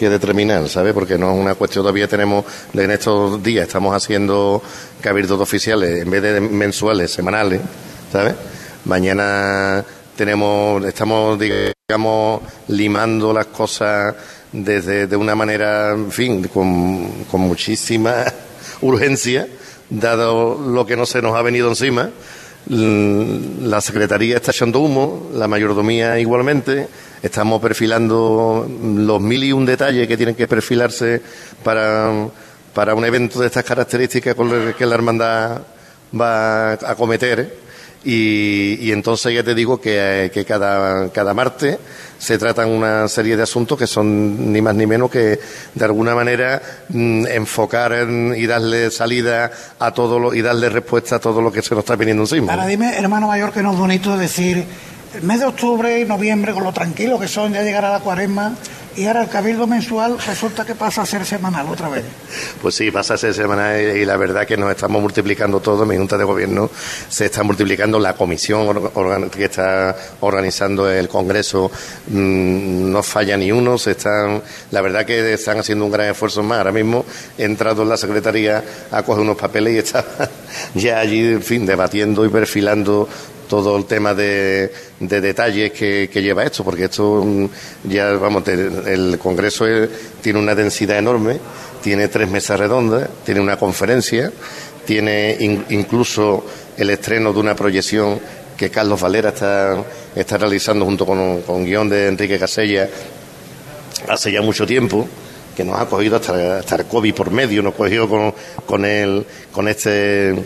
determinar, 0.08 0.68
¿sabes? 0.68 0.94
Porque 0.94 1.18
no 1.18 1.32
es 1.32 1.38
una 1.38 1.54
cuestión, 1.54 1.82
todavía 1.82 2.08
tenemos, 2.08 2.44
en 2.72 2.90
estos 2.90 3.42
días 3.42 3.66
estamos 3.66 3.94
haciendo 3.94 4.62
cabildos 5.00 5.40
oficiales 5.40 6.02
en 6.02 6.10
vez 6.10 6.22
de 6.22 6.40
mensuales, 6.40 7.10
semanales, 7.10 7.60
¿sabes? 8.12 8.34
Mañana 8.84 9.84
tenemos, 10.16 10.84
estamos, 10.84 11.38
digamos, 11.38 12.42
limando 12.68 13.32
las 13.32 13.46
cosas 13.46 14.14
desde 14.52 15.06
de 15.06 15.16
una 15.16 15.34
manera, 15.34 15.92
en 15.92 16.10
fin, 16.10 16.48
con, 16.48 17.24
con 17.30 17.40
muchísima 17.42 18.24
urgencia, 18.80 19.46
dado 19.88 20.58
lo 20.58 20.86
que 20.86 20.96
no 20.96 21.06
se 21.06 21.22
nos 21.22 21.36
ha 21.36 21.42
venido 21.42 21.68
encima. 21.68 22.10
La 22.66 23.80
Secretaría 23.80 24.36
está 24.36 24.50
echando 24.50 24.80
humo, 24.80 25.30
la 25.34 25.48
mayordomía 25.48 26.18
igualmente. 26.18 26.88
Estamos 27.22 27.60
perfilando 27.60 28.66
los 28.82 29.20
mil 29.20 29.44
y 29.44 29.52
un 29.52 29.66
detalles 29.66 30.08
que 30.08 30.16
tienen 30.16 30.34
que 30.34 30.48
perfilarse 30.48 31.20
para, 31.62 32.28
para 32.74 32.94
un 32.94 33.04
evento 33.04 33.40
de 33.40 33.46
estas 33.46 33.64
características 33.64 34.34
con 34.34 34.50
el 34.50 34.74
que 34.74 34.86
la 34.86 34.94
hermandad 34.94 35.60
va 36.18 36.72
a 36.72 36.94
cometer 36.96 37.60
y, 38.02 38.90
entonces 38.92 39.34
ya 39.34 39.42
te 39.42 39.54
digo 39.54 39.78
que, 39.78 40.44
cada, 40.48 41.10
cada 41.10 41.34
martes 41.34 41.78
se 42.18 42.38
tratan 42.38 42.68
una 42.68 43.06
serie 43.08 43.36
de 43.36 43.42
asuntos 43.42 43.78
que 43.78 43.86
son 43.86 44.52
ni 44.52 44.62
más 44.62 44.74
ni 44.74 44.86
menos 44.86 45.10
que 45.10 45.38
de 45.74 45.84
alguna 45.84 46.14
manera 46.14 46.62
mm, 46.88 47.26
enfocar 47.26 48.08
y 48.36 48.46
darle 48.46 48.90
salida 48.90 49.50
a 49.78 49.92
todo 49.92 50.18
lo, 50.18 50.34
y 50.34 50.40
darle 50.40 50.70
respuesta 50.70 51.16
a 51.16 51.18
todo 51.18 51.42
lo 51.42 51.52
que 51.52 51.60
se 51.60 51.74
nos 51.74 51.84
está 51.84 51.96
viniendo 51.96 52.22
encima. 52.22 52.52
Ahora 52.52 52.66
dime, 52.66 52.96
hermano 52.96 53.26
mayor, 53.26 53.52
que 53.52 53.62
no 53.62 53.72
es 53.72 53.78
bonito 53.78 54.16
decir 54.16 54.64
el 55.14 55.22
mes 55.22 55.40
de 55.40 55.46
octubre 55.46 56.00
y 56.00 56.04
noviembre, 56.04 56.52
con 56.52 56.64
lo 56.64 56.72
tranquilo 56.72 57.18
que 57.18 57.28
son, 57.28 57.52
ya 57.52 57.62
llegará 57.62 57.90
la 57.90 58.00
cuaresma, 58.00 58.54
y 58.96 59.06
ahora 59.06 59.22
el 59.22 59.28
cabildo 59.28 59.66
mensual 59.66 60.18
resulta 60.26 60.64
que 60.64 60.74
pasa 60.74 61.02
a 61.02 61.06
ser 61.06 61.24
semanal 61.24 61.66
otra 61.68 61.88
vez. 61.88 62.04
Pues 62.60 62.74
sí, 62.74 62.90
pasa 62.90 63.14
a 63.14 63.16
ser 63.16 63.32
semanal 63.32 63.80
y 63.80 64.04
la 64.04 64.18
verdad 64.18 64.46
que 64.46 64.56
nos 64.56 64.70
estamos 64.70 65.00
multiplicando 65.00 65.60
todo. 65.60 65.86
Mi 65.86 65.96
Junta 65.96 66.18
de 66.18 66.24
Gobierno 66.24 66.68
se 67.08 67.26
está 67.26 67.42
multiplicando. 67.42 67.98
La 67.98 68.12
comisión 68.12 68.90
que 69.30 69.44
está 69.44 69.96
organizando 70.20 70.90
el 70.90 71.08
Congreso 71.08 71.70
mm, 72.08 72.90
no 72.92 73.02
falla 73.02 73.38
ni 73.38 73.50
uno. 73.50 73.78
Se 73.78 73.92
están, 73.92 74.42
la 74.72 74.82
verdad 74.82 75.06
que 75.06 75.32
están 75.32 75.58
haciendo 75.58 75.86
un 75.86 75.90
gran 75.90 76.10
esfuerzo 76.10 76.42
más. 76.42 76.58
Ahora 76.58 76.72
mismo 76.72 77.06
he 77.38 77.44
entrado 77.44 77.82
en 77.82 77.88
la 77.88 77.96
Secretaría 77.96 78.62
a 78.90 79.02
coger 79.02 79.22
unos 79.22 79.38
papeles 79.38 79.74
y 79.74 79.78
está 79.78 80.04
ya 80.74 80.98
allí, 80.98 81.20
en 81.20 81.42
fin, 81.42 81.64
debatiendo 81.64 82.26
y 82.26 82.28
perfilando 82.28 83.08
todo 83.50 83.76
el 83.76 83.84
tema 83.84 84.14
de, 84.14 84.70
detalles 85.00 85.72
que, 85.72 86.08
lleva 86.22 86.44
esto, 86.44 86.62
porque 86.62 86.84
esto 86.84 87.24
mm, 87.24 87.46
ya, 87.90 88.12
vamos, 88.12 88.46
el 88.46 89.18
Congreso 89.18 89.66
tiene 90.22 90.38
una 90.38 90.54
densidad 90.54 90.96
enorme, 90.96 91.40
tiene 91.82 92.06
tres 92.06 92.30
mesas 92.30 92.60
redondas, 92.60 93.10
tiene 93.26 93.40
una 93.40 93.56
conferencia, 93.56 94.30
tiene 94.86 95.36
incluso 95.68 96.46
el 96.76 96.90
estreno 96.90 97.32
de 97.32 97.40
una 97.40 97.56
proyección 97.56 98.20
que 98.56 98.70
Carlos 98.70 99.00
Valera 99.00 99.30
está, 99.30 99.84
está 100.14 100.38
realizando 100.38 100.84
junto 100.84 101.04
con, 101.04 101.42
con 101.42 101.64
guion 101.64 101.88
de 101.88 102.06
Enrique 102.06 102.38
Casella 102.38 102.88
hace 104.08 104.30
ya 104.30 104.42
mucho 104.42 104.64
tiempo 104.64 105.08
que 105.56 105.64
nos 105.64 105.80
ha 105.80 105.86
cogido 105.86 106.16
hasta, 106.16 106.58
hasta 106.58 106.76
el 106.76 106.84
COVID 106.84 107.14
por 107.14 107.30
medio, 107.32 107.62
nos 107.62 107.74
cogió 107.74 108.08
con, 108.08 108.32
con, 108.64 108.84
el, 108.84 109.26
con 109.50 109.66
este 109.66 110.36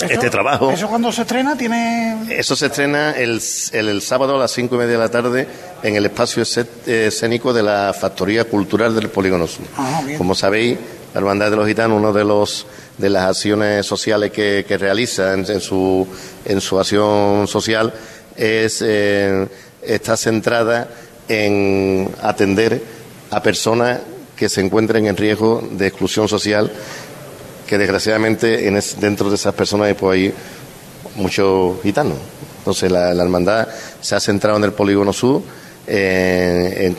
este 0.00 0.30
trabajo. 0.30 0.70
¿Eso 0.70 0.88
cuando 0.88 1.12
se 1.12 1.22
estrena 1.22 1.56
tiene...? 1.56 2.26
Eso 2.30 2.56
se 2.56 2.66
estrena 2.66 3.12
el, 3.12 3.40
el, 3.72 4.02
sábado 4.02 4.36
a 4.36 4.38
las 4.38 4.52
cinco 4.52 4.74
y 4.76 4.78
media 4.78 4.92
de 4.92 4.98
la 4.98 5.08
tarde 5.08 5.46
en 5.82 5.96
el 5.96 6.06
espacio 6.06 6.42
escénico 6.42 7.52
de 7.52 7.62
la 7.62 7.94
Factoría 7.98 8.44
Cultural 8.44 8.94
del 8.94 9.08
Polígono 9.08 9.46
Sur. 9.46 9.66
Ah, 9.76 10.02
Como 10.18 10.34
sabéis, 10.34 10.78
la 11.12 11.20
Hermandad 11.20 11.50
de 11.50 11.56
los 11.56 11.66
Gitanos, 11.66 11.98
uno 11.98 12.12
de 12.12 12.24
los 12.24 12.66
de 12.98 13.10
las 13.10 13.24
acciones 13.24 13.84
sociales 13.86 14.30
que, 14.30 14.64
realiza 14.78 15.34
en, 15.34 15.60
su, 15.60 16.06
en 16.44 16.60
su 16.60 16.78
acción 16.78 17.46
social 17.48 17.92
es 18.36 18.82
eh, 18.82 19.46
está 19.82 20.16
centrada 20.16 20.88
en 21.28 22.08
atender 22.22 22.82
a 23.30 23.42
personas 23.42 24.00
que 24.36 24.48
se 24.48 24.60
encuentren 24.60 25.06
en 25.06 25.16
riesgo 25.16 25.66
de 25.72 25.86
exclusión 25.86 26.28
social 26.28 26.72
que 27.66 27.78
desgraciadamente 27.78 28.68
en 28.68 28.80
dentro 28.98 29.28
de 29.28 29.36
esas 29.36 29.54
personas 29.54 29.94
pues, 29.98 30.12
hay 30.14 30.34
muchos 31.16 31.82
gitanos. 31.82 32.18
Entonces 32.58 32.90
la, 32.90 33.10
hermandad 33.12 33.68
se 34.00 34.14
ha 34.14 34.20
centrado 34.20 34.56
en 34.56 34.64
el 34.64 34.72
polígono 34.72 35.12
sur 35.12 35.42
eh, 35.86 36.94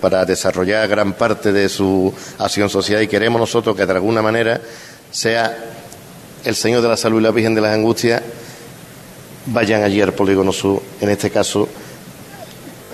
para 0.00 0.24
desarrollar 0.24 0.86
gran 0.88 1.14
parte 1.14 1.52
de 1.52 1.68
su 1.68 2.12
acción 2.38 2.68
social 2.68 3.02
y 3.02 3.08
queremos 3.08 3.40
nosotros 3.40 3.76
que 3.76 3.86
de 3.86 3.92
alguna 3.92 4.20
manera 4.20 4.60
sea 5.10 5.56
el 6.44 6.54
Señor 6.54 6.82
de 6.82 6.88
la 6.88 6.96
Salud 6.96 7.20
y 7.20 7.22
la 7.22 7.30
Virgen 7.30 7.54
de 7.54 7.60
las 7.60 7.74
Angustias 7.74 8.22
vayan 9.46 9.82
allí 9.82 10.00
al 10.00 10.12
polígono 10.12 10.52
sur, 10.52 10.82
en 11.00 11.08
este 11.08 11.30
caso, 11.30 11.68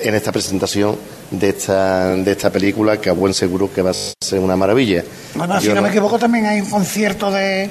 en 0.00 0.14
esta 0.14 0.32
presentación 0.32 0.96
de 1.30 1.48
esta, 1.48 2.14
de 2.14 2.30
esta 2.30 2.50
película 2.50 3.00
que 3.00 3.10
a 3.10 3.12
buen 3.12 3.34
seguro 3.34 3.72
que 3.72 3.82
va 3.82 3.90
a 3.90 3.94
ser 3.94 4.38
una 4.40 4.56
maravilla. 4.56 5.04
Bueno, 5.34 5.60
si 5.60 5.68
no, 5.68 5.82
me 5.82 5.88
equivoco 5.88 6.18
también 6.18 6.46
hay 6.46 6.60
un 6.60 6.70
concierto 6.70 7.30
de, 7.30 7.70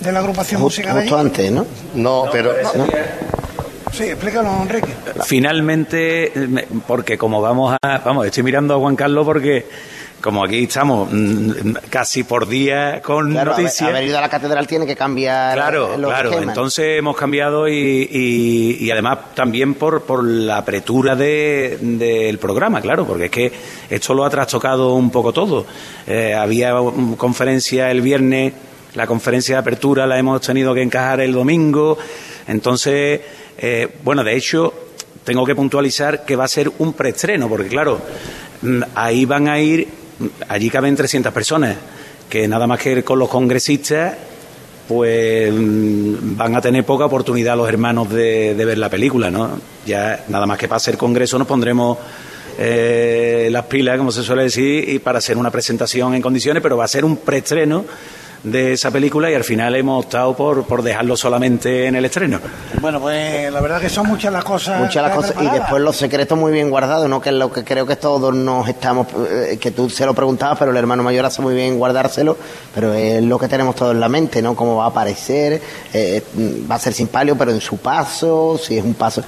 de 0.00 0.12
la 0.12 0.18
agrupación 0.18 0.60
musical 0.60 1.00
justo 1.00 1.18
antes, 1.18 1.50
¿no? 1.50 1.66
No, 1.94 2.24
pero... 2.30 2.52
Sí, 3.92 4.04
explícalo, 4.04 4.50
Enrique. 4.62 4.88
Finalmente, 5.24 6.30
porque 6.86 7.16
como 7.16 7.40
vamos 7.40 7.76
a... 7.82 7.98
Vamos, 7.98 8.26
estoy 8.26 8.42
mirando 8.42 8.74
a 8.74 8.78
Juan 8.78 8.94
Carlos 8.94 9.24
porque 9.24 9.64
como 10.26 10.44
aquí 10.44 10.64
estamos 10.64 11.08
mm, 11.10 11.50
casi 11.88 12.24
por 12.24 12.46
día 12.48 13.00
con 13.00 13.30
Claro, 13.30 13.52
haber- 13.54 13.62
noticias... 13.64 13.88
haber 13.88 14.04
ido 14.04 14.18
a 14.18 14.20
la 14.20 14.28
catedral 14.28 14.66
tiene 14.66 14.84
que 14.86 14.94
cambiar 14.96 15.54
Claro, 15.54 15.96
los 15.96 16.10
claro. 16.10 16.30
esquemas. 16.30 16.48
Entonces 16.54 16.98
hemos 16.98 17.16
cambiado 17.16 17.68
y, 17.68 17.72
y- 18.12 18.76
y 18.84 18.90
además 18.90 19.34
también 19.34 19.74
por, 19.74 20.02
por 20.02 20.24
la 20.24 20.58
apertura 20.58 21.16
de- 21.16 21.78
del 21.80 22.38
programa, 22.38 22.80
claro, 22.82 23.06
porque 23.06 23.26
es 23.26 23.30
que 23.30 23.52
esto 23.88 24.12
lo 24.12 24.24
ha 24.24 24.30
trastocado 24.30 24.94
un 24.94 25.10
poco 25.10 25.32
todo. 25.32 25.64
Eh, 26.06 26.34
había 26.34 26.74
mm, 26.74 27.14
conferencia 27.14 27.90
el 27.90 28.00
viernes, 28.02 28.52
la 28.94 29.06
conferencia 29.06 29.54
de 29.56 29.60
apertura 29.60 30.06
la 30.06 30.18
hemos 30.18 30.40
tenido 30.40 30.74
que 30.74 30.82
encajar 30.82 31.20
el 31.20 31.32
domingo. 31.32 31.96
Entonces, 32.48 33.20
eh, 33.58 33.88
bueno, 34.02 34.22
de 34.24 34.36
hecho, 34.36 34.72
tengo 35.24 35.44
que 35.44 35.54
puntualizar 35.54 36.24
que 36.24 36.36
va 36.36 36.44
a 36.44 36.48
ser 36.48 36.70
un 36.78 36.92
preestreno, 36.92 37.48
porque 37.48 37.68
claro, 37.68 38.00
mm, 38.62 38.82
ahí 38.94 39.24
van 39.24 39.48
a 39.48 39.58
ir, 39.58 39.86
mm, 39.86 40.05
allí 40.48 40.70
caben 40.70 40.96
300 40.96 41.32
personas, 41.32 41.76
que 42.28 42.48
nada 42.48 42.66
más 42.66 42.80
que 42.80 43.02
con 43.02 43.18
los 43.18 43.28
congresistas 43.28 44.14
pues 44.88 45.52
mm, 45.52 46.36
van 46.36 46.54
a 46.54 46.60
tener 46.60 46.84
poca 46.84 47.06
oportunidad 47.06 47.56
los 47.56 47.68
hermanos 47.68 48.08
de, 48.10 48.54
ver 48.54 48.78
la 48.78 48.88
película, 48.88 49.30
¿no? 49.30 49.58
Ya 49.84 50.24
nada 50.28 50.46
más 50.46 50.58
que 50.58 50.68
para 50.68 50.76
hacer 50.76 50.96
congreso 50.96 51.38
nos 51.38 51.46
pondremos 51.46 51.98
eh, 52.58 53.48
las 53.50 53.66
pilas, 53.66 53.98
como 53.98 54.12
se 54.12 54.22
suele 54.22 54.44
decir, 54.44 54.88
y 54.88 54.98
para 54.98 55.18
hacer 55.18 55.36
una 55.36 55.50
presentación 55.50 56.14
en 56.14 56.22
condiciones, 56.22 56.62
pero 56.62 56.76
va 56.76 56.84
a 56.84 56.88
ser 56.88 57.04
un 57.04 57.16
preestreno 57.18 57.84
de 58.42 58.72
esa 58.72 58.90
película 58.90 59.30
y 59.30 59.34
al 59.34 59.44
final 59.44 59.74
hemos 59.74 60.04
optado 60.04 60.36
por, 60.36 60.64
por 60.64 60.82
dejarlo 60.82 61.16
solamente 61.16 61.86
en 61.86 61.96
el 61.96 62.04
estreno. 62.04 62.40
Bueno, 62.80 63.00
pues 63.00 63.52
la 63.52 63.60
verdad 63.60 63.80
que 63.80 63.88
son 63.88 64.06
muchas 64.06 64.32
las 64.32 64.44
cosas. 64.44 64.80
Muchas 64.80 65.02
las 65.02 65.14
cosas 65.14 65.34
y 65.40 65.48
después 65.48 65.82
los 65.82 65.96
secretos 65.96 66.38
muy 66.38 66.52
bien 66.52 66.70
guardados, 66.70 67.08
¿no? 67.08 67.20
Que 67.20 67.30
es 67.30 67.34
lo 67.34 67.52
que 67.52 67.64
creo 67.64 67.86
que 67.86 67.96
todos 67.96 68.34
nos 68.34 68.68
estamos, 68.68 69.06
eh, 69.30 69.58
que 69.60 69.70
tú 69.70 69.90
se 69.90 70.06
lo 70.06 70.14
preguntabas, 70.14 70.58
pero 70.58 70.70
el 70.70 70.76
hermano 70.76 71.02
mayor 71.02 71.24
hace 71.24 71.42
muy 71.42 71.54
bien 71.54 71.78
guardárselo, 71.78 72.36
pero 72.74 72.94
es 72.94 73.22
lo 73.22 73.38
que 73.38 73.48
tenemos 73.48 73.74
todo 73.74 73.92
en 73.92 74.00
la 74.00 74.08
mente, 74.08 74.42
¿no? 74.42 74.54
Cómo 74.54 74.76
va 74.76 74.84
a 74.84 74.88
aparecer, 74.88 75.60
eh, 75.92 76.22
va 76.70 76.76
a 76.76 76.78
ser 76.78 76.92
sin 76.92 77.08
palio, 77.08 77.36
pero 77.36 77.50
en 77.50 77.60
su 77.60 77.78
paso, 77.78 78.58
si 78.62 78.78
es 78.78 78.84
un 78.84 78.94
paso, 78.94 79.22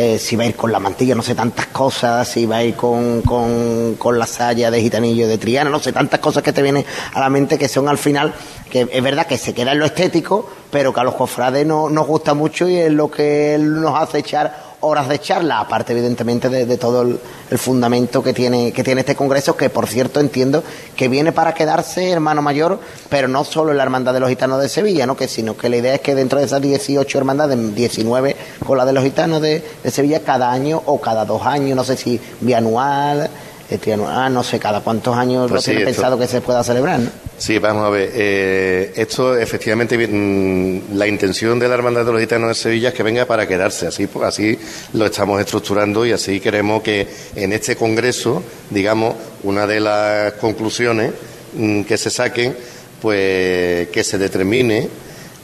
eh, 0.00 0.18
si 0.18 0.34
va 0.34 0.44
a 0.44 0.46
ir 0.46 0.56
con 0.56 0.72
la 0.72 0.78
mantilla, 0.78 1.14
no 1.14 1.20
sé, 1.20 1.34
tantas 1.34 1.66
cosas, 1.66 2.26
si 2.26 2.46
va 2.46 2.56
a 2.56 2.64
ir 2.64 2.74
con, 2.74 3.20
con, 3.20 3.96
con 3.96 4.18
la 4.18 4.26
saya 4.26 4.70
de 4.70 4.80
gitanillo 4.80 5.28
de 5.28 5.36
Triana, 5.36 5.68
no 5.68 5.78
sé, 5.78 5.92
tantas 5.92 6.20
cosas 6.20 6.42
que 6.42 6.54
te 6.54 6.62
vienen 6.62 6.86
a 7.12 7.20
la 7.20 7.28
mente 7.28 7.58
que 7.58 7.68
son 7.68 7.86
al 7.86 7.98
final, 7.98 8.32
que 8.70 8.88
es 8.90 9.02
verdad 9.02 9.26
que 9.26 9.36
se 9.36 9.52
queda 9.52 9.72
en 9.72 9.78
lo 9.78 9.84
estético, 9.84 10.48
pero 10.70 10.94
que 10.94 11.00
a 11.00 11.04
los 11.04 11.16
cofrades 11.16 11.66
no, 11.66 11.90
nos 11.90 12.06
gusta 12.06 12.32
mucho 12.32 12.66
y 12.66 12.76
es 12.76 12.90
lo 12.90 13.10
que 13.10 13.58
nos 13.60 13.94
hace 14.00 14.20
echar 14.20 14.69
horas 14.80 15.08
de 15.08 15.18
charla, 15.18 15.60
aparte 15.60 15.92
evidentemente 15.92 16.48
de, 16.48 16.76
todo 16.76 17.02
el, 17.02 17.20
el 17.50 17.58
fundamento 17.58 18.22
que 18.22 18.32
tiene, 18.32 18.72
que 18.72 18.82
tiene 18.82 19.00
este 19.00 19.14
congreso, 19.14 19.56
que 19.56 19.68
por 19.70 19.86
cierto 19.86 20.20
entiendo 20.20 20.62
que 20.96 21.08
viene 21.08 21.32
para 21.32 21.54
quedarse 21.54 22.10
hermano 22.10 22.42
mayor, 22.42 22.80
pero 23.08 23.28
no 23.28 23.44
solo 23.44 23.70
en 23.72 23.76
la 23.76 23.82
hermandad 23.82 24.12
de 24.12 24.20
los 24.20 24.28
gitanos 24.28 24.60
de 24.60 24.68
Sevilla, 24.68 25.06
¿no? 25.06 25.16
que 25.16 25.28
sino 25.28 25.56
que 25.56 25.68
la 25.68 25.76
idea 25.76 25.94
es 25.94 26.00
que 26.00 26.14
dentro 26.14 26.38
de 26.38 26.46
esas 26.46 26.62
18 26.62 27.18
hermandades, 27.18 27.74
19 27.74 28.36
con 28.66 28.78
la 28.78 28.84
de 28.84 28.92
los 28.92 29.04
gitanos 29.04 29.42
de, 29.42 29.62
de 29.82 29.90
Sevilla, 29.90 30.20
cada 30.20 30.50
año 30.50 30.82
o 30.86 31.00
cada 31.00 31.24
dos 31.24 31.46
años, 31.46 31.76
no 31.76 31.84
sé 31.84 31.96
si 31.96 32.20
bianual, 32.40 33.28
eh, 33.70 33.78
trianual, 33.78 34.34
no 34.34 34.42
sé 34.42 34.58
cada 34.58 34.80
cuántos 34.80 35.16
años 35.16 35.42
Pues 35.48 35.52
lo 35.52 35.60
sí, 35.60 35.70
tiene 35.70 35.82
esto- 35.82 35.92
pensado 36.02 36.18
que 36.18 36.26
se 36.26 36.40
pueda 36.40 36.62
celebrar. 36.64 36.98
¿no? 36.98 37.10
Sí, 37.38 37.58
vamos 37.58 37.86
a 37.86 37.90
ver. 37.90 38.10
eh, 38.12 38.92
esto, 38.96 39.36
efectivamente, 39.36 39.96
mm, 39.96 40.96
la 40.96 41.06
intención 41.06 41.58
de 41.58 41.68
la 41.68 41.74
Hermandad 41.74 42.04
de 42.04 42.12
los 42.12 42.20
Gitanos 42.20 42.48
de 42.48 42.54
Sevilla 42.54 42.88
es 42.88 42.94
que 42.94 43.02
venga 43.02 43.24
para 43.26 43.46
quedarse. 43.46 43.86
Así, 43.86 44.06
pues, 44.08 44.26
así 44.26 44.58
lo 44.92 45.06
estamos 45.06 45.40
estructurando 45.40 46.04
y 46.04 46.12
así 46.12 46.40
queremos 46.40 46.82
que 46.82 47.06
en 47.36 47.52
este 47.52 47.76
congreso, 47.76 48.42
digamos, 48.70 49.14
una 49.44 49.66
de 49.66 49.80
las 49.80 50.32
conclusiones 50.34 51.12
mm, 51.54 51.82
que 51.82 51.96
se 51.96 52.10
saquen, 52.10 52.56
pues 53.00 53.88
que 53.88 54.04
se 54.04 54.18
determine 54.18 54.88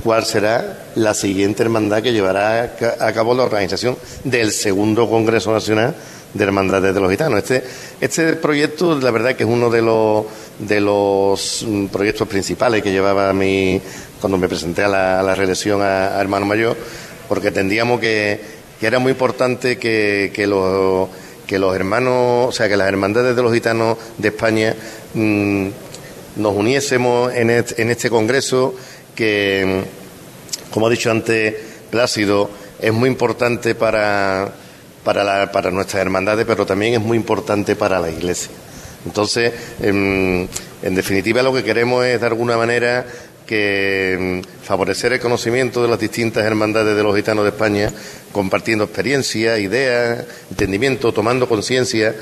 cuál 0.04 0.24
será 0.24 0.86
la 0.94 1.14
siguiente 1.14 1.62
hermandad 1.62 2.02
que 2.02 2.12
llevará 2.12 2.74
a 3.00 3.12
cabo 3.12 3.34
la 3.34 3.44
organización 3.44 3.96
del 4.24 4.52
segundo 4.52 5.08
Congreso 5.08 5.52
Nacional 5.52 5.94
de 6.34 6.44
Hermandades 6.44 6.94
de 6.94 7.00
los 7.00 7.10
Gitanos. 7.10 7.38
Este, 7.38 7.62
este 8.00 8.34
proyecto, 8.34 8.98
la 8.98 9.10
verdad 9.10 9.34
que 9.34 9.44
es 9.44 9.48
uno 9.48 9.70
de 9.70 9.82
los, 9.82 10.24
de 10.58 10.80
los 10.80 11.64
mm, 11.66 11.86
proyectos 11.86 12.28
principales 12.28 12.82
que 12.82 12.92
llevaba 12.92 13.30
a 13.30 13.32
mí 13.32 13.80
cuando 14.20 14.38
me 14.38 14.48
presenté 14.48 14.82
a 14.82 14.88
la, 14.88 15.34
reelección 15.34 15.82
a, 15.82 16.20
hermano 16.20 16.46
mayor, 16.46 16.76
porque 17.28 17.48
entendíamos 17.48 18.00
que, 18.00 18.40
que 18.80 18.86
era 18.86 18.98
muy 18.98 19.12
importante 19.12 19.78
que, 19.78 20.32
que 20.34 20.46
los 20.46 21.08
que 21.46 21.60
los 21.60 21.76
hermanos, 21.76 22.48
o 22.48 22.52
sea, 22.52 22.68
que 22.68 22.76
las 22.76 22.88
hermandades 22.88 23.36
de 23.36 23.42
los 23.42 23.54
gitanos 23.54 23.96
de 24.18 24.28
España 24.28 24.74
mm, 25.14 25.68
nos 26.36 26.56
uniésemos 26.56 27.32
en 27.32 27.50
en 27.50 27.90
este 27.90 28.10
congreso 28.10 28.74
que, 29.14 29.84
mm, 29.84 30.72
como 30.72 30.86
ha 30.86 30.90
dicho 30.90 31.10
antes 31.10 31.54
Plácido, 31.90 32.50
es 32.80 32.92
muy 32.92 33.08
importante 33.08 33.74
para, 33.74 34.52
para, 35.06 35.22
la- 35.22 35.52
para 35.52 35.70
nuestras 35.70 36.02
hermandades, 36.02 36.44
pero 36.44 36.66
también 36.66 36.94
es 36.94 37.00
muy 37.00 37.16
importante 37.16 37.76
para 37.76 38.00
la 38.00 38.10
Iglesia. 38.10 38.50
Entonces, 39.06 39.52
en, 39.80 40.48
en 40.82 40.94
definitiva, 40.96 41.40
lo 41.42 41.54
que 41.54 41.62
queremos 41.62 42.04
es, 42.04 42.20
de 42.20 42.26
alguna 42.26 42.56
manera, 42.56 43.06
que 43.46 44.42
mm, 44.42 44.64
favorecer 44.64 45.12
el 45.12 45.20
conocimiento 45.20 45.80
de 45.80 45.88
las 45.88 46.00
distintas 46.00 46.44
hermandades 46.44 46.96
de 46.96 47.02
los 47.04 47.14
gitanos 47.14 47.44
de 47.44 47.50
España, 47.50 47.92
compartiendo 48.32 48.82
experiencias, 48.84 49.60
ideas, 49.60 50.24
entendimiento, 50.50 51.12
tomando 51.12 51.48
conciencia 51.48 52.12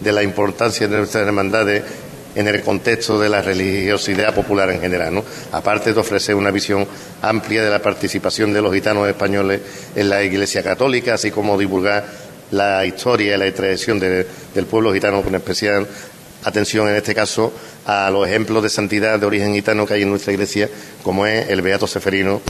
de 0.00 0.12
la 0.12 0.22
importancia 0.22 0.86
de 0.86 0.98
nuestras 0.98 1.26
hermandades 1.26 1.82
en 2.34 2.48
el 2.48 2.62
contexto 2.62 3.18
de 3.20 3.28
la 3.28 3.40
religiosidad 3.42 4.34
popular 4.34 4.68
en 4.70 4.80
general, 4.80 5.14
¿no? 5.14 5.24
Aparte 5.52 5.94
de 5.94 6.00
ofrecer 6.00 6.34
una 6.34 6.50
visión 6.50 6.84
amplia 7.22 7.62
de 7.62 7.70
la 7.70 7.80
participación 7.80 8.52
de 8.52 8.60
los 8.60 8.74
gitanos 8.74 9.08
españoles 9.08 9.60
en 9.94 10.10
la 10.10 10.20
Iglesia 10.20 10.60
Católica, 10.64 11.14
así 11.14 11.30
como 11.30 11.56
divulgar 11.56 12.04
la 12.54 12.84
historia 12.86 13.34
y 13.34 13.38
la 13.38 13.52
tradición 13.52 13.98
de- 13.98 14.26
del 14.54 14.66
pueblo 14.66 14.92
gitano 14.92 15.22
con 15.22 15.34
especial 15.34 15.86
atención 16.44 16.88
en 16.88 16.96
este 16.96 17.14
caso 17.14 17.52
a 17.86 18.10
los 18.10 18.26
ejemplos 18.28 18.62
de 18.62 18.68
santidad 18.68 19.18
de 19.18 19.26
origen 19.26 19.54
gitano 19.54 19.86
que 19.86 19.94
hay 19.94 20.02
en 20.02 20.10
nuestra 20.10 20.32
iglesia, 20.32 20.68
como 21.02 21.26
es 21.26 21.48
el 21.48 21.62
Beato 21.62 21.86
Seferino 21.86 22.40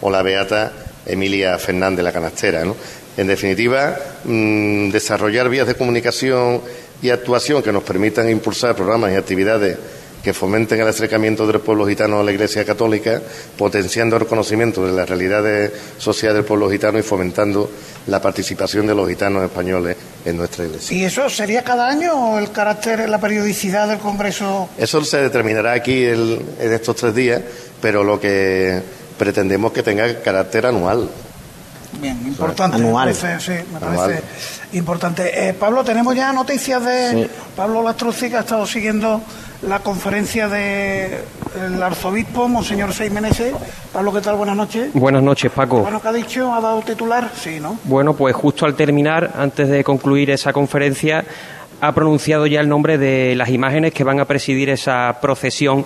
o 0.00 0.10
la 0.10 0.22
Beata 0.22 0.72
Emilia 1.06 1.58
Fernández 1.58 2.04
la 2.04 2.12
Canastera. 2.12 2.64
¿no? 2.64 2.76
En 3.16 3.26
definitiva, 3.26 3.96
mm, 4.24 4.90
desarrollar 4.90 5.48
vías 5.48 5.66
de 5.66 5.74
comunicación 5.74 6.60
y 7.02 7.10
actuación 7.10 7.62
que 7.62 7.72
nos 7.72 7.82
permitan 7.82 8.28
impulsar 8.30 8.76
programas 8.76 9.12
y 9.12 9.16
actividades 9.16 9.76
que 10.22 10.34
fomenten 10.34 10.80
el 10.80 10.86
acercamiento 10.88 11.46
del 11.46 11.60
pueblo 11.60 11.86
gitano 11.86 12.20
a 12.20 12.22
la 12.22 12.30
Iglesia 12.32 12.64
Católica, 12.64 13.22
potenciando 13.56 14.16
el 14.16 14.26
conocimiento 14.26 14.84
de 14.86 14.92
las 14.92 15.08
realidades 15.08 15.72
sociales 15.98 16.36
del 16.36 16.44
pueblo 16.44 16.70
gitano 16.70 16.98
y 16.98 17.02
fomentando 17.02 17.70
la 18.06 18.20
participación 18.20 18.86
de 18.86 18.94
los 18.94 19.08
gitanos 19.08 19.42
españoles 19.44 19.96
en 20.24 20.36
nuestra 20.36 20.66
Iglesia. 20.66 20.96
¿Y 20.96 21.04
eso 21.04 21.28
sería 21.30 21.64
cada 21.64 21.88
año 21.88 22.12
o 22.12 22.38
el 22.38 22.52
carácter, 22.52 23.08
la 23.08 23.18
periodicidad 23.18 23.88
del 23.88 23.98
Congreso? 23.98 24.68
Eso 24.76 25.02
se 25.04 25.18
determinará 25.22 25.72
aquí 25.72 26.04
el- 26.04 26.40
en 26.58 26.72
estos 26.72 26.96
tres 26.96 27.14
días, 27.14 27.40
pero 27.80 28.04
lo 28.04 28.20
que 28.20 28.82
pretendemos 29.18 29.72
que 29.72 29.82
tenga 29.82 30.20
carácter 30.22 30.66
anual. 30.66 31.08
Bien, 32.00 32.16
importante. 32.26 32.76
Anual. 32.76 33.08
Me 33.08 33.14
parece, 33.14 33.40
sí, 33.40 33.64
me 33.72 33.76
Anual. 33.78 33.96
parece 33.96 34.22
importante. 34.74 35.48
Eh, 35.48 35.54
Pablo, 35.54 35.82
tenemos 35.82 36.14
ya 36.14 36.32
noticias 36.32 36.84
de 36.84 37.10
Sí. 37.24 37.30
Pablo 37.56 37.82
Lastruzzi, 37.82 38.30
que 38.30 38.36
ha 38.36 38.40
estado 38.40 38.64
siguiendo 38.66 39.20
la 39.62 39.80
conferencia 39.80 40.48
del 40.48 41.82
arzobispo, 41.82 42.48
Monseñor 42.48 42.92
Seis 42.92 43.12
Meneses. 43.12 43.54
Pablo, 43.92 44.12
¿qué 44.12 44.20
tal? 44.20 44.36
Buenas 44.36 44.56
noches. 44.56 44.90
Buenas 44.94 45.22
noches, 45.22 45.50
Paco. 45.52 45.80
Bueno, 45.80 46.00
¿qué 46.00 46.08
ha 46.08 46.12
dicho? 46.12 46.52
¿Ha 46.52 46.60
dado 46.60 46.80
titular? 46.82 47.30
Sí, 47.34 47.60
¿no? 47.60 47.78
Bueno, 47.84 48.14
pues 48.14 48.34
justo 48.34 48.64
al 48.64 48.74
terminar, 48.74 49.32
antes 49.36 49.68
de 49.68 49.84
concluir 49.84 50.30
esa 50.30 50.52
conferencia, 50.52 51.24
ha 51.80 51.92
pronunciado 51.92 52.46
ya 52.46 52.60
el 52.60 52.68
nombre 52.68 52.98
de 52.98 53.34
las 53.36 53.50
imágenes 53.50 53.92
que 53.92 54.04
van 54.04 54.20
a 54.20 54.24
presidir 54.24 54.70
esa 54.70 55.18
procesión 55.20 55.84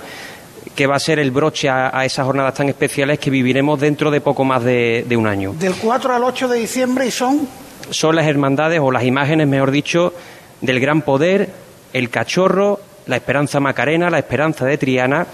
que 0.75 0.87
va 0.87 0.97
a 0.97 1.01
ser 1.01 1.19
el 1.19 1.31
broche 1.31 1.69
a, 1.69 1.97
a 1.97 2.05
esas 2.05 2.27
jornadas 2.27 2.55
tan 2.55 2.69
especiales 2.69 3.19
que 3.19 3.31
viviremos 3.31 3.81
dentro 3.81 4.11
de 4.11 4.21
poco 4.21 4.45
más 4.45 4.65
de, 4.65 5.05
de 5.09 5.17
un 5.17 5.27
año. 5.27 5.53
Del 5.59 5.75
4 5.75 6.15
al 6.15 6.25
8 6.25 6.49
de 6.49 6.59
diciembre 6.59 7.07
y 7.07 7.11
son 7.11 7.47
Son 7.91 8.17
las 8.17 8.27
hermandades, 8.27 8.81
o 8.81 8.91
las 8.91 9.05
imágenes, 9.05 9.47
mejor 9.47 9.71
dicho, 9.71 10.13
del 10.61 10.81
Gran 10.81 11.03
Poder, 11.03 11.51
el 11.93 12.11
Cachorro, 12.11 12.81
la 13.07 13.17
Esperanza 13.17 13.61
Macarena, 13.61 14.11
la 14.11 14.19
Esperanza 14.19 14.64
de 14.64 14.79
Triana 14.79 15.27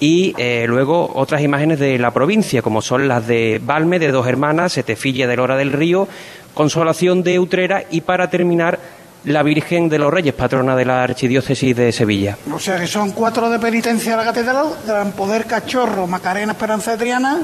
y 0.00 0.34
eh, 0.38 0.66
luego 0.68 1.12
otras 1.14 1.42
imágenes 1.42 1.78
de 1.78 1.98
la 1.98 2.12
provincia, 2.12 2.62
como 2.62 2.82
son 2.82 3.08
las 3.08 3.26
de 3.26 3.60
Balme, 3.62 3.98
de 3.98 4.10
Dos 4.10 4.26
Hermanas, 4.26 4.72
Setefilla 4.72 5.26
de 5.26 5.36
Lora 5.36 5.56
del 5.56 5.72
Río, 5.72 6.08
Consolación 6.52 7.22
de 7.22 7.38
Utrera 7.38 7.84
y 7.90 8.00
para 8.00 8.28
terminar 8.28 8.78
la 9.24 9.42
Virgen 9.42 9.88
de 9.88 9.98
los 9.98 10.12
Reyes, 10.12 10.34
patrona 10.34 10.76
de 10.76 10.84
la 10.84 11.02
Archidiócesis 11.02 11.74
de 11.74 11.92
Sevilla. 11.92 12.36
O 12.52 12.58
sea 12.58 12.78
que 12.78 12.86
son 12.86 13.12
cuatro 13.12 13.48
de 13.48 13.58
penitencia 13.58 14.14
a 14.14 14.16
la 14.18 14.24
catedral, 14.24 14.66
Gran 14.86 15.12
Poder 15.12 15.46
Cachorro, 15.46 16.06
Macarena 16.06 16.52
Esperanza 16.52 16.92
de 16.92 16.98
Triana, 16.98 17.38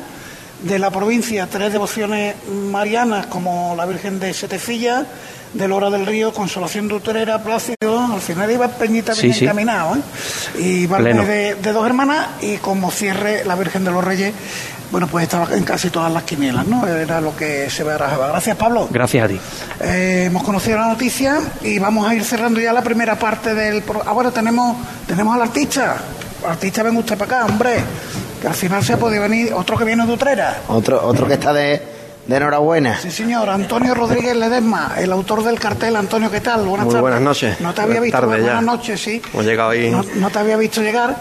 de 0.63 0.79
la 0.79 0.91
provincia, 0.91 1.47
tres 1.47 1.73
devociones 1.73 2.35
marianas 2.49 3.27
como 3.27 3.75
la 3.77 3.87
Virgen 3.87 4.21
de 4.21 4.35
Setefilla, 4.35 5.07
de 5.53 5.67
Lora 5.69 5.91
del 5.91 6.07
Río, 6.07 6.33
Consolación 6.33 6.87
de 6.89 6.95
Utrera, 6.95 7.43
Plácido, 7.43 7.99
al 8.13 8.21
final 8.21 8.51
iba 8.51 8.69
Peñita 8.69 9.13
bien 9.15 9.33
Sí, 9.33 9.39
sí. 9.41 9.45
encaminado, 9.45 9.97
¿eh? 9.97 10.01
y. 10.61 10.87
Valme 10.87 11.15
de, 11.27 11.55
de 11.57 11.73
dos 11.73 11.85
hermanas 11.87 12.27
y 12.41 12.57
como 12.59 12.91
cierre 12.91 13.45
la 13.45 13.57
Virgen 13.57 13.85
de 13.85 13.91
los 13.91 14.03
Reyes, 14.05 14.33
bueno, 14.93 15.07
pues 15.09 15.25
estaba 15.25 15.49
en 15.55 15.63
casi 15.65 15.91
todas 15.91 16.13
las 16.13 16.23
quinielas, 16.25 16.67
¿no? 16.67 16.87
Era 16.87 17.21
lo 17.21 17.37
que 17.37 17.69
se 17.71 17.83
barajaba. 17.85 18.29
Gracias, 18.29 18.57
Pablo. 18.57 18.89
Gracias 18.91 19.25
a 19.25 19.29
ti. 19.29 19.41
Eh, 19.81 20.25
hemos 20.27 20.43
conocido 20.43 20.79
la 20.79 20.89
noticia 20.89 21.39
y 21.63 21.79
vamos 21.79 22.09
a 22.09 22.15
ir 22.15 22.25
cerrando 22.25 22.61
ya 22.61 22.73
la 22.73 22.83
primera 22.83 23.17
parte 23.19 23.55
del... 23.55 23.83
pro- 23.83 24.03
Ahora 24.07 24.31
tenemos, 24.33 24.77
tenemos 25.07 25.35
al 25.35 25.43
artista. 25.43 25.97
Artista, 26.47 26.83
ven 26.83 26.97
usted 26.97 27.17
para 27.19 27.39
acá, 27.39 27.47
hombre. 27.53 27.77
Que 28.41 28.49
al 28.49 28.55
final 28.55 28.83
se 28.83 28.95
ha 28.95 28.97
podido 28.97 29.23
venir 29.23 29.53
otro 29.53 29.77
que 29.77 29.85
viene 29.85 30.05
de 30.07 30.13
Utrera. 30.13 30.63
Otro, 30.69 31.07
otro 31.07 31.27
que 31.29 31.35
está 31.35 31.53
de, 31.53 31.81
de 32.31 32.37
enhorabuena. 32.37 32.99
Sí, 33.01 33.11
señor, 33.11 33.51
Antonio 33.51 33.93
Rodríguez 33.95 34.37
Ledesma, 34.37 34.93
el 34.97 35.11
autor 35.13 35.43
del 35.43 35.59
cartel. 35.59 35.97
Antonio, 35.97 36.31
¿qué 36.31 36.41
tal? 36.41 36.61
Buenas 36.65 36.85
Muy 36.87 36.93
tardes. 36.95 37.01
buenas 37.03 37.21
noches. 37.21 37.61
No 37.61 37.75
te 37.75 37.81
había 37.83 37.97
Buenas 38.01 38.05
visto. 38.05 38.21
tardes 38.21 38.37
ya. 38.39 38.43
buenas 38.45 38.63
noches, 38.65 39.01
sí. 39.03 39.21
Hemos 39.33 39.45
llegado 39.45 39.71
ahí. 39.71 39.91
No, 39.91 40.05
no 40.17 40.31
te 40.31 40.39
había 40.39 40.57
visto 40.57 40.81
llegar. 40.81 41.17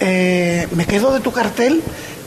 Eh, 0.00 0.66
me 0.72 0.84
quedo 0.84 1.12
de 1.14 1.20
tu 1.20 1.32
cartel 1.32 1.82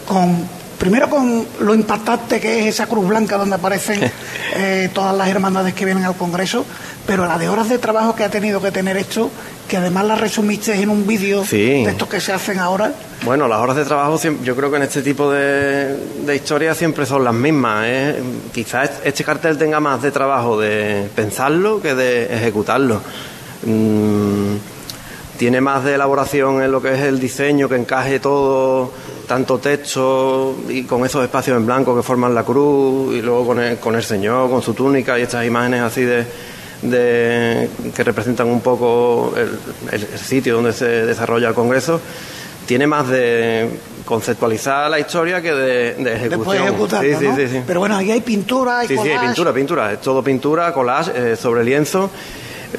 con. 0.07 0.61
Primero 0.81 1.11
con 1.11 1.45
lo 1.59 1.75
impactante 1.75 2.39
que 2.39 2.61
es 2.61 2.73
esa 2.73 2.87
cruz 2.87 3.07
blanca 3.07 3.37
donde 3.37 3.53
aparecen 3.55 3.99
eh, 4.55 4.89
todas 4.91 5.15
las 5.15 5.27
hermandades 5.27 5.75
que 5.75 5.85
vienen 5.85 6.05
al 6.05 6.15
Congreso, 6.15 6.65
pero 7.11 7.25
la 7.25 7.37
de 7.37 7.49
horas 7.49 7.67
de 7.67 7.77
trabajo 7.77 8.15
que 8.15 8.23
ha 8.23 8.29
tenido 8.29 8.61
que 8.61 8.71
tener 8.71 8.95
esto, 8.95 9.29
que 9.67 9.75
además 9.75 10.05
la 10.05 10.15
resumiste 10.15 10.73
en 10.81 10.89
un 10.89 11.05
vídeo 11.05 11.43
Sí. 11.43 11.83
de 11.83 11.89
estos 11.91 12.07
que 12.07 12.21
se 12.21 12.31
hacen 12.31 12.57
ahora. 12.57 12.93
Bueno, 13.25 13.49
las 13.49 13.59
horas 13.59 13.75
de 13.75 13.83
trabajo 13.83 14.17
yo 14.45 14.55
creo 14.55 14.71
que 14.71 14.77
en 14.77 14.83
este 14.83 15.01
tipo 15.01 15.29
de, 15.29 15.93
de 16.25 16.35
historias 16.37 16.77
siempre 16.77 17.05
son 17.05 17.25
las 17.25 17.33
mismas. 17.33 17.83
¿eh? 17.85 18.15
Quizás 18.53 18.91
este 19.03 19.25
cartel 19.25 19.57
tenga 19.57 19.81
más 19.81 20.01
de 20.01 20.09
trabajo 20.11 20.57
de 20.57 21.09
pensarlo 21.13 21.81
que 21.81 21.95
de 21.95 22.33
ejecutarlo. 22.33 23.01
Mm, 23.65 24.55
tiene 25.37 25.59
más 25.59 25.83
de 25.83 25.95
elaboración 25.95 26.63
en 26.63 26.71
lo 26.71 26.81
que 26.81 26.93
es 26.93 27.01
el 27.01 27.19
diseño, 27.19 27.67
que 27.67 27.75
encaje 27.75 28.21
todo, 28.21 28.93
tanto 29.27 29.57
texto 29.57 30.55
y 30.69 30.83
con 30.83 31.05
esos 31.05 31.25
espacios 31.25 31.57
en 31.57 31.65
blanco 31.65 31.93
que 31.93 32.03
forman 32.03 32.33
la 32.33 32.43
cruz, 32.43 33.13
y 33.13 33.21
luego 33.21 33.47
con 33.47 33.59
el, 33.59 33.79
con 33.79 33.95
el 33.95 34.03
Señor, 34.03 34.49
con 34.49 34.61
su 34.61 34.73
túnica 34.73 35.19
y 35.19 35.23
estas 35.23 35.45
imágenes 35.45 35.81
así 35.81 36.03
de, 36.03 36.25
de- 36.81 37.69
que 37.95 38.03
representan 38.03 38.47
un 38.47 38.61
poco 38.61 39.33
el, 39.37 39.49
el- 39.93 40.07
el 40.13 40.19
sitio 40.19 40.55
donde 40.55 40.73
se 40.73 40.85
desarrolla 41.05 41.49
el 41.49 41.53
Congreso, 41.53 41.99
tiene 42.65 42.87
más 42.87 43.07
de 43.09 43.69
conceptualizar 44.05 44.89
la 44.89 44.99
historia 44.99 45.41
que 45.41 45.51
de, 45.53 45.93
de 45.95 46.15
ejecución. 46.15 46.65
De 46.87 46.99
sí, 47.13 47.19
sí, 47.19 47.25
¿no? 47.27 47.35
sí, 47.35 47.47
sí. 47.47 47.61
Pero 47.65 47.79
bueno, 47.79 47.97
ahí 47.97 48.11
hay 48.11 48.21
pintura, 48.21 48.79
hay 48.79 48.87
Sí, 48.87 48.95
sí, 49.01 49.09
hay 49.09 49.19
pintura, 49.19 49.53
pintura. 49.53 49.91
Es 49.93 50.01
todo 50.01 50.23
pintura, 50.23 50.73
collage 50.73 51.11
eh, 51.15 51.35
sobre 51.35 51.63
lienzo. 51.63 52.09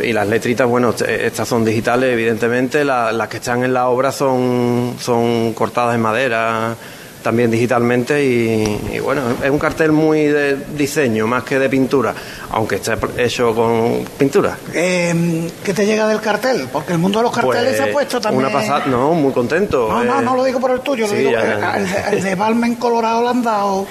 Y 0.03 0.13
las 0.15 0.27
letritas, 0.27 0.67
bueno, 0.67 0.95
t- 0.95 1.27
estas 1.27 1.47
son 1.47 1.65
digitales, 1.65 2.13
evidentemente. 2.13 2.85
La- 2.85 3.13
las 3.13 3.29
que 3.29 3.37
están 3.37 3.63
en 3.65 3.75
la 3.75 3.89
obra 3.89 4.11
son, 4.11 4.95
son 4.99 5.53
cortadas 5.53 5.95
en 5.95 6.01
madera, 6.01 6.75
también 7.23 7.51
digitalmente. 7.51 8.25
Y, 8.25 8.81
y 8.95 8.99
bueno, 9.01 9.23
es 9.43 9.51
un 9.51 9.59
cartel 9.59 9.93
muy 9.93 10.25
de 10.27 10.57
diseño, 10.77 11.27
más 11.27 11.45
que 11.45 11.59
de 11.59 11.69
pintura, 11.69 12.15
aunque 12.51 12.77
está 12.77 12.99
hecho 13.17 13.55
con 13.55 14.05
pintura. 14.19 14.59
Eh, 14.75 15.49
¿Qué 15.65 15.73
te 15.75 15.87
llega 15.87 16.07
del 16.09 16.21
cartel? 16.21 16.69
Porque 16.73 16.93
el 16.93 16.99
mundo 16.99 17.19
de 17.21 17.25
los 17.25 17.33
carteles 17.33 17.65
Pues, 17.65 17.77
se 17.77 17.83
ha 17.83 17.93
puesto 17.93 18.21
también. 18.21 18.45
Una 18.47 18.53
pasada, 18.53 18.87
no, 18.87 19.13
muy 19.15 19.33
contento. 19.33 19.89
No, 19.89 20.05
no, 20.05 20.21
eh, 20.21 20.25
no 20.25 20.37
lo 20.37 20.45
digo 20.45 20.61
por 20.61 20.71
el 20.73 20.81
tuyo, 20.81 21.07
lo 21.07 21.13
sí, 21.13 21.19
digo 21.19 21.31
ya, 21.33 21.77
el, 21.77 22.15
el 22.19 22.23
de- 22.25 22.35
Balmen 22.35 22.75
Colorado 22.77 23.23
le 23.23 23.29
han 23.29 23.43
dado. 23.43 23.87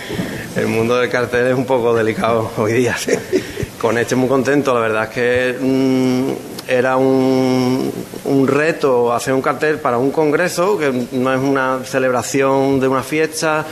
El 0.55 0.67
mundo 0.67 0.97
del 0.97 1.09
cartel 1.09 1.47
es 1.47 1.53
un 1.55 1.65
poco 1.65 1.95
delicado 1.95 2.51
hoy 2.57 2.73
día. 2.73 2.95
Con 3.79 3.97
este 3.97 4.15
muy 4.15 4.27
contento, 4.29 4.73
la 4.73 4.79
verdad 4.81 5.03
es 5.05 5.09
que 5.09 5.57
mm, 5.59 6.50
era 6.67 6.97
un, 6.97 7.91
un 8.25 8.47
reto 8.47 9.13
hacer 9.13 9.33
un 9.33 9.41
cartel 9.41 9.77
para 9.79 9.97
un 9.97 10.11
congreso, 10.11 10.77
que 10.77 10.91
no 11.11 11.33
es 11.33 11.39
una 11.39 11.79
celebración 11.83 12.79
de 12.79 12.87
una 12.87 13.03
fiesta, 13.03 13.65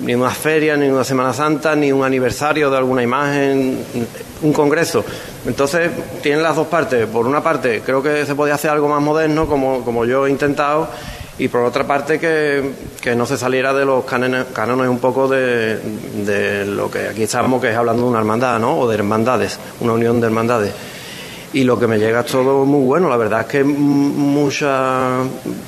ni 0.00 0.14
una 0.14 0.30
feria, 0.30 0.76
ni 0.76 0.88
una 0.88 1.04
Semana 1.04 1.32
Santa, 1.32 1.76
ni 1.76 1.92
un 1.92 2.04
aniversario 2.04 2.70
de 2.70 2.76
alguna 2.76 3.02
imagen, 3.02 3.78
un 4.42 4.52
congreso. 4.52 5.04
Entonces, 5.46 5.90
tienen 6.22 6.42
las 6.42 6.56
dos 6.56 6.66
partes. 6.66 7.06
Por 7.06 7.26
una 7.26 7.42
parte, 7.42 7.82
creo 7.84 8.02
que 8.02 8.26
se 8.26 8.34
podía 8.34 8.54
hacer 8.54 8.70
algo 8.70 8.88
más 8.88 9.00
moderno, 9.00 9.46
como, 9.46 9.84
como 9.84 10.04
yo 10.04 10.26
he 10.26 10.30
intentado, 10.30 10.88
y 11.38 11.48
por 11.48 11.62
otra 11.62 11.86
parte 11.86 12.18
que, 12.18 12.72
que 13.00 13.14
no 13.14 13.26
se 13.26 13.38
saliera 13.38 13.72
de 13.72 13.84
los 13.84 14.04
cánones, 14.04 14.46
cánones 14.52 14.88
un 14.88 14.98
poco 14.98 15.28
de, 15.28 15.78
de 16.24 16.66
lo 16.66 16.90
que 16.90 17.08
aquí 17.08 17.22
estamos, 17.22 17.60
que 17.60 17.70
es 17.70 17.76
hablando 17.76 18.02
de 18.02 18.08
una 18.08 18.18
hermandad, 18.18 18.58
¿no? 18.58 18.78
O 18.78 18.88
de 18.88 18.94
hermandades, 18.94 19.58
una 19.80 19.92
unión 19.92 20.20
de 20.20 20.26
hermandades. 20.26 20.72
Y 21.54 21.64
lo 21.64 21.78
que 21.78 21.86
me 21.86 21.98
llega 21.98 22.20
es 22.20 22.26
todo 22.26 22.64
muy 22.64 22.86
bueno, 22.86 23.10
la 23.10 23.16
verdad 23.18 23.42
es 23.42 23.46
que 23.46 23.62
mucha 23.62 25.18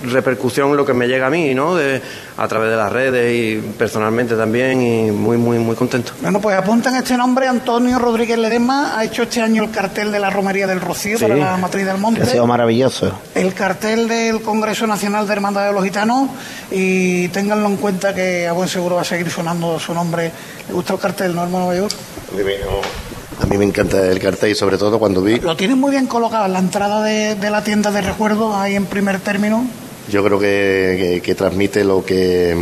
repercusión 0.05 0.77
lo 0.77 0.85
que 0.87 0.95
me 0.95 1.07
llega 1.07 1.27
a 1.27 1.31
mí, 1.31 1.55
¿no? 1.55 1.75
De, 1.75 2.01
a 2.37 2.49
través 2.49 2.71
de 2.71 2.77
las 2.77 2.91
redes 2.91 3.33
y 3.33 3.61
personalmente 3.77 4.35
también, 4.35 4.81
y 4.81 5.11
muy, 5.11 5.37
muy, 5.37 5.59
muy 5.59 5.77
contento. 5.77 6.13
Bueno, 6.23 6.41
pues 6.41 6.57
apuntan 6.57 6.97
este 6.97 7.17
nombre, 7.17 7.47
Antonio 7.49 7.99
Rodríguez 7.99 8.39
Ledesma, 8.39 8.99
ha 8.99 9.05
hecho 9.05 9.25
este 9.25 9.41
año 9.43 9.63
el 9.65 9.71
cartel 9.71 10.11
de 10.11 10.19
la 10.21 10.31
Romería 10.31 10.67
del 10.67 10.81
Rocío 10.81 11.19
Sí. 11.19 11.25
para 11.25 11.37
la 11.37 11.57
Matriz 11.59 11.85
del 11.85 11.99
Monte. 11.99 12.23
Ha 12.23 12.27
sido 12.27 12.47
maravilloso. 12.47 13.13
el 13.35 13.53
cartel 13.55 14.09
del 14.09 14.41
Congreso 14.41 14.87
Nacional 14.87 15.27
de 15.27 15.33
Hermandad 15.35 15.67
de 15.67 15.73
los 15.75 15.85
Gitanos 15.85 16.31
y 16.71 17.29
ténganlo 17.29 17.69
en 17.69 17.77
cuenta 17.77 18.15
que 18.15 18.49
a 18.49 18.53
buen 18.53 18.69
seguro 18.69 18.97
va 18.97 19.03
a 19.03 19.05
seguir 19.05 19.31
sonando 19.31 19.79
su 19.79 19.93
nombre. 19.93 20.33
¿Le 20.67 20.75
gusta 20.75 20.95
el 20.95 20.99
cartel, 20.99 21.35
no, 21.35 21.43
hermano 21.43 21.67
mayor? 21.67 21.91
Me, 22.35 22.43
a 23.41 23.47
mí 23.47 23.59
me 23.59 23.65
encanta 23.65 24.07
el 24.11 24.19
cartel 24.21 24.51
y 24.53 24.55
sobre 24.55 24.79
todo 24.79 24.99
cuando 24.99 25.23
vi, 25.23 25.41
Lo 25.41 25.57
tienen 25.57 25.79
muy 25.79 25.91
bien 25.91 26.07
colocado 26.07 26.47
en 26.47 26.53
la 26.53 26.59
entrada 26.59 27.03
de, 27.03 27.35
de 27.35 27.51
la 27.51 27.63
tienda 27.65 27.91
de 27.91 28.01
recuerdos, 28.01 28.55
ahí 28.57 28.75
en 28.75 28.87
primer 28.87 29.21
término. 29.21 29.67
yo 30.11 30.23
creo 30.25 30.39
que, 30.39 30.97
que- 30.99 31.21
que 31.23 31.35
transmite 31.35 31.83
lo 31.85 32.05
que 32.05 32.57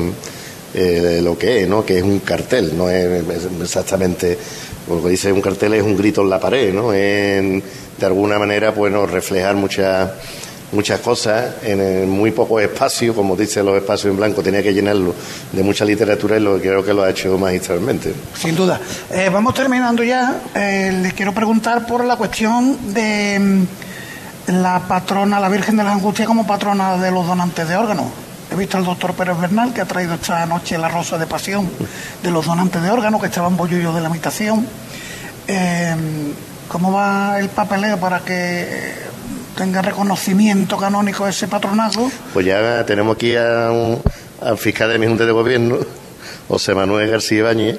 eh, 0.75 1.21
lo 1.23 1.37
que 1.37 1.63
es, 1.63 1.69
¿no? 1.69 1.85
Que 1.85 1.99
es 1.99 2.03
un 2.03 2.21
cartel, 2.21 2.73
no 2.79 2.89
es 2.89 3.23
exactamente 3.61 4.39
lo 4.89 5.03
que 5.03 5.11
dice 5.11 5.31
un 5.33 5.43
cartel 5.43 5.75
es 5.75 5.83
un 5.83 5.97
grito 5.97 6.23
en 6.23 6.31
la 6.31 6.41
pared, 6.41 6.73
¿no? 6.73 6.93
En- 6.95 7.63
de 7.99 8.07
alguna 8.07 8.39
manera, 8.39 8.71
bueno, 8.71 9.05
reflejar 9.07 9.55
muchas 9.55 10.11
muchas 10.73 11.01
cosas 11.01 11.55
en 11.63 12.09
muy 12.09 12.31
poco 12.31 12.59
espacio, 12.59 13.15
como 13.15 13.37
dice 13.37 13.63
los 13.63 13.77
espacios 13.77 14.11
en 14.11 14.17
blanco, 14.17 14.43
tenía 14.43 14.63
que 14.63 14.73
llenarlo 14.73 15.15
de 15.53 15.63
mucha 15.63 15.85
literatura 15.85 16.37
y 16.37 16.41
lo 16.41 16.59
creo 16.59 16.85
que 16.85 16.95
lo 16.95 17.03
ha 17.03 17.11
hecho 17.11 17.37
magistralmente. 17.39 18.15
Sin 18.35 18.57
duda. 18.57 18.81
Eh, 19.11 19.31
vamos 19.33 19.55
terminando 19.55 20.03
ya. 20.03 20.41
Eh, 20.55 20.99
les 21.03 21.13
quiero 21.13 21.33
preguntar 21.33 21.87
por 21.87 22.05
la 22.05 22.17
cuestión 22.17 22.95
de 22.95 23.39
mm, 23.39 24.63
la 24.63 24.81
patrona, 24.81 25.39
la 25.39 25.49
Virgen 25.49 25.77
de 25.77 25.85
las 25.85 25.95
Angustias 25.95 26.27
como 26.27 26.47
patrona 26.47 26.97
de 26.97 27.11
los 27.11 27.27
donantes 27.27 27.69
de 27.69 27.77
órganos. 27.77 28.07
He 28.51 28.55
visto 28.55 28.77
al 28.77 28.85
doctor 28.85 29.15
Pérez 29.15 29.39
Bernal 29.39 29.73
que 29.73 29.81
ha 29.81 29.87
traído 29.87 30.15
esta 30.15 30.45
noche 30.47 30.77
la 30.77 30.89
rosa 30.89 31.17
de 31.17 31.27
pasión 31.27 31.71
de 32.23 32.31
los 32.31 32.45
donantes 32.45 32.83
de 32.83 32.91
órganos 32.91 33.21
que 33.21 33.29
estaban 33.29 33.57
bollullos 33.57 33.95
de 33.95 34.01
la 34.01 34.09
habitación. 34.09 34.67
Eh, 35.47 35.95
¿Cómo 36.69 36.93
va 36.93 37.39
el 37.39 37.49
papeleo 37.51 37.99
para 37.99 38.21
que 38.21 39.12
tenga 39.63 39.81
reconocimiento 39.81 40.77
canónico 40.77 41.27
ese 41.29 41.47
patronazgo? 41.47 42.11
Pues 42.33 42.45
ya 42.47 42.85
tenemos 42.85 43.15
aquí 43.15 43.37
a 43.37 43.71
un- 43.71 44.03
al 44.41 44.59
fiscal 44.59 44.91
de 44.91 44.99
mi 44.99 45.07
Junta 45.07 45.25
de 45.25 45.31
Gobierno, 45.31 45.79
José 46.49 46.75
Manuel 46.75 47.09
García 47.09 47.39
Ibáñez, 47.39 47.79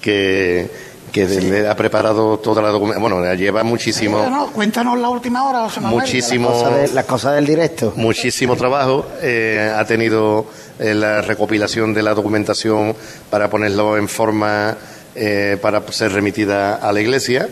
que, 0.00 0.70
que 1.12 1.26
le 1.26 1.68
ha 1.68 1.76
preparado 1.76 2.38
toda 2.38 2.62
la 2.62 2.68
documentación. 2.70 3.02
Bueno, 3.10 3.20
la 3.20 3.34
lleva 3.34 3.62
muchísimo, 3.62 4.18
Bueno, 4.22 4.50
cuéntanos 4.54 4.98
la 4.98 5.10
última 5.10 5.44
hora, 5.46 5.60
José 5.64 5.80
Manuel. 5.82 6.00
muchísimo, 6.00 6.48
Cosa 6.50 6.70
de- 6.70 6.88
las 6.94 7.04
cosas 7.04 7.34
del 7.34 7.44
directo. 7.44 7.92
muchísimo 7.96 8.56
trabajo. 8.56 9.06
eh, 9.20 9.70
ha 9.76 9.84
tenido 9.84 10.46
eh, 10.78 10.94
la 10.94 11.20
recopilación 11.20 11.92
de 11.92 12.02
la 12.02 12.14
documentación 12.14 12.96
para 13.28 13.50
ponerlo 13.50 13.98
en 13.98 14.08
forma 14.08 14.76
eh, 15.14 15.58
para 15.60 15.82
ser 15.92 16.12
remitida 16.12 16.76
a 16.76 16.90
la 16.92 17.00
Iglesia. 17.00 17.48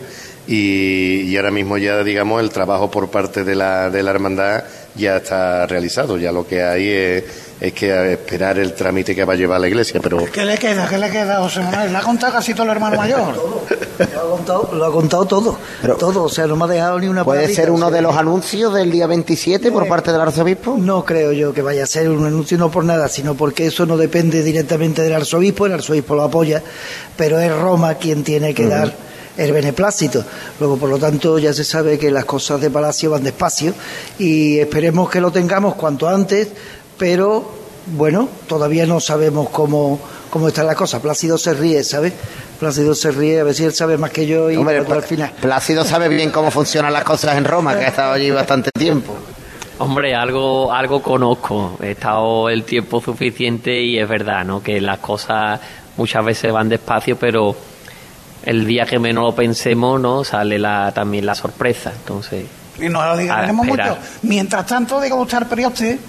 Y, 0.47 1.23
y 1.23 1.35
ahora 1.37 1.51
mismo 1.51 1.77
ya, 1.77 2.03
digamos, 2.03 2.41
el 2.41 2.49
trabajo 2.49 2.89
por 2.89 3.09
parte 3.09 3.43
de 3.43 3.55
la, 3.55 3.89
de 3.89 4.01
la 4.01 4.11
hermandad 4.11 4.63
ya 4.95 5.17
está 5.17 5.65
realizado. 5.67 6.17
Ya 6.17 6.31
lo 6.31 6.47
que 6.47 6.63
hay 6.63 6.87
es, 6.89 7.23
es 7.59 7.73
que 7.73 8.13
esperar 8.13 8.57
el 8.57 8.73
trámite 8.73 9.15
que 9.15 9.25
va 9.25 9.33
a 9.33 9.35
llevar 9.35 9.59
la 9.59 9.67
Iglesia. 9.67 9.99
Pero 10.01 10.25
¿Qué 10.31 10.45
le 10.45 10.57
queda? 10.57 10.87
¿Qué 10.87 10.97
le 10.97 11.09
queda, 11.09 11.39
José 11.39 11.61
Manuel? 11.61 11.91
¿Le 11.91 11.97
ha 11.97 12.01
contado 12.01 12.33
casi 12.33 12.53
todo 12.53 12.63
el 12.63 12.71
hermano 12.71 12.97
mayor? 12.97 13.35
Lo 13.35 14.21
ha 14.21 14.29
contado, 14.29 14.69
lo 14.73 14.85
ha 14.85 14.91
contado 14.91 15.25
todo. 15.25 15.57
todo, 15.99 16.23
o 16.23 16.29
sea, 16.29 16.47
no 16.47 16.55
me 16.55 16.65
ha 16.65 16.67
dejado 16.67 16.99
ni 16.99 17.07
una 17.07 17.23
¿Puede 17.23 17.53
ser 17.53 17.69
o 17.69 17.73
uno 17.73 17.87
sea, 17.87 17.95
de 17.95 18.01
los 18.01 18.15
anuncios 18.15 18.73
del 18.73 18.91
día 18.91 19.07
27 19.07 19.71
por 19.71 19.87
parte 19.87 20.11
del 20.11 20.21
arzobispo? 20.21 20.77
No 20.77 21.03
creo 21.03 21.31
yo 21.31 21.53
que 21.53 21.61
vaya 21.61 21.83
a 21.83 21.87
ser 21.87 22.09
un 22.09 22.25
anuncio 22.25 22.57
no 22.57 22.71
por 22.71 22.83
nada, 22.83 23.07
sino 23.07 23.35
porque 23.35 23.67
eso 23.67 23.85
no 23.85 23.97
depende 23.97 24.43
directamente 24.43 25.01
del 25.01 25.13
arzobispo, 25.13 25.65
el 25.65 25.73
arzobispo 25.73 26.15
lo 26.15 26.23
apoya, 26.23 26.63
pero 27.15 27.39
es 27.39 27.51
Roma 27.51 27.95
quien 27.95 28.23
tiene 28.23 28.53
que 28.53 28.67
dar 28.67 28.93
el 29.37 29.51
beneplácito. 29.51 30.23
Luego, 30.59 30.77
por 30.77 30.89
lo 30.89 30.97
tanto, 30.97 31.37
ya 31.37 31.53
se 31.53 31.63
sabe 31.63 31.97
que 31.97 32.11
las 32.11 32.25
cosas 32.25 32.59
de 32.59 32.69
Palacio 32.69 33.11
van 33.11 33.23
despacio 33.23 33.73
y 34.19 34.59
esperemos 34.59 35.09
que 35.09 35.21
lo 35.21 35.31
tengamos 35.31 35.75
cuanto 35.75 36.09
antes, 36.09 36.49
pero 36.97 37.51
bueno, 37.87 38.27
todavía 38.47 38.85
no 38.85 38.99
sabemos 38.99 39.49
cómo, 39.49 39.99
cómo 40.29 40.47
está 40.49 40.63
la 40.63 40.75
cosa. 40.75 41.01
Plácido 41.01 41.37
se 41.37 41.53
ríe, 41.53 41.83
¿sabes? 41.83 42.13
Plácido 42.59 42.95
se 42.95 43.11
ríe, 43.11 43.39
a 43.39 43.43
ver 43.43 43.53
si 43.53 43.63
él 43.63 43.73
sabe 43.73 43.97
más 43.97 44.11
que 44.11 44.25
yo 44.25 44.49
y 44.49 44.57
Hombre, 44.57 44.79
al 44.79 45.03
final. 45.03 45.31
Plácido 45.39 45.85
sabe 45.85 46.09
bien 46.09 46.31
cómo 46.31 46.51
funcionan 46.51 46.91
las 46.91 47.03
cosas 47.03 47.37
en 47.37 47.45
Roma, 47.45 47.77
que 47.77 47.85
ha 47.85 47.89
estado 47.89 48.13
allí 48.13 48.31
bastante 48.31 48.71
tiempo. 48.77 49.13
Hombre, 49.79 50.15
algo, 50.15 50.73
algo 50.73 51.03
conozco. 51.03 51.77
He 51.81 51.91
estado 51.91 52.49
el 52.49 52.63
tiempo 52.63 52.99
suficiente 52.99 53.79
y 53.79 53.99
es 53.99 54.09
verdad, 54.09 54.43
¿no? 54.43 54.63
Que 54.63 54.81
las 54.81 54.97
cosas 54.97 55.59
muchas 55.97 56.25
veces 56.25 56.51
van 56.51 56.67
despacio, 56.67 57.15
pero 57.15 57.55
el 58.43 58.65
día 58.65 58.85
que 58.85 58.99
menos 58.99 59.23
lo 59.23 59.35
pensemos, 59.35 59.99
¿no? 59.99 60.23
Sale 60.23 60.57
la, 60.59 60.91
también 60.93 61.25
la 61.25 61.35
sorpresa. 61.35 61.91
Entonces, 61.95 62.45
Y 62.79 62.89
nos 62.89 63.01
alegraremos 63.03 63.65
a 63.67 63.69
esperar. 63.69 63.89
mucho. 63.97 64.01
Mientras 64.23 64.65
tanto, 64.65 65.01
diga 65.01 65.15
usted 65.15 65.37
al 65.37 65.47
perioste 65.47 65.99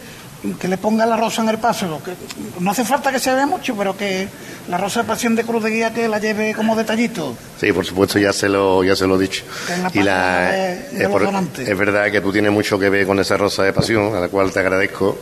que 0.61 0.68
le 0.68 0.79
ponga 0.79 1.05
la 1.05 1.16
rosa 1.16 1.43
en 1.43 1.49
el 1.49 1.59
paso. 1.59 2.01
Que 2.05 2.12
no 2.61 2.70
hace 2.70 2.85
falta 2.85 3.11
que 3.11 3.18
se 3.18 3.35
vea 3.35 3.47
mucho, 3.47 3.74
pero 3.76 3.97
que 3.97 4.29
la 4.68 4.76
rosa 4.79 5.01
de 5.03 5.09
pasión 5.09 5.35
de 5.35 5.43
Cruz 5.45 5.64
de 5.64 5.70
Guía 5.70 5.93
que 5.93 6.07
la 6.07 6.20
lleve 6.20 6.55
como 6.55 6.76
detallito. 6.76 7.35
Sí, 7.61 7.72
por 7.72 7.85
supuesto, 7.85 8.18
ya 8.20 8.33
se 8.33 8.49
lo, 8.49 8.85
ya 8.85 8.95
se 8.95 9.07
lo 9.09 9.16
he 9.16 9.22
dicho. 9.22 9.43
La 9.68 9.91
Y 9.93 10.03
la, 10.05 10.14
página 10.14 10.51
de- 10.53 11.49
de 11.57 11.62
es, 11.64 11.68
es 11.70 11.79
verdad 11.79 12.11
que 12.12 12.20
tú 12.20 12.31
tienes 12.33 12.53
mucho 12.53 12.79
que 12.79 12.89
ver 12.89 13.05
con 13.07 13.18
esa 13.18 13.37
rosa 13.37 13.64
de 13.64 13.72
pasión, 13.72 14.14
a 14.14 14.20
la 14.20 14.29
cual 14.29 14.53
te 14.53 14.61
agradezco 14.61 15.18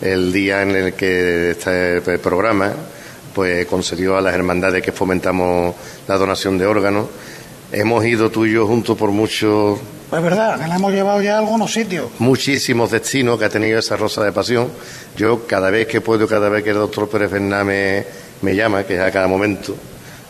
el 0.00 0.32
día 0.32 0.62
en 0.62 0.70
el 0.76 0.92
que 0.94 1.50
este 1.50 2.00
programa 2.18 2.72
pues 3.34 3.66
concedió 3.66 4.16
a 4.16 4.20
las 4.20 4.34
hermandades 4.34 4.82
que 4.82 4.92
fomentamos 4.92 5.74
la 6.08 6.16
donación 6.16 6.58
de 6.58 6.66
órganos. 6.66 7.06
Hemos 7.72 8.04
ido 8.04 8.30
tú 8.30 8.46
y 8.46 8.52
yo 8.52 8.66
juntos 8.66 8.96
por 8.98 9.10
muchos 9.10 9.78
Pues 10.10 10.22
verdad, 10.22 10.60
que 10.60 10.66
la 10.66 10.76
hemos 10.76 10.92
llevado 10.92 11.22
ya 11.22 11.36
a 11.36 11.38
algunos 11.38 11.72
sitios. 11.72 12.08
muchísimos 12.18 12.90
destinos 12.90 13.38
que 13.38 13.44
ha 13.44 13.48
tenido 13.48 13.78
esa 13.78 13.96
rosa 13.96 14.24
de 14.24 14.32
pasión. 14.32 14.68
Yo 15.16 15.46
cada 15.46 15.70
vez 15.70 15.86
que 15.86 16.00
puedo, 16.00 16.26
cada 16.26 16.48
vez 16.48 16.64
que 16.64 16.70
el 16.70 16.76
doctor 16.76 17.08
Pérez 17.08 17.30
Fernández 17.30 18.06
me, 18.42 18.50
me 18.50 18.56
llama, 18.56 18.82
que 18.84 18.94
es 18.96 19.00
a 19.00 19.10
cada 19.12 19.28
momento, 19.28 19.76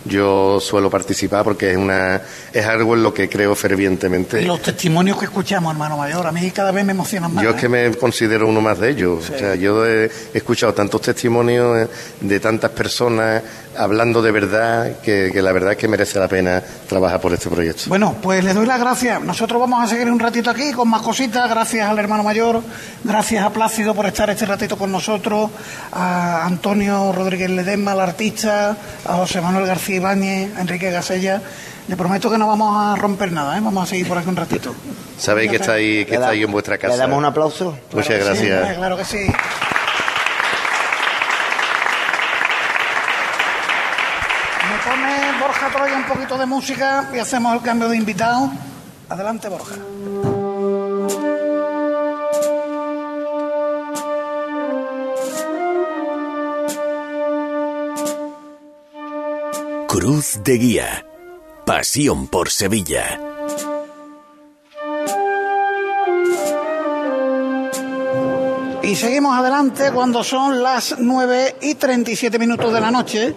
yo 0.04 0.60
suelo 0.60 0.90
participar 0.90 1.44
porque 1.44 1.72
es 1.72 1.76
una 1.76 2.22
es 2.52 2.66
algo 2.66 2.94
en 2.94 3.02
lo 3.02 3.12
que 3.12 3.28
creo 3.28 3.54
fervientemente. 3.54 4.42
Y 4.42 4.46
los 4.46 4.62
testimonios 4.62 5.18
que 5.18 5.26
escuchamos, 5.26 5.72
hermano 5.72 5.96
mayor, 5.96 6.26
a 6.26 6.32
mí 6.32 6.50
cada 6.50 6.72
vez 6.72 6.84
me 6.84 6.92
emocionan 6.92 7.34
más. 7.34 7.44
Yo 7.44 7.50
es 7.50 7.56
¿eh? 7.56 7.60
que 7.60 7.68
me 7.68 7.90
considero 7.94 8.46
uno 8.46 8.60
más 8.60 8.78
de 8.78 8.90
ellos. 8.90 9.30
O 9.30 9.38
sea, 9.38 9.54
yo 9.54 9.86
he, 9.86 10.10
escuchado 10.32 10.72
tantos 10.72 11.02
testimonios 11.02 11.78
eh, 11.78 11.88
de 12.20 12.40
tantas 12.40 12.70
personas 12.70 13.42
hablando 13.76 14.20
de 14.20 14.30
verdad 14.30 15.00
que, 15.00 15.30
que 15.32 15.42
la 15.42 15.52
verdad 15.52 15.72
es 15.72 15.78
que 15.78 15.86
merece 15.86 16.18
la 16.18 16.28
pena 16.28 16.62
trabajar 16.88 17.20
por 17.20 17.32
este 17.32 17.48
proyecto. 17.48 17.84
Bueno, 17.86 18.16
pues 18.20 18.42
le 18.42 18.54
doy 18.54 18.66
las 18.66 18.80
gracias. 18.80 19.22
Nosotros 19.22 19.60
vamos 19.60 19.84
a 19.84 19.86
seguir 19.86 20.10
un 20.10 20.18
ratito 20.18 20.50
aquí 20.50 20.72
con 20.72 20.88
más 20.88 21.02
cositas. 21.02 21.48
Gracias 21.48 21.88
al 21.88 21.98
hermano 21.98 22.22
mayor, 22.22 22.62
gracias 23.04 23.44
a 23.44 23.50
Plácido 23.50 23.94
por 23.94 24.06
estar 24.06 24.30
este 24.30 24.46
ratito 24.46 24.76
con 24.76 24.90
nosotros, 24.90 25.50
a 25.92 26.46
Antonio 26.46 27.12
Rodríguez 27.12 27.50
Ledesma, 27.50 27.92
el 27.92 28.00
artista, 28.00 28.76
a 29.04 29.14
José 29.16 29.40
Manuel 29.40 29.66
García 29.66 29.89
Ibáñez, 29.96 30.56
a 30.56 30.60
Enrique 30.62 30.90
Gasella. 30.90 31.40
Le 31.88 31.96
prometo 31.96 32.30
que 32.30 32.38
no 32.38 32.46
vamos 32.46 32.76
a 32.80 32.94
romper 32.96 33.32
nada, 33.32 33.56
¿eh? 33.58 33.60
vamos 33.60 33.82
a 33.82 33.86
seguir 33.86 34.06
por 34.06 34.16
aquí 34.18 34.28
un 34.28 34.36
ratito. 34.36 34.74
Sabéis 35.18 35.50
que 35.50 35.56
estáis, 35.56 36.04
que 36.06 36.12
Le 36.12 36.18
da- 36.18 36.24
estáis 36.26 36.44
en 36.44 36.52
vuestra 36.52 36.78
casa. 36.78 36.92
¿Le 36.94 36.98
damos 36.98 37.18
un 37.18 37.24
aplauso? 37.24 37.76
Muchas 37.92 38.06
Claro 38.18 38.34
que 38.34 38.46
gracias. 38.48 38.76
claro 38.76 38.96
que 38.96 39.04
sí. 39.04 39.26
Me 44.70 44.90
pone 44.90 45.38
Borja 45.40 45.68
Troya 45.68 45.96
un 45.96 46.04
poquito 46.04 46.38
de 46.38 46.46
música 46.46 47.06
y 47.14 47.18
hacemos 47.18 47.54
el 47.54 47.62
cambio 47.62 47.88
de 47.88 47.96
invitado. 47.96 48.50
Adelante, 49.08 49.48
Borja. 49.48 49.74
Cruz 59.90 60.38
de 60.44 60.56
Guía. 60.56 61.04
Pasión 61.66 62.28
por 62.28 62.48
Sevilla. 62.48 63.20
Y 68.84 68.94
seguimos 68.94 69.36
adelante 69.36 69.90
cuando 69.90 70.22
son 70.22 70.62
las 70.62 70.94
9 70.96 71.56
y 71.62 71.74
37 71.74 72.38
minutos 72.38 72.72
de 72.72 72.80
la 72.80 72.92
noche 72.92 73.34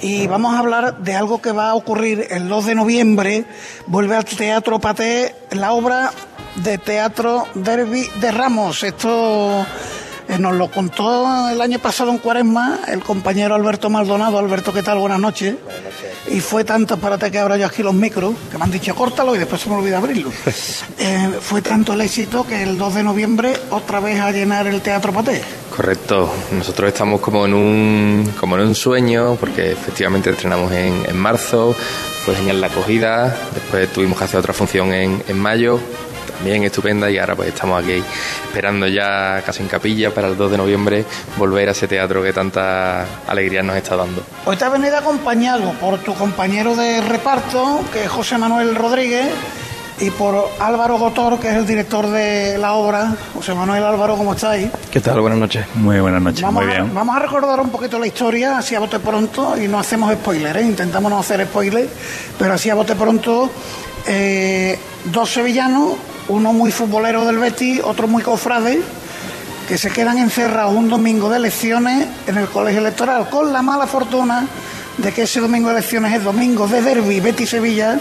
y 0.00 0.28
vamos 0.28 0.54
a 0.54 0.60
hablar 0.60 0.98
de 0.98 1.16
algo 1.16 1.42
que 1.42 1.50
va 1.50 1.70
a 1.70 1.74
ocurrir 1.74 2.28
el 2.30 2.48
2 2.48 2.66
de 2.66 2.74
noviembre. 2.76 3.44
Vuelve 3.88 4.14
al 4.14 4.24
Teatro 4.24 4.78
Paté 4.78 5.34
la 5.50 5.72
obra 5.72 6.12
de 6.62 6.78
teatro 6.78 7.48
Derby 7.56 8.08
de 8.20 8.30
Ramos. 8.30 8.84
Esto 8.84 9.66
nos 10.38 10.54
lo 10.54 10.70
contó 10.70 11.48
el 11.48 11.60
año 11.60 11.78
pasado 11.78 12.10
en 12.10 12.18
Cuaresma 12.18 12.80
el 12.88 13.00
compañero 13.00 13.54
Alberto 13.54 13.88
Maldonado. 13.88 14.38
Alberto, 14.38 14.72
¿qué 14.72 14.82
tal? 14.82 14.98
Buenas 14.98 15.20
noches. 15.20 15.56
Y 16.30 16.40
fue 16.40 16.64
tanto, 16.64 16.94
espérate 16.94 17.30
que 17.30 17.38
abra 17.38 17.56
yo 17.56 17.66
aquí 17.66 17.82
los 17.82 17.94
micros, 17.94 18.34
que 18.50 18.58
me 18.58 18.64
han 18.64 18.70
dicho 18.70 18.94
córtalo 18.94 19.34
y 19.34 19.38
después 19.38 19.62
se 19.62 19.70
me 19.70 19.76
olvida 19.76 19.98
abrirlo. 19.98 20.30
Eh, 21.00 21.30
fue 21.40 21.62
tanto 21.62 21.92
el 21.92 22.00
éxito 22.00 22.44
que 22.44 22.62
el 22.62 22.76
2 22.76 22.96
de 22.96 23.02
noviembre 23.04 23.54
otra 23.70 24.00
vez 24.00 24.20
a 24.20 24.32
llenar 24.32 24.66
el 24.66 24.80
Teatro 24.80 25.12
Paté. 25.12 25.40
Correcto, 25.74 26.30
nosotros 26.50 26.88
estamos 26.88 27.20
como 27.20 27.46
en 27.46 27.54
un, 27.54 28.32
como 28.38 28.56
en 28.56 28.62
un 28.66 28.74
sueño, 28.74 29.36
porque 29.36 29.72
efectivamente 29.72 30.30
estrenamos 30.30 30.72
en, 30.72 31.04
en 31.06 31.16
marzo, 31.16 31.74
fue 32.24 32.34
genial 32.34 32.60
la 32.60 32.66
acogida, 32.66 33.36
después 33.54 33.92
tuvimos 33.92 34.18
que 34.18 34.24
hacer 34.24 34.40
otra 34.40 34.52
función 34.52 34.92
en, 34.92 35.22
en 35.28 35.38
mayo, 35.38 35.78
también 36.32 36.64
estupenda, 36.64 37.10
y 37.10 37.18
ahora 37.18 37.34
pues 37.36 37.48
estamos 37.48 37.82
aquí 37.82 38.02
esperando 38.44 38.86
ya 38.86 39.42
casi 39.44 39.62
en 39.62 39.68
capilla 39.68 40.12
para 40.12 40.28
el 40.28 40.36
2 40.36 40.50
de 40.52 40.56
noviembre 40.58 41.04
volver 41.36 41.68
a 41.68 41.72
ese 41.72 41.88
teatro 41.88 42.22
que 42.22 42.32
tanta 42.32 43.04
alegría 43.26 43.62
nos 43.62 43.76
está 43.76 43.96
dando. 43.96 44.22
Hoy 44.44 44.56
te 44.56 44.64
has 44.64 44.72
venido 44.72 44.96
acompañado 44.96 45.72
por 45.80 45.98
tu 46.00 46.14
compañero 46.14 46.74
de 46.76 47.00
reparto, 47.00 47.80
que 47.92 48.04
es 48.04 48.08
José 48.10 48.38
Manuel 48.38 48.74
Rodríguez, 48.74 49.26
y 50.00 50.10
por 50.10 50.48
Álvaro 50.60 50.96
Gotor, 50.96 51.40
que 51.40 51.48
es 51.48 51.56
el 51.56 51.66
director 51.66 52.06
de 52.06 52.56
la 52.56 52.74
obra. 52.74 53.14
José 53.34 53.52
Manuel 53.52 53.82
Álvaro, 53.82 54.16
¿cómo 54.16 54.32
estáis? 54.32 54.68
¿Qué 54.92 55.00
tal? 55.00 55.20
Buenas 55.20 55.40
noches. 55.40 55.64
Muy 55.74 55.98
buenas 55.98 56.22
noches, 56.22 56.42
Vamos, 56.42 56.62
muy 56.62 56.72
a, 56.72 56.76
bien. 56.76 56.94
vamos 56.94 57.16
a 57.16 57.18
recordar 57.18 57.58
un 57.58 57.70
poquito 57.70 57.98
la 57.98 58.06
historia, 58.06 58.58
así 58.58 58.76
a 58.76 58.78
bote 58.78 59.00
pronto, 59.00 59.56
y 59.60 59.66
no 59.66 59.76
hacemos 59.76 60.12
spoilers, 60.14 60.60
¿eh? 60.60 60.62
intentamos 60.62 61.10
no 61.10 61.18
hacer 61.18 61.44
spoilers, 61.46 61.88
pero 62.38 62.54
así 62.54 62.70
a 62.70 62.76
bote 62.76 62.94
pronto, 62.94 63.50
eh, 64.06 64.78
dos 65.06 65.30
sevillanos, 65.30 65.94
uno 66.28 66.52
muy 66.52 66.70
futbolero 66.70 67.24
del 67.24 67.38
Betis, 67.38 67.80
otro 67.82 68.06
muy 68.06 68.22
cofrade, 68.22 68.80
que 69.66 69.78
se 69.78 69.90
quedan 69.90 70.18
encerrados 70.18 70.74
un 70.74 70.88
domingo 70.88 71.28
de 71.28 71.36
elecciones 71.36 72.06
en 72.26 72.38
el 72.38 72.48
colegio 72.48 72.80
electoral, 72.80 73.28
con 73.28 73.52
la 73.52 73.62
mala 73.62 73.86
fortuna 73.86 74.46
de 74.96 75.12
que 75.12 75.22
ese 75.22 75.40
domingo 75.40 75.68
de 75.68 75.74
elecciones 75.78 76.14
es 76.14 76.24
domingo 76.24 76.66
de 76.66 76.82
derby 76.82 77.20
Betis-Sevilla 77.20 77.98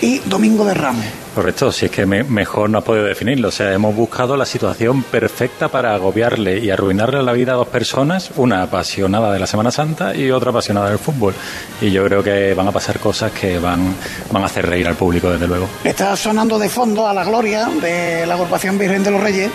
y 0.00 0.18
domingo 0.20 0.64
de 0.64 0.74
Ramos. 0.74 1.04
Correcto, 1.34 1.70
si 1.70 1.86
es 1.86 1.90
que 1.92 2.04
me- 2.06 2.24
mejor 2.24 2.68
no 2.70 2.78
has 2.78 2.84
podido 2.84 3.04
definirlo. 3.04 3.48
O 3.48 3.52
sea, 3.52 3.72
hemos 3.72 3.94
buscado 3.94 4.36
la 4.36 4.44
situación 4.46 5.02
perfecta 5.04 5.68
para 5.68 5.94
agobiarle 5.94 6.58
y 6.58 6.70
arruinarle 6.70 7.22
la 7.22 7.32
vida 7.32 7.52
a 7.52 7.56
dos 7.56 7.68
personas, 7.68 8.30
una 8.36 8.62
apasionada 8.62 9.32
de 9.32 9.38
la 9.38 9.46
Semana 9.46 9.70
Santa 9.70 10.14
y 10.16 10.30
otra 10.30 10.50
apasionada 10.50 10.88
del 10.90 10.98
fútbol. 10.98 11.34
Y 11.80 11.90
yo 11.90 12.04
creo 12.06 12.22
que 12.22 12.54
van 12.54 12.68
a 12.68 12.72
pasar 12.72 12.98
cosas 12.98 13.30
que 13.32 13.58
van, 13.58 13.94
van 14.32 14.42
a 14.42 14.46
hacer 14.46 14.66
reír 14.66 14.88
al 14.88 14.94
público, 14.96 15.30
desde 15.30 15.46
luego. 15.46 15.68
Está 15.84 16.16
sonando 16.16 16.58
de 16.58 16.68
fondo 16.68 17.06
a 17.06 17.14
la 17.14 17.24
gloria 17.24 17.66
de 17.80 18.26
la 18.26 18.34
agrupación 18.34 18.78
Virgen 18.78 19.04
de 19.04 19.10
los 19.12 19.20
Reyes, 19.20 19.50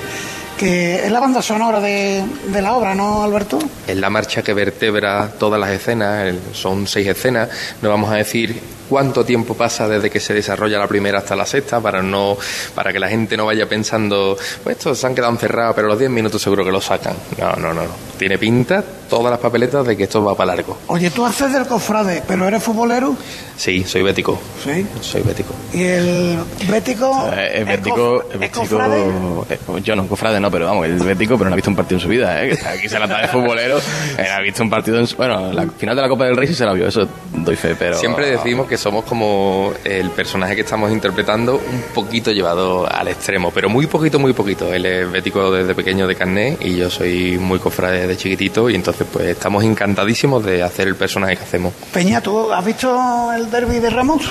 que 0.64 1.06
es 1.06 1.12
la 1.12 1.20
banda 1.20 1.42
sonora 1.42 1.80
de, 1.82 2.24
de 2.48 2.62
la 2.62 2.74
obra, 2.76 2.96
¿no, 2.96 3.24
Alberto? 3.24 3.60
Es 3.88 3.98
la 3.98 4.10
marcha 4.10 4.42
que 4.42 4.54
vertebra 4.54 5.30
todas 5.38 5.60
las 5.60 5.70
escenas, 5.72 6.28
el- 6.28 6.40
son 6.54 6.88
seis 6.88 7.08
escenas, 7.08 7.50
no 7.82 7.90
vamos 7.90 8.10
a 8.12 8.16
decir 8.16 8.60
cuánto 8.90 9.26
tiempo 9.26 9.56
pasa 9.56 9.88
desde 9.88 10.10
que 10.10 10.20
se 10.20 10.34
desarrolla 10.34 10.78
la 10.78 10.88
primera 10.88 11.20
hasta 11.20 11.36
la 11.36 11.46
sexta 11.46 11.80
para 11.80 12.04
no 12.04 12.38
para 12.76 12.92
que 12.92 13.00
la 13.00 13.08
gente 13.08 13.36
no 13.38 13.46
vaya 13.46 13.68
pensando 13.68 14.38
pues 14.64 14.78
estos 14.78 15.00
se 15.00 15.08
han 15.08 15.16
quedado 15.16 15.32
encerrados 15.32 15.74
pero 15.74 15.88
los 15.88 15.98
10 15.98 16.12
minutos 16.12 16.42
seguro 16.42 16.66
que 16.66 16.72
lo 16.72 16.82
sacan 16.82 17.16
no 17.40 17.56
no 17.56 17.74
no 17.74 17.82
tiene 18.20 18.38
pinta 18.38 18.84
todas 19.10 19.32
las 19.32 19.40
papeletas 19.40 19.88
de 19.88 19.96
que 19.98 20.04
esto 20.04 20.24
va 20.24 20.36
para 20.36 20.54
largo 20.56 20.78
Oye, 20.88 21.10
tú 21.12 21.26
haces 21.26 21.54
del 21.54 21.66
cofrade, 21.66 22.24
pero 22.28 22.46
eres 22.48 22.62
futbolero. 22.62 23.16
sí 23.56 23.84
soy 23.86 24.04
bético 24.04 24.38
Sí. 24.64 24.86
soy 25.02 25.22
bético 25.22 25.54
Y 25.74 25.84
el 25.84 26.40
bético. 26.70 27.30
Eh, 27.36 27.60
¿es 27.62 27.66
bético, 27.66 28.26
es 28.32 28.38
bético, 28.40 28.60
cofrade? 28.68 29.02
eh, 29.50 29.60
yo 29.84 29.96
no, 29.96 30.08
cofrade 30.08 30.40
no, 30.42 30.52
pero 30.54 30.68
vamos, 30.68 30.88
es 30.88 31.04
bético, 31.04 31.36
pero 31.36 31.50
no 31.50 31.54
ha 31.54 31.56
visto 31.56 31.72
un 31.72 31.76
partido 31.76 31.98
en 31.98 32.04
su 32.04 32.08
vida, 32.08 32.46
¿eh? 32.46 32.56
Aquí 32.68 32.88
se 32.88 33.00
la 33.00 33.08
de 33.08 33.28
futbolero, 33.28 33.80
eh, 34.20 34.28
ha 34.30 34.40
visto 34.40 34.62
un 34.62 34.70
partido 34.70 35.00
en 35.00 35.08
su, 35.08 35.18
bueno, 35.18 35.52
la 35.52 35.66
final 35.68 35.96
de 35.96 36.02
la 36.04 36.08
Copa 36.08 36.26
del 36.26 36.38
Rey 36.38 36.48
sí 36.48 36.54
se 36.54 36.64
la 36.64 36.74
vio, 36.74 36.88
eso 36.88 37.08
doy 37.34 37.56
fe, 37.56 37.76
pero... 37.78 37.98
Siempre 37.98 38.30
decimos 38.30 38.68
que 38.68 38.78
somos 38.78 39.04
como 39.06 39.74
el 39.84 40.12
personaje 40.12 40.54
que 40.56 40.62
estamos 40.62 40.92
interpretando 40.92 41.56
un 41.56 41.82
poquito 41.96 42.32
llevado 42.32 42.88
al 42.88 43.08
extremo, 43.08 43.50
pero 43.52 43.68
muy 43.68 43.88
poquito, 43.88 44.20
muy 44.20 44.34
poquito. 44.34 44.72
Él 44.72 44.86
es 44.86 45.12
bético 45.12 45.52
desde 45.52 45.74
pequeño 45.74 46.06
de 46.06 46.16
carné 46.16 46.58
y 46.62 46.78
yo 46.78 46.90
soy 46.92 47.40
muy 47.40 47.58
cofrade 47.58 48.02
desde 48.02 48.18
chiquitito 48.18 48.70
y 48.70 48.76
entonces 48.76 49.08
pues 49.12 49.26
estamos 49.26 49.64
encantadísimos 49.64 50.46
de 50.46 50.62
hacer 50.62 50.88
el 50.88 50.96
personaje 50.96 51.36
que 51.36 51.44
hacemos. 51.44 51.74
Peña, 51.92 52.22
¿tú 52.22 52.54
has 52.54 52.64
visto 52.64 53.34
el 53.34 53.50
derby 53.50 53.80
de 53.80 53.90
Ramos? 53.90 54.30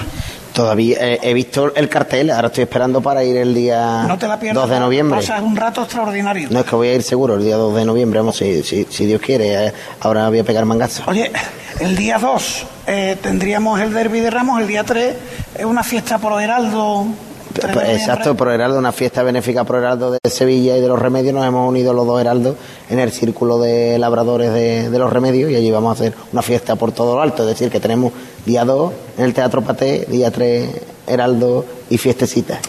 Todavía 0.53 0.97
eh, 1.01 1.19
he 1.23 1.35
visto 1.35 1.75
el 1.75 1.89
cartel, 1.89 2.31
ahora 2.31 2.49
estoy 2.49 2.65
esperando 2.65 3.01
para 3.01 3.25
ir 3.25 3.37
el 3.37 3.55
día 3.55 4.05
No 4.07 4.19
te 4.19 4.29
la 4.29 4.39
pierdas. 4.39 4.63
2 4.65 4.71
de 4.71 4.81
noviembre. 4.81 5.21
Pasas 5.21 5.41
un 5.41 5.57
rato 5.57 5.83
extraordinario. 5.83 6.49
No 6.51 6.61
es 6.61 6.67
que 6.67 6.77
voy 6.77 6.89
a 6.89 6.95
ir 6.95 7.03
seguro 7.03 7.35
el 7.35 7.45
día 7.45 7.57
2 7.57 7.75
de 7.75 7.85
noviembre, 7.85 8.21
vamos, 8.21 8.37
si, 8.37 8.63
si, 8.63 8.85
si 8.89 9.07
Dios 9.07 9.21
quiere, 9.21 9.67
eh, 9.67 9.73
ahora 10.01 10.29
voy 10.29 10.41
a 10.41 10.45
pegar 10.45 10.65
mangazo. 10.65 11.05
Oye, 11.07 11.33
el 11.81 11.97
día 11.97 12.19
2 12.19 12.67
eh, 12.87 13.17
tendríamos 13.23 13.81
el 13.81 13.93
Derby 13.93 14.21
de 14.21 14.31
Ramos, 14.31 14.61
el 14.61 14.67
día 14.69 14.85
3 14.85 15.15
es 15.59 15.65
una 15.65 15.83
fiesta 15.83 16.19
pro 16.19 16.39
Heraldo. 16.39 17.07
Pues, 17.53 17.89
exacto, 17.89 18.35
Pro 18.35 18.53
Heraldo, 18.53 18.79
una 18.79 18.93
fiesta 18.93 19.23
benéfica 19.23 19.65
Pro 19.65 19.79
Heraldo 19.79 20.11
de 20.11 20.31
Sevilla 20.31 20.77
y 20.77 20.81
de 20.81 20.89
los 20.89 20.99
Remedios. 20.99 21.35
Nos 21.35 21.47
hemos 21.47 21.69
unido 21.69 21.93
los 21.93 22.07
dos 22.07 22.21
Heraldos 22.21 22.57
en 22.89 22.99
el 22.99 23.13
círculo 23.13 23.59
de 23.59 23.99
labradores 23.99 24.53
de, 24.53 24.91
de 24.91 24.99
los 24.99 25.13
Remedios 25.13 25.51
y 25.51 25.57
allí 25.57 25.71
vamos 25.71 25.91
a 25.91 25.93
hacer 25.93 26.15
una 26.33 26.43
fiesta 26.43 26.77
por 26.77 26.93
todo 26.93 27.17
lo 27.17 27.23
alto. 27.23 27.43
Es 27.43 27.49
decir, 27.51 27.71
que 27.71 27.81
tenemos 27.81 28.13
día 28.47 28.65
2 28.65 28.93
en 29.19 29.25
el 29.25 29.35
Teatro 29.35 29.63
Paté, 29.63 30.07
día 30.09 30.31
3 30.31 30.91
Heraldo 31.07 31.67
y 31.91 31.99
fiestecita. 31.99 32.61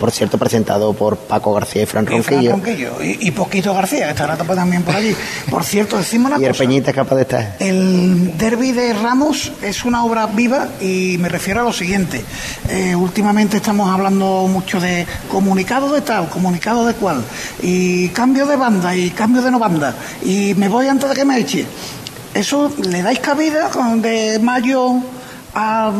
Por 0.00 0.10
cierto, 0.10 0.38
presentado 0.38 0.94
por 0.94 1.16
Paco 1.16 1.52
García 1.54 1.82
y 1.82 1.86
Fran 1.86 2.04
Y 2.04 2.08
Ronquillo. 2.08 2.50
Ronquillo, 2.52 2.90
y, 3.02 3.28
y 3.28 3.30
Poquito 3.30 3.72
García, 3.74 4.06
que 4.06 4.10
estará 4.10 4.36
también 4.36 4.82
por 4.82 4.96
allí. 4.96 5.14
Por 5.50 5.62
cierto, 5.64 5.98
decimos 5.98 6.32
una 6.32 6.40
Y 6.40 6.44
el 6.44 6.52
cosa. 6.52 6.64
Peñita 6.64 6.90
es 6.90 6.96
capaz 6.96 7.14
de 7.16 7.22
estar. 7.22 7.56
El 7.60 8.36
Derby 8.38 8.72
de 8.72 8.94
Ramos 8.94 9.52
es 9.62 9.84
una 9.84 10.04
obra 10.04 10.26
viva 10.26 10.68
y 10.80 11.16
me 11.18 11.28
refiero 11.28 11.60
a 11.60 11.64
lo 11.64 11.72
siguiente. 11.72 12.24
Eh, 12.68 12.94
últimamente 12.96 13.58
estamos 13.58 13.88
hablando 13.90 14.46
mucho 14.48 14.80
de 14.80 15.06
comunicado 15.30 15.92
de 15.92 16.00
tal, 16.00 16.28
comunicado 16.30 16.86
de 16.86 16.94
cual, 16.94 17.22
y 17.62 18.08
cambio 18.08 18.46
de 18.46 18.56
banda 18.56 18.96
y 18.96 19.10
cambio 19.10 19.42
de 19.42 19.50
no 19.50 19.58
banda, 19.58 19.94
y 20.24 20.54
me 20.54 20.68
voy 20.68 20.88
antes 20.88 21.08
de 21.08 21.14
que 21.14 21.24
me 21.24 21.38
eche. 21.38 21.66
¿Eso 22.32 22.72
le 22.82 23.02
dais 23.02 23.20
cabida 23.20 23.68
con- 23.68 24.02
de 24.02 24.40
mayo 24.40 24.94
a 25.54 25.92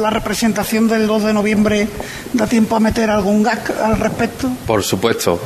la 0.00 0.10
representación 0.10 0.88
del 0.88 1.06
2 1.06 1.24
de 1.24 1.32
noviembre? 1.32 1.88
¿Da 2.32 2.46
tiempo 2.46 2.76
a 2.76 2.80
meter 2.80 3.10
algún 3.10 3.42
gag 3.42 3.60
al 3.82 3.98
respecto? 3.98 4.50
Por 4.66 4.82
supuesto, 4.82 5.40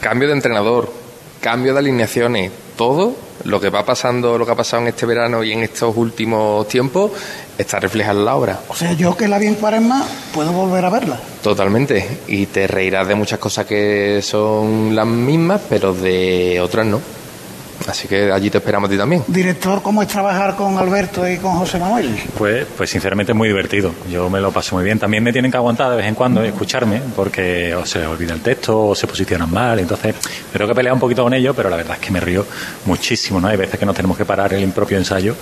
cambio 0.00 0.28
de 0.28 0.34
entrenador, 0.34 0.92
cambio 1.40 1.72
de 1.72 1.80
alineaciones, 1.80 2.52
todo 2.76 3.14
lo 3.44 3.60
que 3.60 3.70
va 3.70 3.84
pasando, 3.84 4.38
lo 4.38 4.46
que 4.46 4.52
ha 4.52 4.56
pasado 4.56 4.82
en 4.82 4.88
este 4.88 5.06
verano 5.06 5.42
y 5.42 5.52
en 5.52 5.62
estos 5.62 5.96
últimos 5.96 6.66
tiempos, 6.68 7.12
está 7.56 7.78
reflejado 7.80 8.18
en 8.18 8.24
la 8.24 8.36
obra. 8.36 8.60
O 8.68 8.74
sea, 8.74 8.92
yo 8.92 9.16
que 9.16 9.28
la 9.28 9.38
vi 9.38 9.46
en 9.46 9.54
cuaresma, 9.54 10.04
puedo 10.32 10.52
volver 10.52 10.84
a 10.84 10.90
verla. 10.90 11.20
Totalmente. 11.42 12.20
Y 12.28 12.46
te 12.46 12.66
reirás 12.66 13.06
de 13.06 13.14
muchas 13.14 13.38
cosas 13.38 13.66
que 13.66 14.20
son 14.22 14.94
las 14.94 15.06
mismas, 15.06 15.60
pero 15.68 15.92
de 15.94 16.60
otras 16.60 16.86
no. 16.86 17.00
Así 17.86 18.08
que 18.08 18.32
allí 18.32 18.50
te 18.50 18.58
esperamos 18.58 18.88
a 18.88 18.92
ti 18.92 18.98
también. 18.98 19.24
Director, 19.26 19.82
¿cómo 19.82 20.02
es 20.02 20.08
trabajar 20.08 20.56
con 20.56 20.76
Alberto 20.76 21.28
y 21.28 21.38
con 21.38 21.52
José 21.52 21.78
Manuel? 21.78 22.18
Pues, 22.36 22.66
pues 22.76 22.90
sinceramente 22.90 23.32
es 23.32 23.36
muy 23.36 23.48
divertido. 23.48 23.92
Yo 24.10 24.28
me 24.28 24.40
lo 24.40 24.52
paso 24.52 24.74
muy 24.74 24.84
bien. 24.84 24.98
También 24.98 25.22
me 25.22 25.32
tienen 25.32 25.50
que 25.50 25.56
aguantar 25.56 25.90
de 25.90 25.96
vez 25.96 26.06
en 26.06 26.14
cuando 26.14 26.44
y 26.44 26.48
escucharme, 26.48 27.00
porque 27.14 27.74
o 27.74 27.86
se 27.86 28.06
olvida 28.06 28.34
el 28.34 28.40
texto 28.40 28.88
o 28.88 28.94
se 28.94 29.06
posicionan 29.06 29.50
mal. 29.50 29.78
Entonces, 29.78 30.14
me 30.52 30.58
tengo 30.58 30.68
que 30.68 30.74
pelear 30.74 30.94
un 30.94 31.00
poquito 31.00 31.22
con 31.22 31.32
ellos, 31.34 31.54
pero 31.56 31.70
la 31.70 31.76
verdad 31.76 31.96
es 32.00 32.04
que 32.04 32.10
me 32.10 32.20
río 32.20 32.44
muchísimo. 32.84 33.40
¿no? 33.40 33.48
Hay 33.48 33.56
veces 33.56 33.78
que 33.78 33.86
nos 33.86 33.94
tenemos 33.94 34.16
que 34.16 34.24
parar 34.24 34.52
el 34.52 34.62
impropio 34.62 34.98
ensayo, 34.98 35.34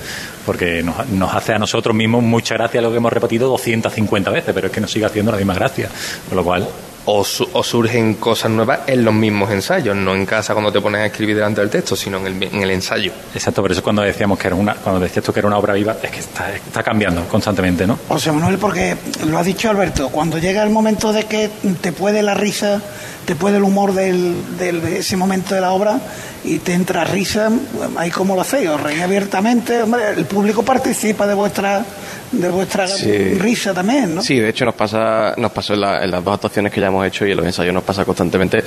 porque 0.44 0.82
nos, 0.82 1.08
nos 1.08 1.34
hace 1.34 1.54
a 1.54 1.58
nosotros 1.58 1.94
mismos 1.96 2.22
mucha 2.22 2.54
gracia 2.54 2.80
lo 2.80 2.90
que 2.90 2.98
hemos 2.98 3.12
repetido 3.12 3.48
250 3.48 4.30
veces, 4.30 4.54
pero 4.54 4.66
es 4.68 4.72
que 4.72 4.80
nos 4.80 4.90
sigue 4.90 5.06
haciendo 5.06 5.32
la 5.32 5.38
misma 5.38 5.54
gracia. 5.54 5.88
Con 6.28 6.36
lo 6.36 6.44
cual, 6.44 6.68
O, 7.08 7.22
su- 7.24 7.48
o 7.52 7.62
surgen 7.62 8.14
cosas 8.14 8.50
nuevas 8.50 8.80
en 8.88 9.04
los 9.04 9.14
mismos 9.14 9.48
ensayos, 9.52 9.94
no 9.94 10.12
en 10.16 10.26
casa 10.26 10.54
cuando 10.54 10.72
te 10.72 10.80
pones 10.80 11.02
a 11.02 11.06
escribir 11.06 11.36
delante 11.36 11.60
del 11.60 11.70
texto, 11.70 11.94
sino 11.94 12.18
en 12.18 12.26
el, 12.26 12.42
en 12.42 12.62
el 12.62 12.70
ensayo. 12.72 13.12
exacto, 13.32 13.62
por 13.62 13.70
eso 13.70 13.80
cuando 13.80 14.02
decíamos 14.02 14.36
que 14.40 14.48
era 14.48 14.56
una, 14.56 14.74
cuando 14.74 15.00
decías 15.00 15.24
tú 15.24 15.32
que 15.32 15.38
era 15.38 15.46
una 15.46 15.56
obra 15.58 15.74
viva, 15.74 15.96
es 16.02 16.10
que 16.10 16.18
está, 16.18 16.52
está 16.52 16.82
cambiando 16.82 17.22
constantemente, 17.28 17.86
¿no? 17.86 17.96
José 18.08 18.32
Manuel, 18.32 18.58
porque 18.58 18.96
lo 19.24 19.38
ha 19.38 19.44
dicho 19.44 19.70
Alberto, 19.70 20.08
cuando 20.08 20.38
llega 20.38 20.64
el 20.64 20.70
momento 20.70 21.12
de 21.12 21.24
que 21.26 21.48
te 21.80 21.92
puede 21.92 22.24
la 22.24 22.34
risa, 22.34 22.82
te 23.24 23.36
puede 23.36 23.58
el 23.58 23.62
humor 23.62 23.92
del, 23.94 24.34
del- 24.58 24.82
de 24.82 24.98
ese 24.98 25.16
momento 25.16 25.54
de 25.54 25.60
la 25.60 25.70
obra 25.70 26.00
y 26.42 26.58
te 26.58 26.72
entra 26.74 27.04
risa, 27.04 27.50
ahí 27.96 28.10
como 28.10 28.34
lo 28.34 28.40
hacéis, 28.40 28.68
os 28.68 28.80
reís 28.80 29.02
abiertamente, 29.02 29.80
hombre, 29.82 30.10
el 30.16 30.24
público 30.26 30.64
participa 30.64 31.26
de 31.28 31.34
vuestra 31.34 31.84
de 32.32 32.48
vuestra 32.50 32.86
Sí. 32.88 33.34
risa 33.38 33.72
también, 33.72 34.14
¿no? 34.14 34.22
Sí, 34.22 34.38
de 34.38 34.48
hecho 34.48 34.64
nos 34.64 34.74
pasa, 34.74 35.34
nos 35.36 35.52
pasó 35.52 35.74
en, 35.74 35.80
la- 35.80 36.02
en 36.04 36.10
las 36.10 36.22
dos 36.24 36.34
actuaciones 36.34 36.72
que 36.72 36.80
ya 36.80 36.88
hemos 36.88 37.06
hecho 37.06 37.26
y 37.26 37.30
en 37.30 37.36
los 37.36 37.46
ensayos 37.46 37.72
nos 37.72 37.84
pasa 37.84 38.04
constantemente 38.04 38.62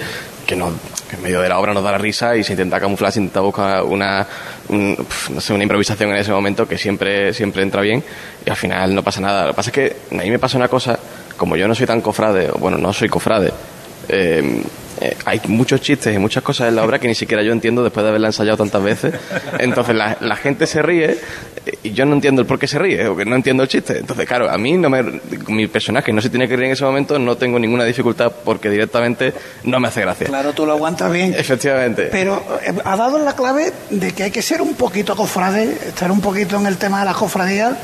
que, 0.46 0.56
nos, 0.56 0.72
que 1.10 1.16
en 1.18 1.24
medio 1.24 1.42
de 1.42 1.50
la 1.50 1.60
obra 1.60 1.74
nos 1.74 1.84
da 1.84 1.92
la 1.92 1.98
risa 1.98 2.36
y 2.36 2.44
se 2.44 2.54
intenta 2.54 2.80
camuflar, 2.80 3.12
se 3.12 3.20
intenta 3.20 3.42
buscar 3.42 3.84
una, 3.84 4.26
un- 4.70 4.98
no 5.32 5.42
sé, 5.42 5.54
una 5.54 5.64
improvisación 5.64 6.10
en 6.12 6.18
ese 6.18 6.32
momento 6.32 6.68
que 6.68 6.78
siempre, 6.78 7.34
siempre 7.34 7.62
entra 7.64 7.82
bien 7.82 8.04
y 8.46 8.50
al 8.50 8.56
final 8.56 8.96
no 8.96 9.04
pasa 9.04 9.20
nada. 9.22 9.44
Lo 9.48 9.52
que 9.52 9.56
pasa 9.56 9.70
es 9.70 9.74
que 9.74 9.96
a 10.18 10.22
mí 10.24 10.32
me 10.32 10.40
pasa 10.40 10.58
una 10.58 10.68
cosa, 10.68 10.98
como 11.38 11.56
yo 11.56 11.68
no 11.68 11.76
soy 11.76 11.86
tan 11.86 12.02
cofrade, 12.02 12.50
o 12.52 12.58
bueno, 12.58 12.78
no 12.78 12.94
soy 12.94 13.10
cofrade, 13.10 13.52
eh, 14.08 14.62
eh, 15.02 15.16
hay 15.26 15.42
muchos 15.48 15.82
chistes 15.82 16.16
y 16.16 16.20
muchas 16.20 16.44
cosas 16.44 16.70
en 16.70 16.76
la 16.76 16.84
obra 16.84 17.00
que 17.00 17.08
ni 17.08 17.16
siquiera 17.16 17.44
yo 17.44 17.52
entiendo 17.52 17.84
después 17.84 18.04
de 18.04 18.10
haberla 18.10 18.28
ensayado 18.28 18.58
tantas 18.58 18.84
veces. 18.84 19.14
Entonces 19.60 19.96
la, 19.96 20.18
la 20.20 20.36
gente 20.36 20.68
se 20.68 20.82
ríe 20.82 21.18
y 21.84 21.92
yo 21.92 22.06
no 22.06 22.16
entiendo 22.16 22.42
el 22.42 22.48
por 22.48 22.60
qué 22.60 22.68
se 22.68 22.80
ríe 22.80 23.08
o 23.08 23.16
que 23.16 23.26
no 23.26 23.36
entiendo 23.36 23.64
el 23.64 23.70
chiste. 23.70 24.00
Entonces, 24.00 24.28
claro, 24.28 24.50
a 24.50 24.58
mí 24.58 24.78
no 24.78 24.90
me, 24.90 25.04
mi 25.48 25.68
personaje 25.68 26.12
no 26.12 26.22
se 26.22 26.30
tiene 26.30 26.48
que 26.48 26.56
reír 26.56 26.68
en 26.68 26.74
ese 26.74 26.84
momento, 26.84 27.18
no 27.20 27.36
tengo 27.38 27.60
ninguna 27.60 27.84
dificultad 27.86 28.32
porque 28.44 28.70
directamente 28.70 29.34
no 29.64 29.80
me 29.80 29.88
hace 29.88 30.02
gracia. 30.02 30.28
Claro, 30.28 30.54
tú 30.54 30.66
lo 30.66 30.74
aguantas 30.74 31.12
bien. 31.12 31.34
Efectivamente. 31.38 32.10
Pero 32.12 32.44
eh, 32.66 32.74
ha 32.84 32.96
dado 32.96 33.20
la 33.20 33.36
clave 33.36 33.72
de 33.90 34.12
que 34.12 34.24
hay 34.24 34.32
que 34.32 34.42
ser 34.42 34.62
un 34.62 34.74
poquito 34.74 35.16
cofrade, 35.16 35.72
estar 35.88 36.12
un 36.12 36.22
poquito 36.22 36.58
en 36.58 36.66
el 36.66 36.78
tema 36.78 37.00
de 37.00 37.06
la 37.06 37.14
cofradía 37.14 37.78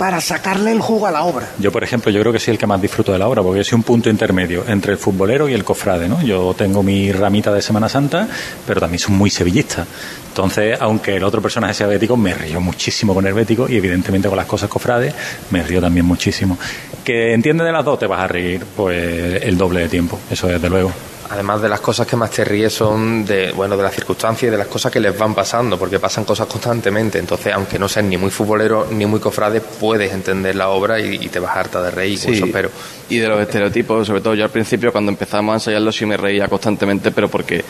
para 0.00 0.18
sacarle 0.22 0.72
el 0.72 0.80
jugo 0.80 1.06
a 1.06 1.10
la 1.10 1.24
obra. 1.24 1.46
Yo, 1.58 1.70
por 1.70 1.84
ejemplo, 1.84 2.10
yo 2.10 2.20
creo 2.20 2.32
que 2.32 2.38
soy 2.38 2.52
el 2.52 2.58
que 2.58 2.66
más 2.66 2.80
disfruto 2.80 3.12
de 3.12 3.18
la 3.18 3.28
obra, 3.28 3.42
porque 3.42 3.58
yo 3.58 3.64
soy 3.64 3.76
un 3.76 3.82
punto 3.82 4.08
intermedio 4.08 4.64
entre 4.66 4.92
el 4.92 4.98
futbolero 4.98 5.46
y 5.46 5.52
el 5.52 5.62
cofrade, 5.62 6.08
¿no? 6.08 6.22
Yo 6.22 6.54
tengo 6.60 6.82
mi 6.82 7.10
ramita 7.10 7.50
de 7.54 7.62
Semana 7.62 7.88
Santa, 7.88 8.28
pero 8.66 8.80
también 8.80 8.98
soy 8.98 9.14
muy 9.14 9.30
sevillista. 9.30 9.86
Entonces, 10.28 10.76
aunque 10.78 11.16
el 11.16 11.24
otro 11.24 11.40
personaje 11.40 11.72
sea 11.72 11.86
bético, 11.86 12.18
me 12.18 12.34
río 12.34 12.60
muchísimo 12.60 13.14
con 13.14 13.26
el 13.26 13.32
bético 13.32 13.66
y 13.66 13.76
evidentemente 13.76 14.28
con 14.28 14.36
las 14.36 14.44
cosas 14.44 14.68
cofrades 14.68 15.14
me 15.50 15.62
río 15.62 15.80
también 15.80 16.04
muchísimo. 16.04 16.58
Que 17.02 17.32
entiende 17.32 17.64
de 17.64 17.72
las 17.72 17.82
dos, 17.82 17.98
te 17.98 18.06
vas 18.06 18.20
a 18.20 18.28
reír 18.28 18.62
pues 18.76 19.42
el 19.42 19.56
doble 19.56 19.80
de 19.80 19.88
tiempo, 19.88 20.18
eso 20.30 20.48
desde 20.48 20.68
luego. 20.68 20.92
Además 21.30 21.62
de 21.62 21.68
las 21.68 21.80
cosas 21.80 22.06
que 22.06 22.16
más 22.16 22.30
te 22.30 22.44
ríes 22.44 22.72
son 22.72 23.24
de, 23.24 23.52
bueno, 23.52 23.76
de 23.76 23.82
las 23.84 23.94
circunstancias 23.94 24.48
y 24.48 24.50
de 24.50 24.58
las 24.58 24.66
cosas 24.66 24.90
que 24.90 24.98
les 24.98 25.16
van 25.16 25.34
pasando, 25.34 25.78
porque 25.78 25.98
pasan 26.00 26.24
cosas 26.24 26.46
constantemente. 26.48 27.18
Entonces, 27.18 27.52
aunque 27.54 27.78
no 27.78 27.88
seas 27.88 28.04
ni 28.06 28.16
muy 28.16 28.30
futbolero 28.30 28.88
ni 28.90 29.06
muy 29.06 29.20
cofrade, 29.20 29.60
puedes 29.60 30.12
entender 30.12 30.56
la 30.56 30.70
obra 30.70 30.98
y, 31.00 31.14
y 31.14 31.28
te 31.28 31.38
vas 31.38 31.56
harta 31.56 31.80
de 31.82 31.90
reír, 31.92 32.18
Sí, 32.18 32.32
espero. 32.44 32.70
y 33.08 33.18
de 33.18 33.28
los 33.28 33.40
estereotipos, 33.40 34.06
sobre 34.06 34.20
todo 34.20 34.34
yo 34.34 34.42
al 34.44 34.50
principio 34.50 34.90
cuando 34.90 35.10
empezamos 35.12 35.52
a 35.52 35.56
ensayarlo 35.56 35.92
sí 35.92 36.04
me 36.04 36.16
reía 36.16 36.48
constantemente, 36.48 37.10
pero 37.12 37.28
porque 37.28 37.64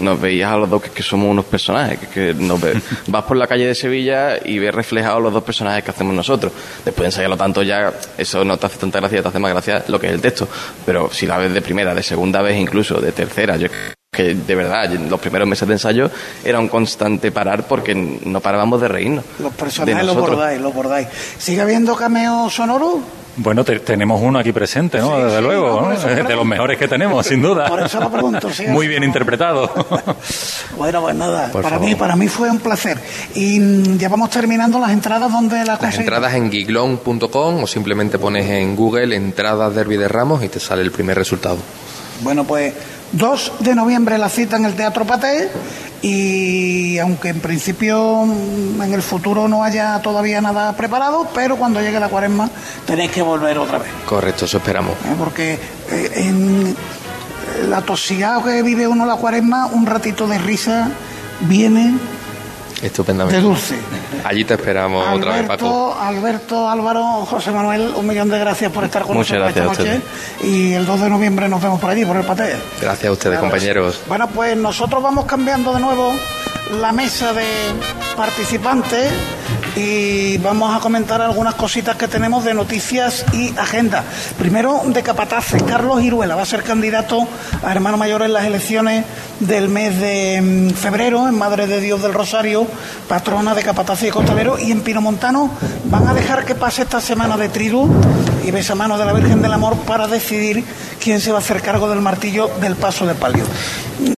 nos 0.00 0.20
veías 0.20 0.50
a 0.50 0.56
los 0.56 0.68
dos 0.68 0.82
que, 0.82 0.90
que 0.90 1.04
somos 1.04 1.30
unos 1.30 1.44
personajes, 1.44 2.00
que, 2.00 2.08
que 2.08 2.34
nos 2.34 2.60
ve- 2.60 2.74
vas 3.06 3.22
por 3.24 3.36
la 3.36 3.46
calle 3.46 3.64
de 3.68 3.76
Sevilla 3.76 4.38
y 4.44 4.58
ves 4.58 4.74
reflejados 4.74 5.22
los 5.22 5.32
dos 5.32 5.44
personajes 5.44 5.84
que 5.84 5.92
hacemos 5.92 6.12
nosotros. 6.16 6.50
Después 6.84 7.02
de 7.04 7.06
ensayarlo 7.06 7.36
tanto 7.36 7.62
ya, 7.62 7.92
eso 8.18 8.44
no 8.44 8.56
te 8.56 8.66
hace 8.66 8.78
tanta 8.78 8.98
gracia, 8.98 9.22
te 9.22 9.28
hace 9.28 9.38
más 9.38 9.52
gracia 9.52 9.84
lo 9.86 10.00
que 10.00 10.08
es 10.08 10.14
el 10.14 10.20
texto. 10.20 10.48
Pero 10.84 11.10
si 11.12 11.28
la 11.28 11.38
ves 11.38 11.54
de 11.54 11.62
primera, 11.62 11.94
de 11.94 12.02
segunda 12.02 12.42
vez 12.42 12.56
incluso, 12.58 13.00
de 13.04 13.12
tercera, 13.12 13.56
yo 13.56 13.68
que 14.12 14.34
de 14.34 14.54
verdad, 14.54 14.88
los 15.10 15.18
primeros 15.18 15.48
meses 15.48 15.66
de 15.66 15.74
ensayo 15.74 16.08
era 16.44 16.60
un 16.60 16.68
constante 16.68 17.32
parar 17.32 17.64
porque 17.66 17.94
no 17.96 18.40
parábamos 18.40 18.80
de 18.80 18.86
reírnos. 18.86 19.24
Los 19.40 19.52
personajes 19.54 20.04
los 20.06 20.14
bordáis, 20.16 20.60
los 20.60 20.72
bordáis. 20.72 21.08
¿Sigue 21.38 21.60
habiendo 21.60 21.96
cameo 21.96 22.48
sonoro? 22.48 23.00
Bueno, 23.36 23.64
te- 23.64 23.80
tenemos 23.80 24.22
uno 24.22 24.38
aquí 24.38 24.52
presente, 24.52 24.98
¿no? 24.98 25.18
Desde 25.18 25.38
sí, 25.38 25.42
luego, 25.42 25.66
no, 25.66 25.74
por 25.78 25.82
¿no? 25.88 25.92
eso 25.94 26.06
de 26.06 26.36
los 26.36 26.46
mejores 26.46 26.78
que 26.78 26.86
tenemos, 26.86 27.26
sin 27.26 27.42
duda. 27.42 27.66
Por 27.66 27.82
eso 27.82 27.98
lo 27.98 28.08
pregunto, 28.08 28.48
sí, 28.52 28.68
Muy 28.68 28.86
bien 28.86 29.02
interpretado. 29.02 29.68
Bueno, 30.78 31.02
pues 31.02 31.14
nada, 31.16 31.50
Por 31.52 31.62
para 31.62 31.76
favor. 31.76 31.88
mí, 31.88 31.94
para 31.96 32.16
mí 32.16 32.28
fue 32.28 32.50
un 32.50 32.58
placer. 32.60 32.98
Y 33.34 33.58
mm, 33.60 33.98
ya 33.98 34.08
vamos 34.08 34.30
terminando 34.30 34.78
las 34.78 34.90
entradas 34.90 35.32
donde 35.32 35.56
la 35.58 35.64
Las 35.64 35.78
conseguimos. 35.78 36.14
entradas 36.14 36.34
en 36.34 36.50
giglón.com 36.52 37.62
o 37.62 37.66
simplemente 37.66 38.18
pones 38.18 38.48
en 38.48 38.74
Google 38.76 39.14
entradas 39.16 39.74
Derby 39.74 39.96
de 39.96 40.06
Ramos 40.08 40.42
y 40.44 40.48
te 40.48 40.60
sale 40.60 40.82
el 40.82 40.90
primer 40.92 41.16
resultado. 41.16 41.58
Bueno, 42.22 42.44
pues 42.44 42.72
2 43.14 43.52
de 43.60 43.74
noviembre 43.74 44.18
la 44.18 44.28
cita 44.28 44.56
en 44.56 44.64
el 44.64 44.74
Teatro 44.74 45.04
Paté 45.04 45.48
y 46.02 46.98
aunque 46.98 47.28
en 47.28 47.40
principio 47.40 48.26
mm, 48.26 48.82
en 48.82 48.92
el 48.92 49.02
futuro 49.02 49.48
no 49.48 49.62
haya 49.62 50.00
todavía 50.02 50.40
nada 50.40 50.72
preparado, 50.76 51.28
pero 51.34 51.56
cuando 51.56 51.80
llegue 51.80 52.00
la 52.00 52.08
cuaresma 52.08 52.50
tenéis 52.86 53.10
que 53.12 53.22
volver 53.22 53.56
otra 53.58 53.78
vez. 53.78 53.88
Correcto, 54.04 54.44
eso 54.44 54.58
esperamos. 54.58 54.94
¿eh? 54.94 55.14
porque 55.18 55.58
eh, 55.90 56.10
en 56.16 56.76
la 57.68 57.82
tosigada 57.82 58.42
que 58.42 58.62
vive 58.62 58.88
uno 58.88 59.06
la 59.06 59.16
cuaresma, 59.16 59.66
un 59.66 59.86
ratito 59.86 60.26
de 60.26 60.38
risa 60.38 60.90
viene 61.40 61.94
Estupendamente. 62.84 63.40
de 63.40 63.42
dulce. 63.42 63.76
Allí 64.24 64.44
te 64.44 64.54
esperamos 64.54 65.06
otra 65.16 65.36
vez, 65.36 65.46
Paco. 65.46 65.96
Alberto, 65.98 66.68
Álvaro, 66.68 67.02
José 67.24 67.50
Manuel, 67.50 67.92
un 67.96 68.06
millón 68.06 68.28
de 68.28 68.38
gracias 68.38 68.70
por 68.70 68.84
estar 68.84 69.02
con 69.02 69.16
Muchas 69.16 69.38
nosotros 69.38 69.74
esta 69.74 69.84
noche. 69.84 70.00
Y 70.42 70.72
el 70.72 70.84
2 70.84 71.00
de 71.00 71.10
noviembre 71.10 71.48
nos 71.48 71.62
vemos 71.62 71.80
por 71.80 71.90
allí, 71.90 72.04
por 72.04 72.16
el 72.16 72.24
Paté. 72.24 72.56
Gracias 72.80 73.08
a 73.08 73.12
ustedes, 73.12 73.38
compañeros. 73.38 74.02
Bueno, 74.06 74.28
pues 74.28 74.56
nosotros 74.56 75.02
vamos 75.02 75.24
cambiando 75.24 75.72
de 75.72 75.80
nuevo 75.80 76.14
la 76.72 76.92
mesa 76.92 77.32
de 77.32 77.44
participantes 78.16 79.10
y 79.76 80.38
vamos 80.38 80.74
a 80.74 80.80
comentar 80.80 81.20
algunas 81.20 81.54
cositas 81.54 81.96
que 81.96 82.06
tenemos 82.06 82.44
de 82.44 82.54
noticias 82.54 83.24
y 83.32 83.56
agenda. 83.58 84.04
Primero, 84.38 84.82
de 84.86 85.02
Capataces, 85.02 85.62
Carlos 85.64 86.02
Iruela 86.02 86.36
va 86.36 86.42
a 86.42 86.46
ser 86.46 86.62
candidato 86.62 87.26
a 87.62 87.72
hermano 87.72 87.96
mayor 87.96 88.22
en 88.22 88.32
las 88.32 88.44
elecciones 88.44 89.04
del 89.40 89.68
mes 89.68 89.98
de 90.00 90.40
mm, 90.40 90.70
febrero 90.70 91.28
en 91.28 91.36
Madre 91.36 91.66
de 91.66 91.80
Dios 91.80 92.02
del 92.02 92.14
Rosario, 92.14 92.66
patrona 93.08 93.54
de 93.54 93.62
Capataces 93.62 94.08
y 94.08 94.12
Costalero, 94.12 94.58
y 94.58 94.70
en 94.70 94.82
Pinomontano 94.82 95.50
van 95.86 96.06
a 96.08 96.14
dejar 96.14 96.44
que 96.44 96.54
pase 96.54 96.82
esta 96.82 97.00
semana 97.00 97.36
de 97.36 97.48
tridu 97.48 97.90
y 98.44 98.50
besamano 98.50 98.98
de 98.98 99.04
la 99.04 99.12
Virgen 99.12 99.42
del 99.42 99.52
Amor 99.52 99.76
para 99.86 100.06
decidir 100.06 100.64
quién 101.02 101.20
se 101.20 101.32
va 101.32 101.38
a 101.38 101.40
hacer 101.40 101.62
cargo 101.62 101.88
del 101.88 102.00
martillo 102.00 102.50
del 102.60 102.76
paso 102.76 103.06
de 103.06 103.14
palio. 103.14 103.44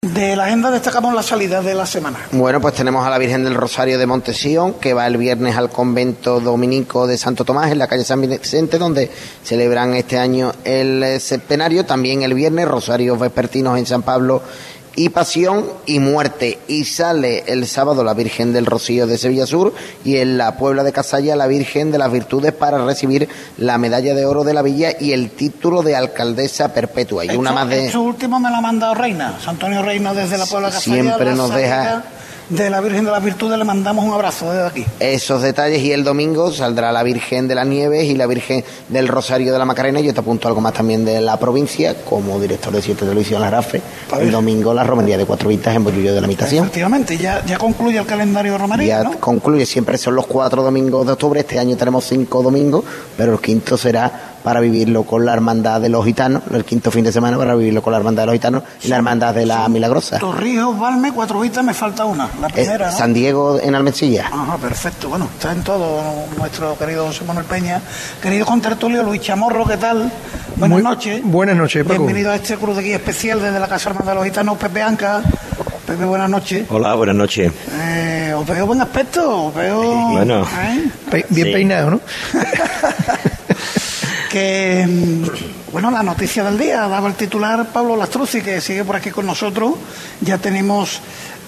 De 0.01 0.35
la 0.35 0.47
agenda 0.47 0.71
destacamos 0.71 1.15
la 1.15 1.23
salida 1.23 1.61
de 1.61 1.75
la 1.75 1.85
semana. 1.85 2.19
Bueno, 2.33 2.61
pues 2.61 2.75
tenemos 2.75 3.07
a 3.07 3.11
la 3.11 3.19
Virgen 3.19 3.45
del 3.45 3.55
Rosario 3.55 3.99
de 3.99 4.07
Montesión, 4.07 4.75
que 4.75 4.95
va 4.95 5.07
el 5.07 5.19
viernes 5.19 5.57
al 5.57 5.69
convento 5.69 6.41
dominico 6.41 7.07
de 7.07 7.19
Santo 7.19 7.45
Tomás, 7.45 7.71
en 7.71 7.79
la 7.79 7.87
calle 7.87 8.05
San 8.05 8.23
Vicente, 8.23 8.79
donde 8.79 9.11
celebran 9.45 9.95
este 9.95 10.19
año 10.19 10.53
el 10.65 11.21
centenario. 11.21 11.85
También 11.85 12.23
el 12.23 12.33
viernes, 12.35 12.67
Rosarios 12.67 13.19
Vespertinos 13.19 13.79
en 13.79 13.87
San 13.87 14.03
Pablo 14.03 14.43
y 14.97 15.11
Pasión 15.11 15.67
y 15.85 16.01
Muerte. 16.01 16.59
Y 16.67 16.85
sale 16.85 17.45
el 17.47 17.67
sábado 17.67 18.03
la 18.03 18.15
Virgen 18.15 18.53
del 18.53 18.67
Rocío 18.67 19.07
de 19.07 19.19
Sevilla 19.19 19.47
Sur 19.47 19.75
y 20.05 20.17
en 20.17 20.39
la 20.39 20.57
Puebla 20.57 20.83
de 20.83 20.93
Casalla 20.93 21.37
la 21.37 21.47
Virgen 21.47 21.93
de 21.93 21.99
las 21.99 22.11
Virtudes 22.11 22.53
para 22.53 22.85
recibir 22.85 23.29
la 23.59 23.79
medalla 23.79 24.15
de 24.15 24.25
oro 24.25 24.43
de 24.43 24.55
la 24.55 24.63
villa 24.63 24.93
y 24.99 25.13
el 25.13 25.31
título 25.31 25.83
de 25.83 25.95
alcaldesa 25.95 26.73
perpetua. 26.73 27.25
Y 27.25 27.37
una 27.37 27.53
más 27.53 27.69
de... 27.69 27.87
Esto 27.87 28.01
último 28.01 28.41
me 28.41 28.51
lo 28.51 28.57
ha 28.57 28.61
mandado 28.61 28.95
Reina, 28.95 29.39
Antonio 29.47 29.83
Reina 29.83 30.15
desde 30.15 30.39
la 30.39 30.47
Puebla 30.47 30.69
de 30.69 30.75
Casalla. 30.75 31.03
Siempre 31.03 31.27
la 31.27 31.35
nos 31.35 31.51
salida 31.51 31.67
deja 31.67 32.05
De 32.49 32.71
la 32.71 32.81
Virgen 32.81 33.05
de 33.05 33.11
las 33.11 33.25
Virtudes 33.25 33.59
le 33.59 33.65
mandamos 33.65 34.05
un 34.05 34.13
abrazo 34.13 34.53
desde 34.53 34.67
aquí. 34.69 34.87
esos 35.01 35.43
detalles 35.43 35.83
y 35.83 35.91
el 35.91 36.05
domingo 36.05 36.53
saldrá 36.53 36.93
la 36.93 37.03
Virgen 37.03 37.49
de 37.49 37.57
las 37.57 37.67
Nieves 37.67 38.05
y 38.05 38.15
la 38.15 38.27
Virgen 38.29 38.63
del 38.89 39.09
Rosario 39.09 39.53
de 39.53 39.59
la 39.59 39.65
Macarena. 39.65 39.99
Yo 39.99 40.15
te 40.15 40.21
apunto 40.21 40.47
algo 40.47 40.61
más 40.61 40.73
también 40.73 41.05
de 41.05 41.21
la 41.21 41.39
provincia, 41.41 41.97
como 42.05 42.39
director 42.39 42.73
de 42.73 42.83
Siete 42.83 43.01
Televisión 43.05 43.41
La 43.41 43.51
Rafe. 43.51 43.83
El 44.21 44.31
domingo 44.31 44.73
la 44.73 44.85
romería 44.85 45.19
de 45.19 45.25
Cuatro 45.27 45.49
Vistas 45.49 45.75
en 45.75 45.83
Bollullo 45.83 46.15
de 46.15 46.21
la 46.21 46.27
Imitación. 46.29 46.65
Efectivamente, 46.67 47.19
ya, 47.19 47.45
ya 47.45 47.59
concluye 47.59 47.99
el 47.99 48.07
calendario 48.07 48.57
romaní, 48.57 48.87
Ya 48.87 49.03
¿no? 49.03 49.19
concluye, 49.19 49.67
siempre 49.67 49.99
son 49.99 50.15
los 50.15 50.27
cuatro 50.29 50.63
domingos 50.63 51.05
de 51.05 51.13
octubre, 51.15 51.41
este 51.41 51.59
año 51.59 51.77
tenemos 51.77 52.05
cinco 52.05 52.45
domingos, 52.45 52.85
pero 53.17 53.33
el 53.33 53.41
quinto 53.41 53.77
será 53.77 54.36
para 54.47 54.61
vivirlo 54.61 55.03
con 55.03 55.25
la 55.27 55.33
hermandad 55.33 55.81
de 55.81 55.89
los 55.89 56.05
gitanos, 56.05 56.41
el 56.55 56.65
quinto 56.65 56.93
fin 56.93 57.03
de 57.05 57.11
semana 57.11 57.37
para 57.37 57.57
vivirlo 57.57 57.83
con 57.83 57.91
la 57.91 57.99
hermandad 57.99 58.23
de 58.23 58.27
los 58.27 58.35
gitanos 58.35 58.63
y 58.85 58.87
la 58.87 58.95
hermandad 58.95 59.35
de 59.35 59.45
la 59.45 59.69
Milagrosa. 59.69 60.21
Torrijos, 60.21 60.79
Valme, 60.79 61.11
Cuatro 61.13 61.41
Vistas, 61.41 61.65
me 61.65 61.75
falta 61.75 62.05
una, 62.05 62.29
la 62.41 62.47
primera, 62.49 62.93
¿no? 62.93 62.97
San 62.97 63.13
Diego 63.13 63.59
en 63.61 63.75
Almensilla. 63.75 64.29
Ajá, 64.33 64.57
perfecto. 64.57 65.09
Bueno, 65.09 65.29
está 65.35 65.51
en 65.51 65.65
todo 65.65 66.01
nuestro 66.39 66.79
querido 66.79 67.07
José 67.07 67.25
Manuel 67.25 67.45
Peña. 67.47 67.81
Querido 68.23 68.47
contertulio 68.47 69.03
Luis 69.03 69.21
Chamorro, 69.21 69.65
¿qué 69.67 69.79
tal? 69.79 70.13
Buenas 70.55 70.75
Muy- 70.77 70.83
noches. 70.85 71.21
Buenas 71.25 71.57
noches, 71.57 71.83
Paco. 71.83 71.95
Bienvenido 72.05 72.31
a 72.31 72.37
este 72.37 72.55
cruz 72.57 72.77
de 72.77 72.85
guía 72.85 72.97
especial 72.97 73.43
desde 73.43 73.59
la 73.59 73.67
Casa 73.67 73.91
Hermana 73.91 74.11
de 74.13 74.15
los 74.15 74.25
Gitanos, 74.27 74.57
Pepe 74.59 74.81
Anca. 74.81 75.23
Pepe, 75.89 76.05
buenas 76.05 76.31
noches. 76.31 76.67
Hola, 76.71 76.95
buenas 76.95 77.17
noches. 77.17 77.51
Eh, 77.81 78.33
os 78.37 78.47
veo 78.47 78.65
buen 78.65 78.81
aspecto, 78.81 79.47
os 79.47 79.55
veo... 79.57 79.83
Bueno. 80.13 80.43
¿eh? 80.43 80.85
Pe- 81.11 81.27
bien 81.31 81.49
Sí. 81.49 81.53
peinado, 81.53 81.91
¿no? 81.91 82.01
mm, 84.89 85.73
bueno 85.73 85.91
la 85.91 86.03
noticia 86.03 86.45
del 86.45 86.59
día 86.59 86.89
daba 86.89 87.09
el 87.09 87.15
titular 87.15 87.67
Pablo 87.73 87.97
Lastruzzi 87.97 88.41
que 88.43 88.61
sigue 88.61 88.85
por 88.85 88.97
aquí 88.97 89.11
con 89.11 89.27
nosotros. 89.27 89.75
Ya 90.21 90.39
tenemos 90.39 91.01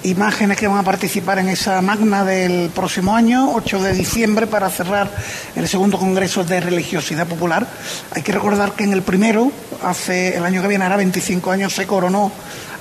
imágenes 0.05 0.57
que 0.57 0.69
van 0.69 0.79
a 0.79 0.83
participar 0.83 1.39
en 1.39 1.49
esa 1.49 1.83
magna 1.83 2.25
del 2.25 2.71
próximo 2.71 3.17
año 3.17 3.53
8 3.55 3.83
de 3.83 3.93
diciembre 3.93 4.47
para 4.47 4.71
cerrar 4.71 5.11
el 5.57 5.67
segundo 5.69 5.99
congreso 5.99 6.45
de 6.45 6.61
religiosidad 6.61 7.27
popular. 7.27 7.67
Hay 8.13 8.23
que 8.23 8.33
recordar 8.33 8.73
que 8.73 8.85
en 8.85 8.93
el 8.93 9.03
primero 9.03 9.51
hace 9.83 10.37
el 10.37 10.45
año 10.45 10.63
que 10.63 10.69
viene 10.69 10.85
hará 10.85 10.97
25 10.97 11.51
años 11.51 11.75
se 11.75 11.87
coronó 11.87 12.31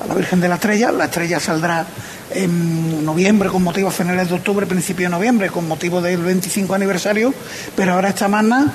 a 0.04 0.08
la 0.08 0.14
Virgen 0.14 0.40
de 0.40 0.48
la 0.48 0.56
Estrella. 0.56 0.92
La 0.92 1.06
estrella 1.06 1.40
saldrá 1.40 1.86
en 2.32 3.04
noviembre 3.06 3.50
con 3.50 3.64
motivo 3.64 3.88
a 3.88 3.92
finales 3.92 4.30
de 4.30 4.36
octubre, 4.36 4.66
principio 4.66 5.08
de 5.08 5.12
noviembre, 5.12 5.50
con 5.50 5.68
motivo 5.68 6.02
del 6.02 6.22
25 6.22 6.76
aniversario, 6.76 7.34
pero 7.76 7.94
ahora 7.94 8.10
esta 8.10 8.28
magna 8.28 8.74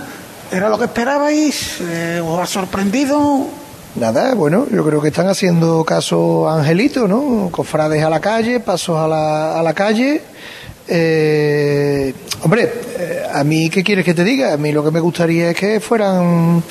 ¿Era 0.52 0.68
lo 0.68 0.78
que 0.78 0.84
esperabais? 0.84 1.80
Eh, 1.80 2.20
¿Os 2.22 2.38
ha 2.38 2.44
sorprendido? 2.44 3.46
Nada, 3.94 4.34
bueno, 4.34 4.66
yo 4.70 4.84
creo 4.84 5.00
que 5.00 5.08
están 5.08 5.26
haciendo 5.26 5.82
caso 5.82 6.46
Angelito, 6.46 7.08
¿no? 7.08 7.48
Cofrades 7.50 8.04
a 8.04 8.10
la 8.10 8.20
calle, 8.20 8.60
pasos 8.60 8.98
a 8.98 9.08
la, 9.08 9.58
a 9.58 9.62
la 9.62 9.72
calle. 9.72 10.20
Eh, 10.86 12.12
hombre, 12.42 12.70
eh, 12.98 13.22
a 13.32 13.42
mí, 13.44 13.70
¿qué 13.70 13.82
quieres 13.82 14.04
que 14.04 14.12
te 14.12 14.24
diga? 14.24 14.52
A 14.52 14.58
mí 14.58 14.72
lo 14.72 14.84
que 14.84 14.90
me 14.90 15.00
gustaría 15.00 15.50
es 15.50 15.56
que 15.56 15.80
fueran 15.80 16.62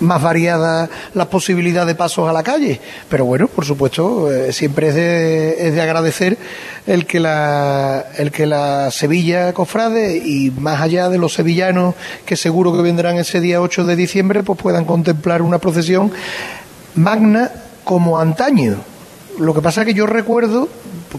más 0.00 0.22
variadas 0.22 0.88
las 1.14 1.26
posibilidades 1.26 1.88
de 1.88 1.94
pasos 1.94 2.28
a 2.28 2.32
la 2.32 2.42
calle. 2.42 2.80
Pero 3.08 3.24
bueno, 3.24 3.48
por 3.48 3.64
supuesto, 3.64 4.32
eh, 4.32 4.52
siempre 4.52 4.88
es 4.88 4.94
de, 4.94 5.68
es 5.68 5.74
de 5.74 5.80
agradecer 5.80 6.36
el 6.86 7.06
que 7.06 7.20
la 7.20 8.06
el 8.16 8.30
que 8.30 8.46
la 8.46 8.90
Sevilla 8.90 9.52
Cofrade 9.52 10.16
y 10.18 10.50
más 10.50 10.80
allá 10.80 11.08
de 11.08 11.18
los 11.18 11.34
sevillanos 11.34 11.94
que 12.24 12.36
seguro 12.36 12.74
que 12.74 12.82
vendrán 12.82 13.16
ese 13.16 13.40
día 13.40 13.60
8 13.60 13.84
de 13.84 13.96
diciembre, 13.96 14.42
pues 14.42 14.58
puedan 14.58 14.84
contemplar 14.84 15.42
una 15.42 15.58
procesión 15.58 16.12
magna 16.94 17.50
como 17.84 18.18
antaño. 18.18 18.76
Lo 19.38 19.54
que 19.54 19.60
pasa 19.60 19.82
es 19.82 19.86
que 19.86 19.94
yo 19.94 20.06
recuerdo, 20.06 20.68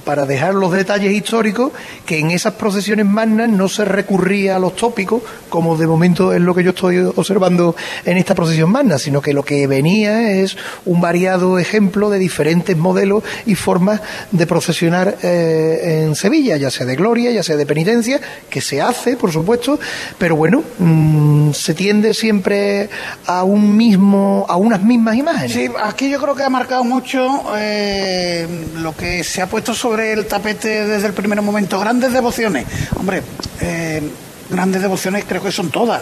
para 0.03 0.25
dejar 0.25 0.55
los 0.55 0.71
detalles 0.71 1.11
históricos, 1.11 1.71
que 2.05 2.19
en 2.19 2.31
esas 2.31 2.53
procesiones 2.53 3.05
magnas 3.05 3.49
no 3.49 3.67
se 3.69 3.85
recurría 3.85 4.55
a 4.55 4.59
los 4.59 4.75
tópicos, 4.75 5.21
como 5.49 5.77
de 5.77 5.87
momento 5.87 6.33
es 6.33 6.41
lo 6.41 6.53
que 6.53 6.63
yo 6.63 6.71
estoy 6.71 6.99
observando 6.99 7.75
en 8.05 8.17
esta 8.17 8.35
procesión 8.35 8.71
magna, 8.71 8.97
sino 8.97 9.21
que 9.21 9.33
lo 9.33 9.43
que 9.43 9.67
venía 9.67 10.31
es 10.31 10.57
un 10.85 11.01
variado 11.01 11.59
ejemplo 11.59 12.09
de 12.09 12.19
diferentes 12.19 12.75
modelos 12.75 13.23
y 13.45 13.55
formas 13.55 14.01
de 14.31 14.45
procesionar 14.45 15.17
eh, 15.23 16.03
en 16.05 16.15
Sevilla, 16.15 16.57
ya 16.57 16.69
sea 16.69 16.85
de 16.85 16.95
gloria, 16.95 17.31
ya 17.31 17.43
sea 17.43 17.55
de 17.55 17.65
penitencia, 17.65 18.19
que 18.49 18.61
se 18.61 18.81
hace, 18.81 19.17
por 19.17 19.31
supuesto, 19.31 19.79
pero 20.17 20.35
bueno, 20.35 20.63
mm, 20.79 21.51
se 21.51 21.73
tiende 21.73 22.13
siempre 22.13 22.89
a 23.25 23.43
un 23.43 23.75
mismo, 23.75 24.45
a 24.49 24.57
unas 24.57 24.81
mismas 24.83 25.15
imágenes. 25.15 25.53
Sí, 25.53 25.69
aquí 25.81 26.09
yo 26.09 26.19
creo 26.21 26.35
que 26.35 26.43
ha 26.43 26.49
marcado 26.49 26.83
mucho 26.83 27.43
eh, 27.57 28.47
lo 28.75 28.95
que 28.95 29.23
se 29.23 29.41
ha 29.41 29.47
puesto 29.47 29.73
sobre 29.73 29.86
el 29.95 30.25
tapete 30.25 30.85
desde 30.85 31.07
el 31.07 31.13
primer 31.13 31.41
momento. 31.41 31.79
Grandes 31.79 32.13
devociones. 32.13 32.65
Hombre, 32.95 33.21
eh, 33.61 34.01
grandes 34.49 34.81
devociones 34.81 35.25
creo 35.27 35.41
que 35.41 35.51
son 35.51 35.69
todas. 35.69 36.01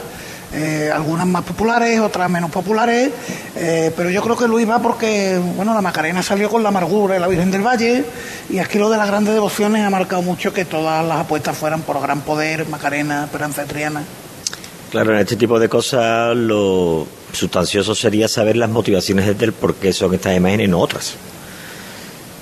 Eh, 0.53 0.89
algunas 0.93 1.27
más 1.27 1.43
populares, 1.43 1.99
otras 1.99 2.29
menos 2.29 2.49
populares, 2.49 3.11
eh, 3.57 3.91
pero 3.97 4.09
yo 4.09 4.21
creo 4.21 4.37
que 4.37 4.47
Luis 4.47 4.69
va 4.69 4.79
porque, 4.81 5.37
bueno, 5.55 5.73
la 5.73 5.81
Macarena 5.81 6.23
salió 6.23 6.49
con 6.49 6.63
la 6.63 6.69
amargura 6.69 7.15
de 7.15 7.19
la 7.19 7.27
Virgen 7.27 7.51
del 7.51 7.61
Valle 7.61 8.05
y 8.49 8.59
aquí 8.59 8.77
lo 8.77 8.89
de 8.89 8.95
las 8.95 9.07
grandes 9.07 9.33
devociones 9.33 9.83
ha 9.83 9.89
marcado 9.89 10.21
mucho 10.21 10.53
que 10.53 10.63
todas 10.63 11.05
las 11.05 11.17
apuestas 11.17 11.57
fueran 11.57 11.81
por 11.81 11.99
Gran 12.01 12.21
Poder, 12.21 12.65
Macarena, 12.69 13.25
Esperanza 13.25 13.65
Triana. 13.65 14.03
Claro, 14.91 15.13
en 15.13 15.19
este 15.19 15.35
tipo 15.35 15.59
de 15.59 15.67
cosas 15.67 16.33
lo 16.37 17.05
sustancioso 17.33 17.93
sería 17.93 18.29
saber 18.29 18.55
las 18.55 18.69
motivaciones 18.69 19.37
del 19.37 19.51
por 19.51 19.75
qué 19.75 19.91
son 19.91 20.13
estas 20.13 20.37
imágenes 20.37 20.67
y 20.67 20.71
no 20.71 20.79
otras. 20.79 21.15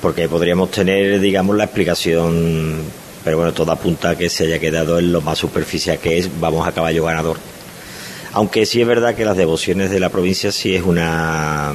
Porque 0.03 0.27
podríamos 0.29 0.69
tener, 0.69 1.19
digamos, 1.21 1.55
la 1.55 1.63
explicación, 1.63 2.75
pero 3.23 3.37
bueno, 3.37 3.53
todo 3.53 3.71
apunta 3.71 4.09
a 4.11 4.15
que 4.17 4.29
se 4.29 4.43
haya 4.43 4.59
quedado 4.59 4.99
en 4.99 5.11
lo 5.13 5.21
más 5.21 5.39
superficial 5.39 5.97
que 5.97 6.17
es, 6.19 6.29
vamos 6.39 6.67
a 6.67 6.73
caballo 6.73 7.05
ganador. 7.05 7.37
Aunque 8.33 8.65
sí 8.65 8.81
es 8.81 8.87
verdad 8.87 9.15
que 9.15 9.23
las 9.23 9.37
devociones 9.37 9.89
de 9.91 9.99
la 10.01 10.09
provincia 10.09 10.51
sí 10.51 10.75
es 10.75 10.83
una 10.83 11.71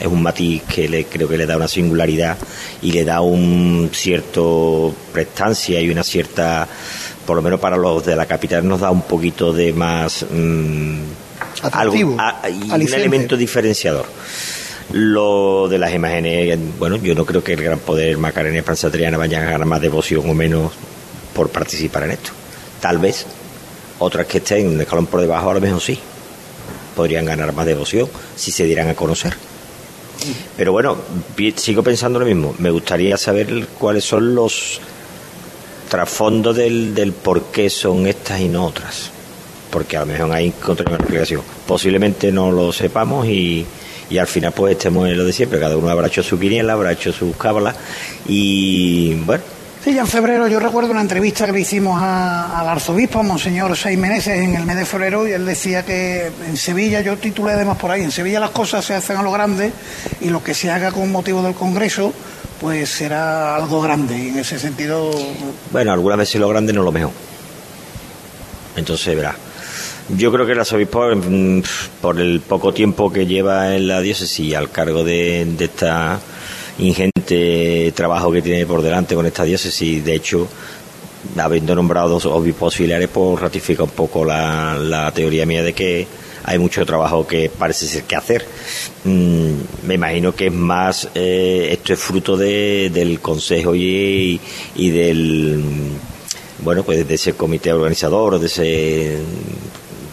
es 0.00 0.06
un 0.06 0.22
matiz 0.22 0.62
que 0.62 0.88
le, 0.88 1.04
creo 1.04 1.28
que 1.28 1.36
le 1.36 1.44
da 1.44 1.56
una 1.58 1.68
singularidad 1.68 2.38
y 2.80 2.92
le 2.92 3.04
da 3.04 3.20
un 3.20 3.90
cierto 3.92 4.94
prestancia 5.12 5.78
y 5.78 5.90
una 5.90 6.02
cierta 6.04 6.66
por 7.26 7.36
lo 7.36 7.42
menos 7.42 7.60
para 7.60 7.76
los 7.76 8.06
de 8.06 8.16
la 8.16 8.24
capital 8.24 8.66
nos 8.66 8.80
da 8.80 8.90
un 8.90 9.02
poquito 9.02 9.52
de 9.52 9.74
más 9.74 10.24
mm, 10.30 11.00
a- 12.18 12.48
y 12.48 12.70
un 12.76 12.80
elemento 13.02 13.36
diferenciador 13.36 14.06
lo 14.92 15.68
de 15.68 15.78
las 15.78 15.94
imágenes 15.94 16.58
bueno 16.78 16.96
yo 16.96 17.14
no 17.14 17.24
creo 17.24 17.44
que 17.44 17.52
el 17.52 17.62
gran 17.62 17.78
poder 17.78 18.18
Macarena 18.18 18.56
y 18.56 18.58
Esperanza 18.58 18.90
Triana 18.90 19.18
vayan 19.18 19.42
a 19.42 19.50
ganar 19.50 19.66
más 19.66 19.80
devoción 19.80 20.28
o 20.28 20.34
menos 20.34 20.72
por 21.34 21.48
participar 21.50 22.04
en 22.04 22.12
esto. 22.12 22.32
Tal 22.80 22.98
vez. 22.98 23.26
Otras 23.98 24.26
que 24.26 24.38
estén 24.38 24.66
un 24.66 24.80
escalón 24.80 25.06
por 25.06 25.20
debajo 25.20 25.50
a 25.50 25.54
lo 25.54 25.60
mejor 25.60 25.80
sí. 25.80 25.98
Podrían 26.96 27.26
ganar 27.26 27.52
más 27.52 27.66
devoción 27.66 28.08
si 28.34 28.50
se 28.50 28.64
dieran 28.64 28.88
a 28.88 28.94
conocer. 28.94 29.34
Pero 30.56 30.72
bueno 30.72 30.96
sigo 31.56 31.82
pensando 31.82 32.18
lo 32.18 32.26
mismo. 32.26 32.54
Me 32.58 32.70
gustaría 32.70 33.16
saber 33.16 33.66
cuáles 33.78 34.04
son 34.04 34.34
los 34.34 34.80
trasfondos 35.88 36.56
del, 36.56 36.94
del 36.94 37.12
por 37.12 37.44
qué 37.44 37.70
son 37.70 38.06
estas 38.06 38.40
y 38.40 38.48
no 38.48 38.66
otras. 38.66 39.10
Porque 39.70 39.96
a 39.96 40.00
lo 40.00 40.06
mejor 40.06 40.32
ahí 40.32 40.48
explicación 40.48 41.42
posiblemente 41.66 42.32
no 42.32 42.50
lo 42.50 42.72
sepamos 42.72 43.26
y, 43.26 43.64
y 44.10 44.18
al 44.18 44.26
final 44.26 44.52
pues 44.52 44.72
estemos 44.72 45.08
en 45.08 45.16
lo 45.16 45.24
de 45.24 45.32
siempre 45.32 45.58
cada 45.60 45.76
uno 45.76 45.88
habrá 45.88 46.08
hecho 46.08 46.22
su 46.22 46.38
quiniela 46.38 46.72
habrá 46.74 46.92
hecho 46.92 47.12
sus 47.12 47.34
cábalas 47.36 47.76
y 48.26 49.14
bueno 49.24 49.42
Sí, 49.82 49.94
ya 49.94 50.02
en 50.02 50.06
febrero 50.08 50.46
yo 50.46 50.60
recuerdo 50.60 50.90
una 50.90 51.00
entrevista 51.00 51.46
que 51.46 51.52
le 51.52 51.60
hicimos 51.60 51.98
a- 52.02 52.60
al 52.60 52.68
arzobispo, 52.68 53.22
Monseñor 53.22 53.74
Seis 53.78 53.96
Meneses, 53.98 54.38
en 54.38 54.54
el 54.54 54.66
mes 54.66 54.76
de 54.76 54.84
febrero, 54.84 55.26
y 55.26 55.32
él 55.32 55.46
decía 55.46 55.86
que 55.86 56.30
en 56.46 56.58
Sevilla, 56.58 57.00
yo 57.00 57.16
titulé 57.16 57.52
además 57.54 57.78
por 57.78 57.90
ahí, 57.90 58.02
en 58.02 58.10
Sevilla 58.10 58.40
las 58.40 58.50
cosas 58.50 58.84
se 58.84 58.92
hacen 58.92 59.16
a 59.16 59.22
lo 59.22 59.32
grande 59.32 59.72
y 60.20 60.28
lo 60.28 60.44
que 60.44 60.52
se 60.52 60.70
haga 60.70 60.92
con 60.92 61.10
motivo 61.10 61.42
del 61.42 61.54
Congreso, 61.54 62.12
pues 62.60 62.90
será 62.90 63.56
algo 63.56 63.80
grande. 63.80 64.18
Y 64.18 64.28
en 64.28 64.40
ese 64.40 64.58
sentido, 64.58 65.12
Bueno, 65.72 65.92
algunas 65.94 66.18
veces 66.18 66.38
lo 66.38 66.48
grande 66.50 66.74
no 66.74 66.82
es 66.82 66.84
lo 66.84 66.92
mejor. 66.92 67.12
Entonces, 68.76 69.16
verá. 69.16 69.34
Yo 70.16 70.32
creo 70.32 70.44
que 70.44 70.52
el 70.52 70.60
arzobispo, 70.60 71.14
mm, 71.14 71.62
por 72.00 72.20
el 72.20 72.40
poco 72.40 72.72
tiempo 72.72 73.12
que 73.12 73.26
lleva 73.26 73.76
en 73.76 73.86
la 73.86 74.00
diócesis 74.00 74.54
al 74.54 74.70
cargo 74.70 75.04
de, 75.04 75.46
esta 75.58 76.18
ingente 76.78 77.92
trabajo 77.94 78.32
que 78.32 78.42
tiene 78.42 78.66
por 78.66 78.82
delante 78.82 79.14
con 79.14 79.26
esta 79.26 79.44
diócesis, 79.44 80.04
de 80.04 80.14
hecho, 80.14 80.48
habiendo 81.36 81.74
nombrado 81.74 82.08
dos 82.08 82.26
obispos 82.26 82.72
auxiliares, 82.72 83.08
pues 83.12 83.40
ratifica 83.40 83.84
un 83.84 83.90
poco 83.90 84.24
la, 84.24 84.76
la 84.78 85.12
teoría 85.12 85.46
mía 85.46 85.62
de 85.62 85.72
que 85.74 86.06
hay 86.44 86.58
mucho 86.58 86.84
trabajo 86.84 87.26
que 87.26 87.50
parece 87.50 87.86
ser 87.86 88.04
que 88.04 88.16
hacer. 88.16 88.44
Mm, 89.04 89.52
me 89.86 89.94
imagino 89.94 90.34
que 90.34 90.46
es 90.46 90.52
más, 90.52 91.08
eh, 91.14 91.68
esto 91.72 91.92
es 91.92 92.00
fruto 92.00 92.36
de, 92.36 92.90
del 92.92 93.20
consejo 93.20 93.74
y, 93.74 94.40
y 94.74 94.90
del, 94.90 95.58
mm, 95.58 96.64
bueno, 96.64 96.82
pues 96.82 97.06
de 97.06 97.14
ese 97.14 97.34
comité 97.34 97.72
organizador, 97.72 98.38
de 98.38 98.46
ese, 98.46 99.18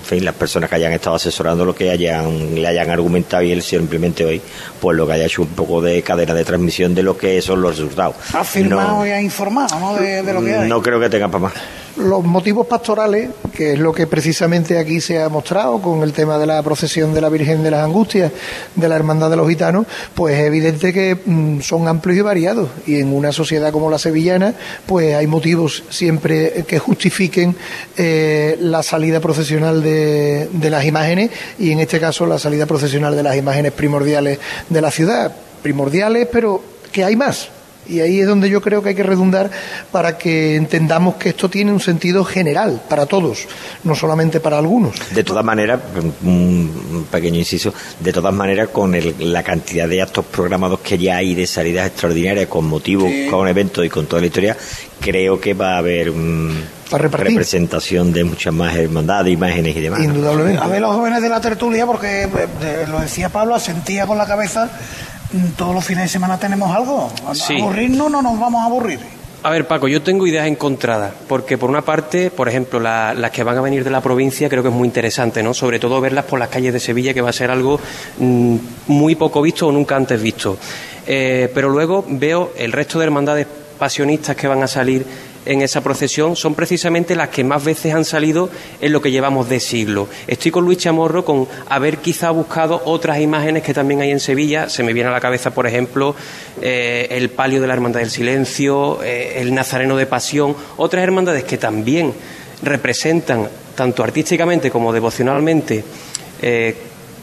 fin, 0.07 0.25
las 0.25 0.33
personas 0.35 0.69
que 0.69 0.75
hayan 0.77 0.91
estado 0.93 1.15
asesorando 1.15 1.63
lo 1.65 1.75
que 1.75 1.91
hayan, 1.91 2.55
le 2.55 2.67
hayan 2.67 2.89
argumentado 2.89 3.43
y 3.43 3.51
él 3.51 3.61
simplemente 3.61 4.25
hoy, 4.25 4.41
pues 4.81 4.97
lo 4.97 5.05
que 5.05 5.13
haya 5.13 5.25
hecho 5.25 5.43
un 5.43 5.49
poco 5.49 5.81
de 5.81 6.01
cadena 6.01 6.33
de 6.33 6.43
transmisión 6.45 6.95
de 6.95 7.03
lo 7.03 7.17
que 7.17 7.41
son 7.41 7.61
los 7.61 7.77
resultados. 7.77 8.15
ha 8.33 8.43
firmado 8.43 8.97
No- 8.97 9.05
y 9.07 9.09
ha 9.11 9.21
informado 9.21 9.79
¿no? 9.79 9.93
de, 9.95 10.23
de 10.23 10.33
lo 10.33 10.43
que 10.43 10.55
hay. 10.55 10.67
no 10.69 10.81
creo 10.81 10.99
que 10.99 11.09
tenga 11.09 11.27
para 11.27 11.43
más. 11.45 11.53
los 11.97 12.23
motivos 12.23 12.67
pastorales, 12.67 13.29
que 13.53 13.73
es 13.73 13.79
lo 13.79 13.91
que 13.91 14.05
precisamente 14.05 14.77
aquí 14.77 15.01
se 15.01 15.19
ha 15.21 15.29
mostrado 15.29 15.81
con 15.81 16.03
el 16.03 16.13
tema 16.13 16.37
de 16.37 16.45
la 16.45 16.61
procesión 16.61 17.11
de 17.13 17.21
la 17.21 17.29
Virgen 17.29 17.63
de 17.63 17.71
las 17.71 17.83
Angustias, 17.83 18.31
de 18.75 18.87
la 18.87 18.95
Hermandad 18.95 19.31
de 19.31 19.35
los 19.37 19.49
Gitanos, 19.49 19.87
pues 20.13 20.35
es 20.37 20.45
evidente 20.45 20.93
que 20.93 21.17
mm, 21.25 21.61
son 21.61 21.87
amplios 21.87 22.19
y 22.19 22.21
variados. 22.21 22.69
Y 22.85 22.99
en 22.99 23.11
una 23.13 23.31
sociedad 23.31 23.71
como 23.71 23.89
la 23.89 23.97
sevillana, 23.97 24.53
pues 24.85 25.15
hay 25.15 25.25
motivos 25.25 25.83
siempre 25.89 26.65
que 26.67 26.77
justifiquen 26.77 27.55
eh, 27.97 28.57
la 28.61 28.83
salida 28.83 29.19
procesional 29.19 29.81
de, 29.81 29.96
de 29.97 30.69
las 30.69 30.85
imágenes 30.85 31.31
y 31.59 31.71
en 31.71 31.79
este 31.79 31.99
caso 31.99 32.25
la 32.25 32.39
salida 32.39 32.65
procesional 32.65 33.15
de 33.15 33.23
las 33.23 33.35
imágenes 33.35 33.71
primordiales 33.71 34.39
de 34.69 34.81
la 34.81 34.91
ciudad. 34.91 35.35
Primordiales, 35.61 36.27
pero 36.31 36.61
que 36.91 37.03
hay 37.03 37.15
más. 37.15 37.49
Y 37.89 37.99
ahí 38.01 38.19
es 38.19 38.27
donde 38.27 38.49
yo 38.49 38.61
creo 38.61 38.81
que 38.83 38.89
hay 38.89 38.95
que 38.95 39.03
redundar 39.03 39.49
para 39.91 40.17
que 40.17 40.55
entendamos 40.55 41.15
que 41.15 41.29
esto 41.29 41.49
tiene 41.49 41.71
un 41.71 41.79
sentido 41.79 42.23
general 42.25 42.81
para 42.89 43.05
todos, 43.05 43.47
no 43.83 43.95
solamente 43.95 44.39
para 44.39 44.57
algunos. 44.57 44.95
De 45.13 45.23
todas 45.23 45.43
maneras, 45.45 45.79
un 46.23 47.07
pequeño 47.11 47.39
inciso, 47.39 47.73
de 47.99 48.11
todas 48.13 48.33
maneras, 48.33 48.69
con 48.69 48.93
el- 48.95 49.15
la 49.31 49.43
cantidad 49.43 49.87
de 49.87 50.01
actos 50.01 50.25
programados 50.25 50.79
que 50.81 50.97
ya 50.97 51.17
hay 51.17 51.33
de 51.35 51.47
salidas 51.47 51.87
extraordinarias 51.87 52.47
con 52.47 52.65
motivo, 52.65 53.07
con 53.29 53.47
eventos 53.47 53.85
y 53.85 53.89
con 53.89 54.05
toda 54.05 54.21
la 54.21 54.27
historia, 54.27 54.57
creo 54.99 55.39
que 55.39 55.53
va 55.53 55.75
a 55.75 55.77
haber 55.77 56.11
mm, 56.11 56.51
representación 57.35 58.11
de 58.13 58.23
muchas 58.23 58.53
más 58.53 58.75
hermandades, 58.75 59.33
imágenes 59.33 59.75
y 59.75 59.81
demás. 59.81 59.99
¿no? 60.07 60.13
A 60.63 60.67
ver 60.67 60.81
los 60.81 60.95
jóvenes 60.95 61.21
de 61.21 61.29
la 61.29 61.41
tertulia, 61.41 61.85
porque 61.85 62.23
eh, 62.23 62.29
eh, 62.61 62.85
lo 62.89 62.99
decía 62.99 63.29
Pablo, 63.29 63.55
asentía 63.55 64.05
con 64.07 64.17
la 64.17 64.25
cabeza, 64.25 64.69
todos 65.57 65.73
los 65.75 65.85
fines 65.85 66.03
de 66.05 66.09
semana 66.09 66.37
tenemos 66.39 66.75
algo. 66.75 67.11
Sí. 67.33 67.59
Aburrirnos 67.59 68.09
no 68.11 68.21
nos 68.21 68.39
vamos 68.39 68.61
a 68.61 68.65
aburrir. 68.65 68.99
A 69.43 69.49
ver, 69.51 69.67
Paco, 69.67 69.87
yo 69.87 70.01
tengo 70.01 70.25
ideas 70.27 70.47
encontradas, 70.47 71.13
porque 71.27 71.57
por 71.57 71.69
una 71.69 71.81
parte, 71.83 72.31
por 72.31 72.49
ejemplo, 72.49 72.79
la- 72.79 73.13
las 73.13 73.31
que 73.31 73.43
van 73.43 73.55
a 73.57 73.61
venir 73.61 73.83
de 73.83 73.91
la 73.91 74.01
provincia 74.01 74.49
creo 74.49 74.63
que 74.63 74.69
es 74.69 74.75
muy 74.75 74.87
interesante, 74.87 75.43
¿no? 75.43 75.53
Sobre 75.53 75.79
todo 75.79 76.01
verlas 76.01 76.25
por 76.25 76.39
las 76.39 76.49
calles 76.49 76.73
de 76.73 76.79
Sevilla, 76.79 77.13
que 77.13 77.21
va 77.21 77.29
a 77.29 77.33
ser 77.33 77.51
algo 77.51 77.79
mm, 78.19 78.55
muy 78.87 79.15
poco 79.15 79.41
visto 79.41 79.67
o 79.67 79.71
nunca 79.71 79.95
antes 79.95 80.21
visto. 80.21 80.57
Eh, 81.05 81.49
pero 81.53 81.69
luego 81.69 82.03
veo 82.07 82.51
el 82.57 82.71
resto 82.71 82.97
de 82.99 83.05
hermandades 83.05 83.47
pasionistas 83.77 84.35
que 84.35 84.47
van 84.47 84.63
a 84.63 84.67
salir 84.67 85.05
en 85.47 85.61
esa 85.61 85.81
procesión 85.81 86.35
son 86.35 86.55
precisamente 86.55 87.15
las 87.15 87.29
que 87.29 87.43
más 87.43 87.63
veces 87.63 87.93
han 87.93 88.05
salido 88.05 88.49
en 88.81 88.91
lo 88.91 89.01
que 89.01 89.11
llevamos 89.11 89.49
de 89.49 89.59
siglo. 89.59 90.07
Estoy 90.27 90.51
con 90.51 90.65
Luis 90.65 90.77
Chamorro 90.77 91.25
con 91.25 91.47
haber 91.69 91.97
quizá 91.97 92.31
buscado 92.31 92.81
otras 92.85 93.19
imágenes 93.19 93.63
que 93.63 93.73
también 93.73 94.01
hay 94.01 94.11
en 94.11 94.19
Sevilla. 94.19 94.69
Se 94.69 94.83
me 94.83 94.93
viene 94.93 95.09
a 95.09 95.13
la 95.13 95.21
cabeza, 95.21 95.51
por 95.51 95.67
ejemplo, 95.67 96.15
eh, 96.61 97.07
el 97.11 97.29
palio 97.29 97.61
de 97.61 97.67
la 97.67 97.73
Hermandad 97.73 98.01
del 98.01 98.11
Silencio, 98.11 99.01
eh, 99.03 99.41
el 99.41 99.53
Nazareno 99.53 99.95
de 99.95 100.05
Pasión, 100.05 100.55
otras 100.77 101.03
hermandades 101.03 101.43
que 101.43 101.57
también 101.57 102.13
representan, 102.61 103.47
tanto 103.75 104.03
artísticamente 104.03 104.71
como 104.71 104.91
devocionalmente, 104.91 105.83
eh, 106.41 106.75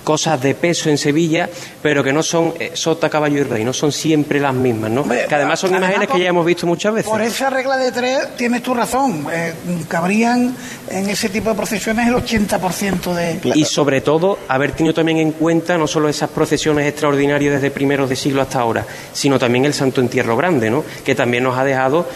cosas 0.05 0.41
de 0.43 0.55
peso 0.55 0.91
en 0.91 0.99
Sevilla, 0.99 1.49
pero 1.83 2.05
que 2.05 2.13
no 2.13 2.23
son 2.23 2.55
eh, 2.61 2.71
sota, 2.75 3.09
caballo 3.11 3.39
y 3.41 3.43
rey, 3.43 3.65
no 3.65 3.73
son 3.73 3.91
siempre 3.91 4.39
las 4.39 4.55
mismas, 4.55 4.91
¿no? 4.91 5.03
que 5.09 5.35
además 5.35 5.59
son 5.59 5.71
además 5.71 5.89
imágenes 5.91 6.09
por- 6.09 6.17
que 6.19 6.23
ya 6.23 6.29
hemos 6.29 6.47
visto 6.47 6.67
muchas 6.67 6.95
veces. 6.95 7.11
Por 7.11 7.23
esa 7.23 7.51
regla 7.51 7.77
de 7.77 7.91
tres 7.91 8.37
tienes 8.37 8.63
tu 8.63 8.75
razón. 8.75 9.27
Eh, 9.33 9.53
cabrían 9.89 10.55
en 10.91 11.09
ese 11.09 11.29
tipo 11.31 11.51
de 11.51 11.57
procesiones 11.57 12.07
el 12.09 12.15
80% 12.15 13.15
de... 13.15 13.41
Y 13.55 13.65
sobre 13.65 14.01
todo, 14.03 14.39
haber 14.49 14.73
tenido 14.73 14.95
también 14.95 15.19
en 15.19 15.33
cuenta 15.33 15.79
no 15.79 15.87
solo 15.87 16.09
esas 16.09 16.31
procesiones 16.31 16.87
extraordinarias 16.87 17.55
desde 17.55 17.71
primeros 17.71 18.09
de 18.11 18.17
siglo 18.17 18.43
hasta 18.43 18.61
ahora, 18.61 18.85
sino 19.13 19.39
también 19.39 19.65
el 19.65 19.75
Santo 19.75 20.01
Entierro 20.01 20.37
Grande, 20.37 20.71
¿no? 20.71 20.85
que 21.05 21.15
también 21.15 21.43
nos 21.45 21.57
ha 21.59 21.65
dejado 21.65 22.07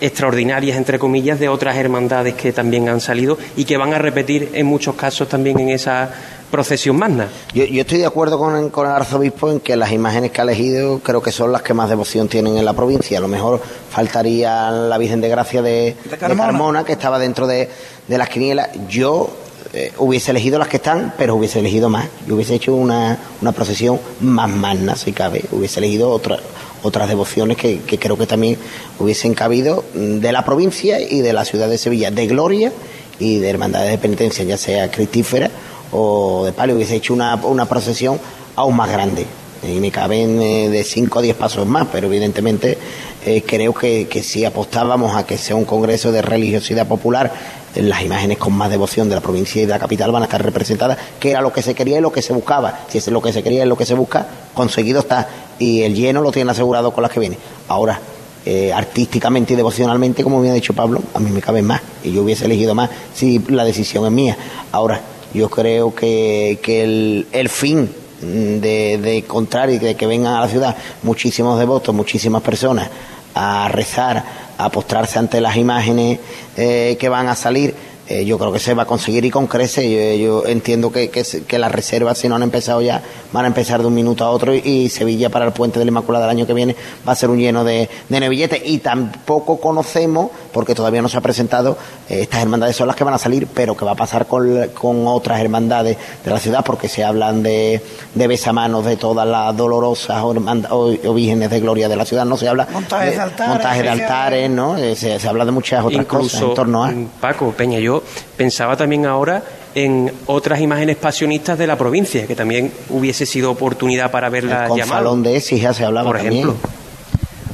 extraordinarias, 0.00 0.76
entre 0.76 0.98
comillas, 0.98 1.38
de 1.40 1.48
otras 1.48 1.76
hermandades 1.76 2.34
que 2.34 2.52
también 2.52 2.88
han 2.88 3.00
salido 3.00 3.38
y 3.56 3.64
que 3.64 3.76
van 3.76 3.94
a 3.94 3.98
repetir 3.98 4.50
en 4.54 4.66
muchos 4.66 4.94
casos 4.94 5.28
también 5.28 5.58
en 5.60 5.70
esa 5.70 6.10
procesión 6.50 6.96
magna. 6.96 7.28
Yo, 7.52 7.64
yo 7.64 7.82
estoy 7.82 7.98
de 7.98 8.06
acuerdo 8.06 8.38
con, 8.38 8.70
con 8.70 8.86
el 8.86 8.92
arzobispo 8.92 9.50
en 9.50 9.60
que 9.60 9.76
las 9.76 9.92
imágenes 9.92 10.30
que 10.30 10.40
ha 10.40 10.44
elegido 10.44 10.98
creo 11.00 11.22
que 11.22 11.32
son 11.32 11.52
las 11.52 11.62
que 11.62 11.74
más 11.74 11.88
devoción 11.88 12.28
tienen 12.28 12.56
en 12.56 12.64
la 12.64 12.72
provincia. 12.72 13.18
A 13.18 13.20
lo 13.20 13.28
mejor 13.28 13.60
faltaría 13.90 14.70
la 14.70 14.98
Virgen 14.98 15.20
de 15.20 15.28
Gracia 15.28 15.62
de, 15.62 15.96
de 16.10 16.16
Carmona. 16.18 16.84
que 16.84 16.92
estaba 16.92 17.18
dentro 17.18 17.46
de, 17.46 17.68
de 18.06 18.18
las 18.18 18.28
quinielas. 18.28 18.70
Yo 18.88 19.30
eh, 19.74 19.92
hubiese 19.98 20.30
elegido 20.30 20.58
las 20.58 20.68
que 20.68 20.78
están, 20.78 21.12
pero 21.18 21.36
hubiese 21.36 21.58
elegido 21.58 21.90
más. 21.90 22.06
Yo 22.26 22.36
hubiese 22.36 22.54
hecho 22.54 22.74
una, 22.74 23.18
una 23.42 23.52
procesión 23.52 24.00
más 24.20 24.48
magna, 24.48 24.96
si 24.96 25.12
cabe. 25.12 25.44
Hubiese 25.52 25.80
elegido 25.80 26.10
otra, 26.10 26.38
otras 26.82 27.08
devociones 27.08 27.56
que, 27.56 27.80
creo 27.80 28.16
que 28.16 28.26
también 28.26 28.58
hubiesen 28.98 29.34
cabido 29.34 29.84
de 29.94 30.32
la 30.32 30.44
provincia 30.44 31.00
y 31.00 31.20
de 31.20 31.32
la 31.32 31.44
ciudad 31.44 31.68
de 31.68 31.78
Sevilla, 31.78 32.10
de 32.10 32.26
gloria 32.26 32.72
y 33.18 33.38
de 33.38 33.50
hermandades 33.50 33.90
de 33.90 33.98
penitencia, 33.98 34.44
ya 34.44 34.56
sea 34.56 34.90
cristífera 34.90 35.50
o 35.92 36.44
de 36.44 36.52
palio, 36.52 36.76
hubiese 36.76 36.96
hecho 36.96 37.14
una, 37.14 37.34
una 37.36 37.66
procesión 37.66 38.18
aún 38.56 38.76
más 38.76 38.90
grande. 38.90 39.26
Y 39.62 39.80
me 39.80 39.90
caben 39.90 40.40
eh, 40.40 40.68
de 40.68 40.84
5 40.84 41.18
a 41.18 41.22
10 41.22 41.36
pasos 41.36 41.66
más, 41.66 41.88
pero 41.90 42.06
evidentemente 42.06 42.78
eh, 43.26 43.42
creo 43.44 43.74
que, 43.74 44.06
que 44.06 44.22
si 44.22 44.44
apostábamos 44.44 45.16
a 45.16 45.26
que 45.26 45.36
sea 45.36 45.56
un 45.56 45.64
congreso 45.64 46.12
de 46.12 46.22
religiosidad 46.22 46.86
popular, 46.86 47.32
las 47.74 48.02
imágenes 48.02 48.38
con 48.38 48.52
más 48.54 48.70
devoción 48.70 49.08
de 49.08 49.14
la 49.14 49.20
provincia 49.20 49.62
y 49.62 49.66
de 49.66 49.70
la 49.70 49.78
capital 49.78 50.10
van 50.12 50.22
a 50.22 50.26
estar 50.26 50.42
representadas, 50.42 50.98
que 51.18 51.30
era 51.30 51.40
lo 51.40 51.52
que 51.52 51.62
se 51.62 51.74
quería 51.74 51.98
y 51.98 52.00
lo 52.00 52.12
que 52.12 52.22
se 52.22 52.32
buscaba. 52.32 52.80
Si 52.88 52.98
es 52.98 53.08
lo 53.08 53.20
que 53.20 53.32
se 53.32 53.42
quería 53.42 53.64
y 53.64 53.68
lo 53.68 53.76
que 53.76 53.86
se 53.86 53.94
busca, 53.94 54.26
conseguido 54.54 55.00
está. 55.00 55.28
Y 55.58 55.82
el 55.82 55.94
lleno 55.94 56.20
lo 56.20 56.32
tienen 56.32 56.50
asegurado 56.50 56.92
con 56.92 57.02
las 57.02 57.10
que 57.10 57.20
vienen. 57.20 57.38
Ahora, 57.68 58.00
eh, 58.46 58.72
artísticamente 58.72 59.52
y 59.52 59.56
devocionalmente, 59.56 60.22
como 60.22 60.40
bien 60.40 60.52
ha 60.52 60.54
dicho 60.54 60.72
Pablo, 60.72 61.02
a 61.14 61.18
mí 61.18 61.30
me 61.30 61.40
caben 61.40 61.64
más. 61.64 61.82
Y 62.04 62.12
yo 62.12 62.22
hubiese 62.22 62.44
elegido 62.44 62.74
más 62.74 62.90
si 63.14 63.38
la 63.48 63.64
decisión 63.64 64.04
es 64.06 64.12
mía. 64.12 64.36
Ahora, 64.72 65.00
yo 65.34 65.50
creo 65.50 65.94
que, 65.94 66.58
que 66.62 66.84
el, 66.84 67.26
el 67.32 67.48
fin 67.48 67.90
de, 68.20 68.98
de 68.98 69.18
encontrar 69.18 69.70
y 69.70 69.78
de 69.78 69.94
que 69.94 70.06
vengan 70.06 70.34
a 70.34 70.40
la 70.40 70.48
ciudad 70.48 70.76
muchísimos 71.02 71.58
devotos, 71.58 71.94
muchísimas 71.94 72.42
personas 72.42 72.88
a 73.34 73.68
rezar, 73.68 74.24
a 74.58 74.70
postrarse 74.70 75.18
ante 75.18 75.40
las 75.40 75.56
imágenes 75.56 76.18
eh, 76.56 76.96
que 76.98 77.08
van 77.08 77.28
a 77.28 77.36
salir, 77.36 77.74
eh, 78.08 78.24
yo 78.24 78.38
creo 78.38 78.50
que 78.52 78.58
se 78.58 78.74
va 78.74 78.84
a 78.84 78.86
conseguir 78.86 79.24
y 79.24 79.30
con 79.30 79.46
crece. 79.46 79.88
Yo, 80.18 80.42
yo 80.42 80.46
entiendo 80.48 80.90
que, 80.90 81.10
que, 81.10 81.22
que 81.46 81.58
las 81.58 81.70
reservas, 81.70 82.18
si 82.18 82.28
no 82.28 82.36
han 82.36 82.42
empezado 82.42 82.80
ya, 82.80 83.02
van 83.32 83.44
a 83.44 83.48
empezar 83.48 83.80
de 83.80 83.86
un 83.86 83.94
minuto 83.94 84.24
a 84.24 84.30
otro 84.30 84.54
y, 84.54 84.58
y 84.64 84.88
Sevilla 84.88 85.28
para 85.30 85.44
el 85.46 85.52
puente 85.52 85.78
de 85.78 85.84
la 85.84 85.90
Inmaculada 85.90 86.26
del 86.26 86.36
año 86.36 86.46
que 86.46 86.54
viene 86.54 86.74
va 87.06 87.12
a 87.12 87.16
ser 87.16 87.30
un 87.30 87.38
lleno 87.38 87.64
de, 87.64 87.88
de 88.08 88.20
nevilletes. 88.20 88.62
Y 88.64 88.78
tampoco 88.78 89.60
conocemos, 89.60 90.30
porque 90.52 90.74
todavía 90.74 91.02
no 91.02 91.08
se 91.08 91.18
ha 91.18 91.20
presentado, 91.20 91.76
eh, 92.08 92.22
estas 92.22 92.40
hermandades 92.42 92.76
son 92.76 92.86
las 92.86 92.96
que 92.96 93.04
van 93.04 93.14
a 93.14 93.18
salir, 93.18 93.46
pero 93.52 93.76
qué 93.76 93.84
va 93.84 93.92
a 93.92 93.96
pasar 93.96 94.26
con, 94.26 94.68
con 94.74 95.06
otras 95.06 95.40
hermandades 95.40 95.96
de 96.24 96.30
la 96.30 96.38
ciudad, 96.38 96.64
porque 96.64 96.88
se 96.88 97.04
hablan 97.04 97.42
de, 97.42 97.80
de 98.14 98.26
besamanos 98.26 98.84
de 98.84 98.96
todas 98.96 99.26
las 99.28 99.56
dolorosas 99.56 100.22
o, 100.22 100.28
o- 100.30 100.94
o 101.10 101.14
vírgenes 101.14 101.50
de 101.50 101.60
gloria 101.60 101.88
de 101.88 101.96
la 101.96 102.04
ciudad. 102.04 102.24
No 102.24 102.36
se 102.36 102.48
habla 102.48 102.66
Montajes 102.72 103.14
de 103.16 103.20
altares, 103.20 103.48
montajes 103.54 103.82
de 103.82 103.88
altares, 103.90 104.50
¿no? 104.50 104.76
Eh, 104.76 104.96
Se, 104.96 105.18
se 105.18 105.28
habla 105.28 105.44
de 105.44 105.50
muchas 105.52 105.84
otras 105.84 106.06
cosas 106.06 106.40
en 106.42 106.54
torno 106.54 106.84
a. 106.84 106.92
Paco, 107.20 107.52
Peña, 107.52 107.78
yo 107.78 107.97
pensaba 108.36 108.76
también 108.76 109.06
ahora 109.06 109.42
en 109.74 110.12
otras 110.26 110.60
imágenes 110.60 110.96
pasionistas 110.96 111.58
de 111.58 111.66
la 111.66 111.76
provincia, 111.76 112.26
que 112.26 112.34
también 112.34 112.72
hubiese 112.88 113.26
sido 113.26 113.50
oportunidad 113.50 114.10
para 114.10 114.28
verlas 114.28 114.68
Con 114.68 114.78
llamado. 114.78 115.00
Salón 115.00 115.22
de 115.22 115.36
Écija 115.36 115.72
se 115.74 115.84
hablaba 115.84 116.10
Por 116.10 116.16
también. 116.18 116.44
ejemplo. 116.44 116.68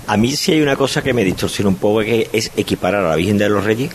A 0.06 0.16
mí 0.16 0.36
sí 0.36 0.52
hay 0.52 0.60
una 0.60 0.76
cosa 0.76 1.02
que 1.02 1.12
me 1.12 1.24
distorsiona 1.24 1.68
un 1.70 1.76
poco, 1.76 2.00
que 2.00 2.28
es 2.32 2.50
equiparar 2.56 3.04
a 3.04 3.08
la 3.10 3.16
Virgen 3.16 3.38
de 3.38 3.48
los 3.48 3.64
Reyes 3.64 3.90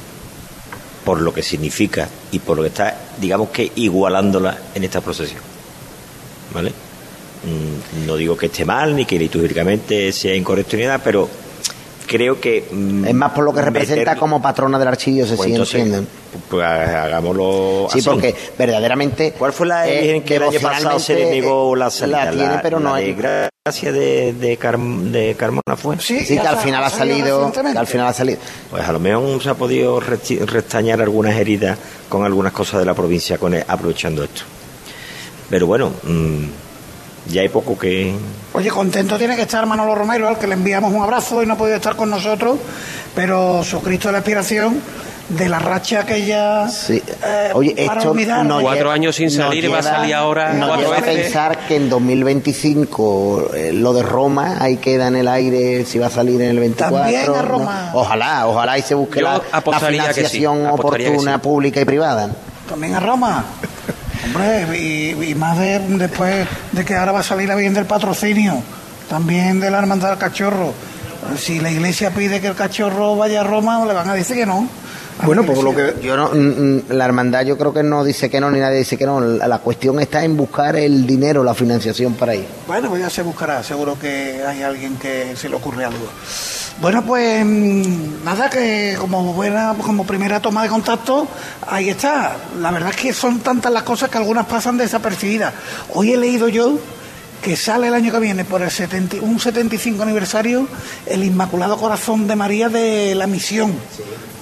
por 1.06 1.22
lo 1.22 1.34
que 1.34 1.42
significa 1.42 2.08
y 2.32 2.40
por 2.40 2.58
lo 2.58 2.64
que 2.64 2.70
está, 2.70 2.96
digamos 3.20 3.50
que 3.50 3.72
igualándola 3.76 4.58
en 4.76 4.84
esta 4.84 5.02
procesión. 5.02 5.42
¿Vale? 6.54 6.70
Mm, 6.72 8.06
No 8.06 8.16
digo 8.16 8.36
que 8.38 8.48
esté 8.48 8.66
mal 8.66 8.96
ni 8.96 9.06
que 9.06 9.18
litúrgicamente 9.18 10.12
sea 10.12 10.36
incorrecto 10.36 10.76
ni 10.78 10.84
nada, 10.84 10.98
pero 11.00 11.28
creo 12.10 12.42
que. 12.42 12.58
Es 13.08 13.14
más 13.14 13.32
por 13.32 13.44
lo 13.46 13.54
que 13.54 13.62
representa 13.62 14.16
como 14.16 14.42
patrona 14.42 14.80
del 14.80 14.88
archidiócesis, 14.88 15.38
Pues 15.38 15.70
¿sí 15.70 15.78
entienden? 15.78 16.08
Pues 16.50 16.66
hagámoslo 16.66 17.88
Sí, 17.92 18.00
así. 18.00 18.10
porque 18.10 18.36
verdaderamente. 18.58 19.34
¿Cuál 19.38 19.54
fue 19.54 19.68
la 19.68 19.88
eh, 19.88 20.22
que 20.26 20.36
el 20.38 20.44
año 20.44 20.60
pasado 20.60 21.00
se 21.00 21.16
le 21.16 21.30
negó 21.32 21.76
la 21.76 21.90
salida? 21.90 22.26
La 22.26 22.32
tiene, 22.32 22.60
pero 22.64 22.80
no 22.80 22.90
la 22.92 22.96
hay. 22.96 23.14
de 23.14 23.50
gracia 23.66 23.92
de, 23.92 24.34
de, 24.34 24.58
Carm- 24.60 25.12
de 25.12 25.36
Carmona 25.36 25.76
fue. 25.78 26.00
Sí, 26.00 26.26
que 26.26 26.40
al 26.40 26.58
final 26.58 26.84
ha 26.84 26.90
salido. 26.90 27.52
Que 27.52 27.60
al 27.78 27.88
final 27.88 28.08
ha 28.08 28.14
salido. 28.14 28.40
Pues 28.72 28.84
a 28.84 28.92
lo 28.92 29.00
mejor 29.00 29.42
se 29.42 29.50
ha 29.50 29.54
podido 29.56 30.00
restañar 30.00 31.02
algunas 31.02 31.36
heridas 31.36 31.78
con 32.10 32.26
algunas 32.26 32.52
cosas 32.52 32.80
de 32.80 32.86
la 32.86 32.94
provincia 32.94 33.38
con 33.38 33.54
el- 33.54 33.64
aprovechando 33.68 34.24
esto. 34.24 34.42
Pero 35.50 35.68
bueno, 35.68 35.92
mm, 36.04 36.44
ya 37.30 37.42
hay 37.42 37.50
poco 37.50 37.78
que... 37.78 38.14
Oye, 38.54 38.70
contento 38.70 39.18
tiene 39.18 39.36
que 39.36 39.44
estar 39.44 39.66
Manolo 39.66 39.94
Romero, 39.96 40.28
al 40.28 40.38
que 40.38 40.48
le 40.48 40.56
enviamos 40.56 40.92
un 40.94 41.02
abrazo 41.04 41.42
y 41.44 41.46
no 41.46 41.54
ha 41.54 41.58
podido 41.58 41.76
estar 41.78 41.96
con 41.96 42.10
nosotros, 42.10 42.58
pero 43.16 43.64
su 43.64 43.82
Cristo 43.82 44.08
de 44.08 44.14
la 44.14 44.18
Inspiración 44.20 44.82
de 45.30 45.48
la 45.48 45.60
racha 45.60 46.08
que 46.08 46.26
ya 46.26 46.68
eh, 46.90 47.52
Oye, 47.54 47.76
para 47.86 48.00
esto 48.00 48.12
olvidar. 48.12 48.48
Cuatro 48.48 48.72
lleva- 48.74 48.94
años 48.94 49.16
sin 49.16 49.30
salir, 49.30 49.72
va 49.72 49.78
a 49.78 49.82
lleva- 49.82 49.84
salir 49.98 50.16
ahora 50.16 50.54
Nos 50.54 50.70
cuatro 50.70 50.86
lleva 50.88 50.98
a 50.98 51.02
pensar 51.02 51.58
que 51.68 51.76
en 51.76 51.88
2025 51.88 53.52
eh, 53.54 53.72
lo 53.74 53.94
de 53.94 54.02
Roma 54.02 54.58
ahí 54.60 54.78
queda 54.78 55.08
en 55.08 55.18
el 55.18 55.28
aire 55.28 55.86
si 55.86 56.00
va 56.00 56.08
a 56.08 56.10
salir 56.10 56.42
en 56.42 56.50
el 56.50 56.60
24. 56.60 56.98
También 56.98 57.22
a 57.24 57.28
¿no? 57.28 57.42
Roma. 57.44 57.92
Ojalá, 57.94 58.48
ojalá 58.48 58.78
y 58.80 58.82
se 58.82 58.96
busque 58.96 59.20
Yo 59.20 59.26
la, 59.28 59.42
sí, 59.80 59.86
financiación 59.86 60.66
oportuna, 60.68 61.34
sí. 61.36 61.40
pública 61.42 61.80
y 61.80 61.86
privada. 61.86 62.32
También 62.68 62.96
a 62.96 63.00
Roma. 63.00 63.46
Hombre, 64.36 64.78
y, 64.78 65.32
y 65.32 65.36
más 65.36 65.58
de, 65.58 65.80
después 65.80 66.48
de 66.72 66.86
que 66.86 66.96
ahora 66.96 67.12
va 67.12 67.20
a 67.20 67.24
salir 67.24 67.48
la 67.48 67.56
Virgen 67.56 67.74
del 67.74 67.86
Patrocinio, 67.86 68.62
también 69.10 69.60
de 69.60 69.72
la 69.72 69.80
Hermandad 69.80 70.10
del 70.10 70.18
Cachorro. 70.20 70.74
Si 71.38 71.60
la 71.60 71.70
iglesia 71.70 72.12
pide 72.12 72.40
que 72.40 72.48
el 72.48 72.56
cachorro 72.56 73.16
vaya 73.18 73.42
a 73.42 73.44
Roma, 73.44 73.86
le 73.86 73.94
van 73.94 74.10
a 74.10 74.14
decir 74.14 74.38
que 74.38 74.46
no. 74.46 74.68
Bueno, 75.24 75.44
pues 75.44 75.62
lo 75.62 75.76
que 75.76 75.96
yo 76.02 76.16
no, 76.16 76.30
mm, 76.30 76.38
mm, 76.38 76.84
la 76.92 77.06
hermandad 77.06 77.44
yo 77.44 77.58
creo 77.58 77.74
que 77.74 77.84
no 77.84 78.06
dice 78.06 78.30
que 78.30 78.40
no 78.40 78.50
ni 78.50 78.60
nadie 78.60 78.78
dice 78.78 78.98
que 78.98 79.06
no. 79.06 79.20
La, 79.20 79.48
la 79.48 79.58
cuestión 79.60 80.00
está 80.00 80.24
en 80.24 80.38
buscar 80.38 80.78
el 80.78 81.06
dinero, 81.06 81.44
la 81.44 81.54
financiación 81.54 82.14
para 82.14 82.36
ir. 82.36 82.46
Bueno, 82.68 82.88
pues 82.88 83.02
ya 83.02 83.10
se 83.10 83.22
buscará, 83.22 83.62
seguro 83.62 83.98
que 84.00 84.42
hay 84.48 84.62
alguien 84.62 84.96
que 84.96 85.36
se 85.36 85.50
le 85.50 85.56
ocurre 85.56 85.84
algo. 85.84 86.08
Bueno, 86.82 87.04
pues 87.04 87.46
mm, 87.46 88.24
nada, 88.24 88.50
que 88.50 88.96
como 88.98 89.34
buena, 89.34 89.76
como 89.82 90.06
primera 90.06 90.40
toma 90.40 90.64
de 90.64 90.70
contacto, 90.70 91.28
ahí 91.68 91.90
está. 91.90 92.38
La 92.62 92.72
verdad 92.72 92.92
es 92.92 92.96
que 92.96 93.14
son 93.14 93.40
tantas 93.40 93.72
las 93.74 93.84
cosas 93.84 94.10
que 94.10 94.18
algunas 94.18 94.46
pasan 94.46 94.78
desapercibidas. 94.78 95.54
Hoy 95.94 96.14
he 96.14 96.18
leído 96.18 96.48
yo 96.48 96.80
que 97.42 97.58
sale 97.58 97.88
el 97.88 97.94
año 97.94 98.12
que 98.12 98.20
viene 98.20 98.46
por 98.46 98.62
el 98.62 98.72
70 98.72 99.18
un 99.22 99.40
75 99.40 100.04
aniversario 100.04 100.68
el 101.06 101.24
Inmaculado 101.24 101.78
Corazón 101.78 102.28
de 102.28 102.36
María 102.36 102.70
de 102.70 103.16
la 103.16 103.28
Misión 103.28 103.74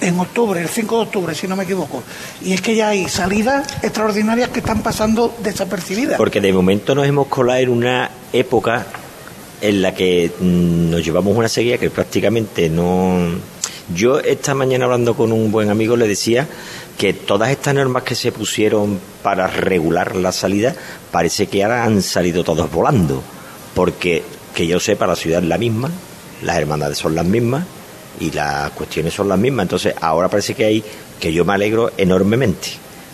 en 0.00 0.18
octubre, 0.20 0.60
el 0.60 0.68
5 0.68 0.96
de 0.96 1.02
octubre, 1.02 1.34
si 1.34 1.48
no 1.48 1.56
me 1.56 1.64
equivoco. 1.64 2.04
Y 2.40 2.52
es 2.52 2.60
que 2.60 2.76
ya 2.76 2.90
hay 2.90 3.08
salidas 3.08 3.66
extraordinarias 3.82 4.50
que 4.50 4.60
están 4.60 4.82
pasando 4.82 5.36
desapercibidas. 5.42 6.18
Porque 6.18 6.40
de 6.40 6.52
momento 6.52 6.94
nos 6.94 7.06
hemos 7.06 7.26
colado 7.26 7.58
en 7.58 7.70
una 7.70 8.10
época 8.32 8.86
en 9.60 9.82
la 9.82 9.94
que 9.94 10.30
mm, 10.38 10.90
nos 10.90 11.04
llevamos 11.04 11.36
una 11.36 11.48
sequía 11.48 11.78
que 11.78 11.90
prácticamente 11.90 12.68
no... 12.68 13.18
Yo 13.94 14.18
esta 14.20 14.54
mañana 14.54 14.84
hablando 14.84 15.14
con 15.14 15.32
un 15.32 15.50
buen 15.50 15.70
amigo 15.70 15.96
le 15.96 16.06
decía 16.06 16.46
que 16.98 17.14
todas 17.14 17.50
estas 17.50 17.74
normas 17.74 18.02
que 18.02 18.14
se 18.14 18.32
pusieron 18.32 19.00
para 19.22 19.46
regular 19.46 20.14
la 20.16 20.32
salida 20.32 20.74
parece 21.10 21.46
que 21.46 21.64
ahora 21.64 21.84
han 21.84 22.02
salido 22.02 22.44
todos 22.44 22.70
volando. 22.70 23.22
Porque 23.74 24.22
que 24.54 24.66
yo 24.66 24.78
sepa 24.80 25.06
la 25.06 25.16
ciudad 25.16 25.42
es 25.42 25.48
la 25.48 25.56
misma, 25.56 25.90
las 26.42 26.58
hermandades 26.58 26.98
son 26.98 27.14
las 27.14 27.24
mismas 27.24 27.64
y 28.20 28.30
las 28.32 28.70
cuestiones 28.72 29.14
son 29.14 29.28
las 29.28 29.38
mismas. 29.38 29.64
Entonces 29.64 29.94
ahora 30.00 30.28
parece 30.28 30.54
que 30.54 30.64
hay, 30.64 30.84
que 31.18 31.32
yo 31.32 31.44
me 31.44 31.54
alegro 31.54 31.92
enormemente. 31.96 32.68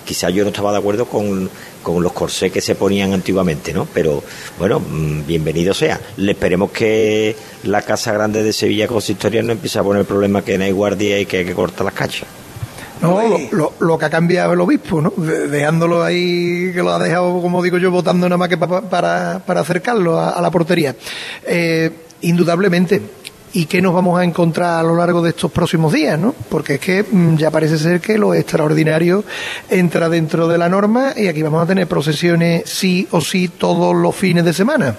Quizás 0.05 0.33
yo 0.33 0.43
no 0.45 0.51
estaba 0.51 0.71
de 0.73 0.79
acuerdo 0.79 1.07
con, 1.07 1.49
con 1.83 2.03
los 2.03 2.13
corsés 2.13 2.53
que 2.53 2.61
se 2.61 2.75
ponían 2.75 3.13
antiguamente, 3.13 3.73
¿no? 3.73 3.87
Pero 3.93 4.23
bueno, 4.59 4.81
mm, 4.81 5.27
bienvenido 5.27 5.73
sea. 5.75 6.01
Le 6.19 6.33
esperemos 6.33 6.71
que 6.71 7.35
la 7.65 7.83
Casa 7.83 8.13
Grande 8.13 8.43
de 8.43 8.53
Sevilla 8.53 8.87
Consistoria 8.87 9.43
no 9.43 9.53
empiece 9.53 9.79
a 9.79 9.83
poner 9.83 10.05
problemas 10.05 10.45
que 10.45 10.59
no 10.59 10.65
hay 10.65 10.73
guardia 10.73 11.19
y 11.19 11.27
que 11.27 11.39
hay 11.39 11.45
que 11.45 11.55
cortar 11.55 11.85
las 11.87 11.95
cachas. 11.95 12.29
No, 13.01 13.21
lo, 13.29 13.39
lo- 13.51 13.73
lo 13.81 13.99
que 13.99 14.05
ha 14.07 14.11
cambiado 14.11 14.53
el 14.55 14.61
obispo, 14.61 15.01
¿no? 15.01 15.13
De- 15.17 15.49
dejándolo 15.49 16.03
ahí, 16.03 16.71
que 16.73 16.83
lo 16.83 16.91
ha 16.93 16.99
dejado, 16.99 17.41
como 17.43 17.63
digo 17.63 17.77
yo, 17.77 17.91
votando 17.91 18.29
nada 18.29 18.39
más 18.39 18.49
que 18.49 18.57
pa- 18.57 18.69
pa- 18.69 18.83
para, 18.83 19.41
para 19.45 19.61
acercarlo 19.61 20.19
a, 20.19 20.31
a 20.31 20.41
la 20.41 20.51
portería. 20.51 20.95
Eh, 21.47 21.91
indudablemente. 22.23 23.03
¿Y 23.57 23.67
qué 23.67 23.81
nos 23.81 23.95
vamos 23.95 24.19
a 24.19 24.25
encontrar 24.25 24.81
a 24.81 24.83
lo 24.83 24.97
largo 24.97 25.23
de 25.23 25.31
estos 25.31 25.51
próximos 25.53 25.93
días, 25.93 26.19
no? 26.19 26.35
Porque 26.49 26.75
es 26.75 26.81
que 26.81 27.05
mm, 27.05 27.37
ya 27.37 27.53
parece 27.53 27.79
ser 27.79 28.01
que 28.01 28.19
lo 28.19 28.35
extraordinario 28.35 29.23
entra 29.71 30.09
dentro 30.09 30.49
de 30.49 30.59
la 30.59 30.69
norma 30.69 31.13
y 31.17 31.29
aquí 31.29 31.41
vamos 31.41 31.63
a 31.63 31.67
tener 31.67 31.87
procesiones 31.87 32.69
sí 32.69 33.07
o 33.13 33.21
sí 33.21 33.47
todos 33.47 33.95
los 33.95 34.13
fines 34.17 34.45
de 34.45 34.53
semana. 34.53 34.97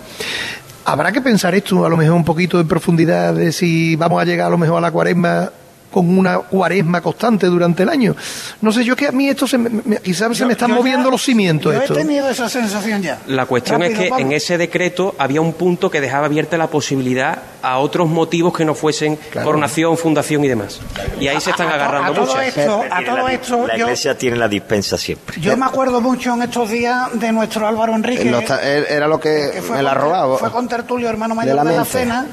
Habrá 0.86 1.12
que 1.12 1.20
pensar 1.20 1.54
esto 1.54 1.86
a 1.86 1.90
lo 1.90 1.98
mejor 1.98 2.16
un 2.16 2.24
poquito 2.24 2.58
en 2.58 2.66
profundidad 2.66 3.34
de 3.34 3.52
si 3.52 3.98
vamos 3.98 4.22
a 4.22 4.26
llegar 4.26 4.48
a 4.48 4.52
lo 4.52 4.58
mejor 4.58 4.78
a 4.78 4.82
la 4.82 4.92
cuaresma 4.92 5.52
con 5.96 6.18
una 6.18 6.40
cuaresma 6.40 7.00
constante 7.00 7.48
durante 7.48 7.84
el 7.84 7.90
año. 7.90 8.16
No 8.60 8.70
sé, 8.74 8.84
yo 8.84 8.98
que 8.98 9.08
a 9.08 9.12
mí 9.14 9.30
esto 9.30 9.48
se 9.48 9.58
me, 9.58 9.70
me- 9.70 9.98
quizás 10.02 10.36
se 10.38 10.46
me 10.46 10.52
están 10.52 10.68
Yo 10.70 10.76
ya- 10.76 10.80
moviendo 10.82 11.10
los 11.10 11.24
cimientos. 11.24 11.74
Yo 11.74 11.80
he 11.80 11.84
esto. 11.84 11.94
tenido 11.94 12.30
esa 12.30 12.50
sensación 12.50 13.02
ya. 13.02 13.20
La 13.28 13.46
cuestión 13.46 13.80
Rápido, 13.80 13.98
es 13.98 14.04
que 14.04 14.10
Pablo. 14.10 14.26
en 14.26 14.32
ese 14.34 14.58
decreto 14.58 15.16
había 15.18 15.40
un 15.40 15.54
punto 15.54 15.90
que 15.90 16.02
dejaba 16.02 16.26
abierta 16.26 16.58
la 16.58 16.68
posibilidad 16.68 17.40
a 17.62 17.78
otros 17.80 18.10
motivos 18.10 18.54
que 18.56 18.66
no 18.66 18.76
fuesen 18.76 19.18
coronación, 19.42 19.98
fundación 19.98 20.44
y 20.44 20.50
demás. 20.50 20.82
Y 21.20 21.30
ahí 21.30 21.40
se 21.40 21.52
están 21.52 21.70
agarrando 21.70 22.12
a 22.12 22.14
todo 22.16 22.36
muchas. 22.36 22.58
esto, 22.58 22.84
a 22.92 23.04
todo 23.06 23.28
esto, 23.30 23.68
La 23.68 23.78
yo, 23.78 23.86
iglesia 23.86 24.18
tiene 24.18 24.36
la 24.36 24.50
dispensa 24.50 24.98
siempre. 24.98 25.40
yo 25.40 25.56
me 25.56 25.66
acuerdo 25.66 26.02
mucho 26.02 26.34
en 26.34 26.42
estos 26.42 26.70
días 26.70 27.08
de 27.14 27.32
nuestro 27.32 27.66
Álvaro 27.68 27.96
Enrique. 27.96 28.26
Lo 28.26 28.40
está- 28.40 28.62
él- 28.62 28.86
era 28.90 29.08
lo 29.08 29.18
que, 29.20 29.50
que 29.54 29.62
fue 29.62 29.78
me 29.78 29.84
la 29.84 29.94
con- 29.94 30.02
robaba. 30.02 30.38
Fue 30.40 30.52
con 30.52 30.68
Tertulio, 30.68 31.08
hermano 31.10 31.36
mayor 31.36 31.54
De 31.56 31.60
de 31.62 31.64
la 31.66 31.72
la, 31.72 31.78
mente. 31.84 31.90
cena, 32.00 32.26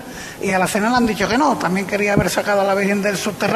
y 0.42 0.50
a 0.50 0.58
la 0.58 0.66
cena 0.66 0.90
le 0.90 0.96
han 0.96 1.06
dicho 1.06 1.28
que 1.28 1.38
no. 1.38 1.56
También 1.56 1.86
quería 1.86 2.14
haber 2.14 2.28
sacado 2.28 2.62
a 2.62 2.64
la 2.64 2.74
Virgen 2.74 3.00
del 3.02 3.16
Subterráneo. 3.16 3.51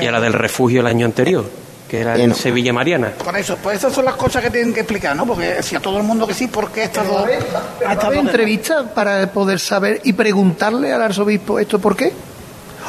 Y 0.00 0.06
a 0.06 0.12
la 0.12 0.20
del 0.20 0.32
refugio 0.32 0.80
el 0.80 0.86
año 0.86 1.06
anterior, 1.06 1.48
que 1.88 2.00
era 2.00 2.16
en 2.16 2.34
Sevilla 2.34 2.72
Mariana. 2.72 3.12
Por 3.24 3.36
eso, 3.36 3.56
pues 3.62 3.78
esas 3.78 3.92
son 3.92 4.04
las 4.04 4.14
cosas 4.16 4.42
que 4.42 4.50
tienen 4.50 4.74
que 4.74 4.80
explicar, 4.80 5.14
¿no? 5.14 5.24
Porque 5.26 5.62
si 5.62 5.76
a 5.76 5.80
todo 5.80 5.98
el 5.98 6.02
mundo 6.02 6.26
que 6.26 6.34
sí, 6.34 6.48
¿por 6.48 6.70
qué 6.70 6.84
estas 6.84 7.06
dos? 7.06 7.24
a 7.26 7.30
estas 7.30 7.62
¿Hay 7.86 7.96
dos- 7.96 8.14
entrevistas 8.16 8.84
para 8.94 9.30
poder 9.32 9.60
saber 9.60 10.00
y 10.04 10.12
preguntarle 10.12 10.92
al 10.92 11.02
arzobispo 11.02 11.58
esto 11.60 11.78
por 11.78 11.96
qué? 11.96 12.12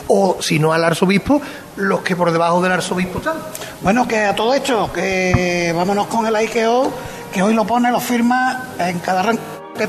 O 0.08 0.38
si 0.42 0.58
no 0.60 0.74
al 0.74 0.84
arzobispo, 0.84 1.42
los 1.76 2.02
que 2.02 2.16
por 2.16 2.32
debajo 2.32 2.62
del 2.62 2.72
arzobispo 2.72 3.20
están. 3.20 3.38
Bueno, 3.82 4.08
que 4.08 4.20
a 4.20 4.34
todo 4.36 4.54
esto, 4.54 4.92
que 4.94 5.74
vámonos 5.76 6.08
con 6.08 6.26
el 6.26 6.36
IKEO, 6.36 6.92
que 7.34 7.42
hoy 7.44 7.54
lo 7.54 7.66
pone, 7.66 7.92
lo 7.92 8.00
firma 8.00 8.70
en 8.80 9.00
cada 9.00 9.32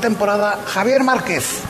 temporada 0.01 0.59
Javier 0.67 1.03
Márquez. 1.03 1.61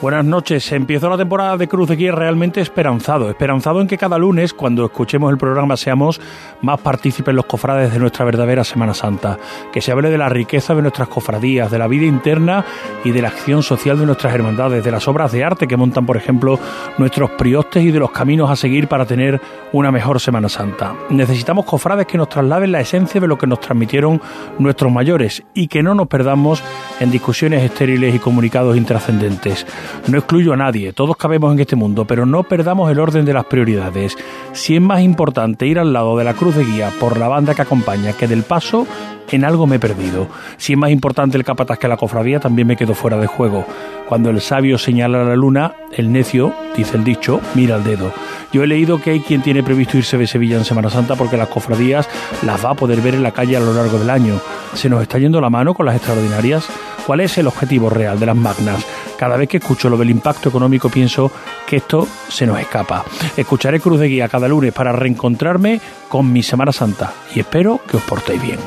Buenas 0.00 0.24
noches. 0.24 0.70
Empiezo 0.70 1.10
la 1.10 1.16
temporada 1.16 1.56
de 1.56 1.66
Cruz 1.66 1.88
de 1.88 1.96
Guía 1.96 2.12
realmente 2.12 2.60
esperanzado. 2.60 3.28
Esperanzado 3.30 3.80
en 3.80 3.88
que 3.88 3.98
cada 3.98 4.16
lunes, 4.16 4.54
cuando 4.54 4.84
escuchemos 4.84 5.28
el 5.32 5.38
programa, 5.38 5.76
seamos 5.76 6.20
más 6.62 6.80
partícipes 6.80 7.34
los 7.34 7.46
cofrades 7.46 7.92
de 7.92 7.98
nuestra 7.98 8.24
verdadera 8.24 8.62
Semana 8.62 8.94
Santa. 8.94 9.36
Que 9.72 9.80
se 9.80 9.90
hable 9.90 10.08
de 10.08 10.16
la 10.16 10.28
riqueza 10.28 10.76
de 10.76 10.82
nuestras 10.82 11.08
cofradías, 11.08 11.72
de 11.72 11.80
la 11.80 11.88
vida 11.88 12.06
interna 12.06 12.64
y 13.04 13.10
de 13.10 13.22
la 13.22 13.28
acción 13.28 13.64
social 13.64 13.98
de 13.98 14.06
nuestras 14.06 14.32
hermandades, 14.32 14.84
de 14.84 14.90
las 14.92 15.08
obras 15.08 15.32
de 15.32 15.42
arte 15.42 15.66
que 15.66 15.76
montan, 15.76 16.06
por 16.06 16.16
ejemplo, 16.16 16.60
nuestros 16.96 17.30
priostes 17.32 17.82
y 17.82 17.90
de 17.90 17.98
los 17.98 18.12
caminos 18.12 18.50
a 18.50 18.54
seguir 18.54 18.86
para 18.86 19.04
tener 19.04 19.40
una 19.72 19.90
mejor 19.90 20.20
Semana 20.20 20.48
Santa. 20.48 20.94
Necesitamos 21.10 21.64
cofrades 21.64 22.06
que 22.06 22.18
nos 22.18 22.28
trasladen 22.28 22.70
la 22.70 22.80
esencia 22.80 23.20
de 23.20 23.26
lo 23.26 23.36
que 23.36 23.48
nos 23.48 23.58
transmitieron 23.58 24.22
nuestros 24.60 24.92
mayores 24.92 25.42
y 25.54 25.66
que 25.66 25.82
no 25.82 25.96
nos 25.96 26.06
perdamos 26.06 26.62
en 27.00 27.10
discusiones 27.10 27.64
estériles 27.64 28.14
y 28.14 28.20
comunicados 28.20 28.76
intrascendentes. 28.76 29.66
No 30.06 30.18
excluyo 30.18 30.52
a 30.52 30.56
nadie, 30.56 30.92
todos 30.92 31.16
cabemos 31.16 31.52
en 31.52 31.60
este 31.60 31.76
mundo, 31.76 32.04
pero 32.06 32.26
no 32.26 32.42
perdamos 32.42 32.90
el 32.90 32.98
orden 32.98 33.24
de 33.24 33.34
las 33.34 33.44
prioridades. 33.44 34.16
Si 34.52 34.76
es 34.76 34.80
más 34.80 35.00
importante 35.00 35.66
ir 35.66 35.78
al 35.78 35.92
lado 35.92 36.16
de 36.16 36.24
la 36.24 36.34
cruz 36.34 36.56
de 36.56 36.64
guía 36.64 36.90
por 36.98 37.18
la 37.18 37.28
banda 37.28 37.54
que 37.54 37.62
acompaña 37.62 38.12
que 38.12 38.26
del 38.26 38.42
paso, 38.42 38.86
en 39.30 39.44
algo 39.44 39.66
me 39.66 39.76
he 39.76 39.80
perdido. 39.80 40.28
Si 40.56 40.72
es 40.72 40.78
más 40.78 40.90
importante 40.90 41.36
el 41.36 41.44
capataz 41.44 41.78
que 41.78 41.88
la 41.88 41.96
cofradía, 41.96 42.40
también 42.40 42.66
me 42.66 42.76
quedo 42.76 42.94
fuera 42.94 43.18
de 43.18 43.26
juego. 43.26 43.66
Cuando 44.08 44.30
el 44.30 44.40
sabio 44.40 44.78
señala 44.78 45.24
la 45.24 45.36
luna, 45.36 45.74
el 45.92 46.10
necio, 46.10 46.54
dice 46.76 46.96
el 46.96 47.04
dicho, 47.04 47.40
mira 47.54 47.76
el 47.76 47.84
dedo. 47.84 48.12
Yo 48.52 48.62
he 48.62 48.66
leído 48.66 49.00
que 49.00 49.10
hay 49.10 49.20
quien 49.20 49.42
tiene 49.42 49.62
previsto 49.62 49.98
irse 49.98 50.16
de 50.16 50.26
Sevilla 50.26 50.56
en 50.56 50.64
Semana 50.64 50.88
Santa 50.88 51.16
porque 51.16 51.36
las 51.36 51.48
cofradías 51.48 52.08
las 52.42 52.64
va 52.64 52.70
a 52.70 52.74
poder 52.74 53.02
ver 53.02 53.14
en 53.14 53.22
la 53.22 53.32
calle 53.32 53.56
a 53.56 53.60
lo 53.60 53.74
largo 53.74 53.98
del 53.98 54.08
año. 54.08 54.40
¿Se 54.72 54.88
nos 54.88 55.02
está 55.02 55.18
yendo 55.18 55.40
la 55.40 55.50
mano 55.50 55.74
con 55.74 55.84
las 55.84 55.96
extraordinarias? 55.96 56.66
¿Cuál 57.06 57.20
es 57.20 57.36
el 57.36 57.46
objetivo 57.46 57.90
real 57.90 58.18
de 58.18 58.26
las 58.26 58.36
magnas? 58.36 58.84
Cada 59.18 59.36
vez 59.36 59.48
que 59.48 59.56
escucho 59.56 59.88
lo 59.88 59.96
del 59.96 60.10
impacto 60.10 60.48
económico 60.48 60.88
pienso 60.88 61.32
que 61.66 61.76
esto 61.76 62.06
se 62.28 62.46
nos 62.46 62.60
escapa. 62.60 63.04
Escucharé 63.36 63.80
Cruz 63.80 63.98
de 63.98 64.06
Guía 64.06 64.28
cada 64.28 64.46
lunes 64.46 64.72
para 64.72 64.92
reencontrarme 64.92 65.80
con 66.08 66.32
mi 66.32 66.42
Semana 66.42 66.72
Santa 66.72 67.12
y 67.34 67.40
espero 67.40 67.80
que 67.84 67.96
os 67.96 68.02
portéis 68.04 68.40
bien. 68.40 68.60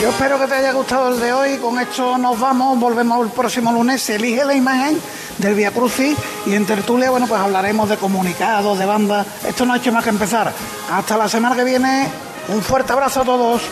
Yo 0.00 0.08
espero 0.08 0.38
que 0.38 0.46
te 0.46 0.54
haya 0.54 0.72
gustado 0.72 1.12
el 1.12 1.20
de 1.20 1.32
hoy. 1.32 1.56
Con 1.58 1.78
esto 1.78 2.16
nos 2.16 2.38
vamos. 2.40 2.78
Volvemos 2.78 3.26
el 3.26 3.32
próximo 3.32 3.72
lunes. 3.72 4.00
Se 4.00 4.16
elige 4.16 4.44
la 4.44 4.54
imagen 4.54 4.98
del 5.38 5.54
Via 5.54 5.72
Crucis 5.72 6.16
y 6.46 6.54
en 6.54 6.64
tertulia, 6.64 7.10
bueno, 7.10 7.26
pues 7.26 7.40
hablaremos 7.40 7.88
de 7.88 7.96
comunicados, 7.96 8.78
de 8.78 8.86
bandas. 8.86 9.26
Esto 9.46 9.66
no 9.66 9.74
ha 9.74 9.76
hecho 9.76 9.92
más 9.92 10.04
que 10.04 10.10
empezar. 10.10 10.52
Hasta 10.90 11.18
la 11.18 11.28
semana 11.28 11.56
que 11.56 11.64
viene. 11.64 12.08
Un 12.48 12.62
fuerte 12.62 12.92
abrazo 12.92 13.20
a 13.20 13.24
todos. 13.24 13.62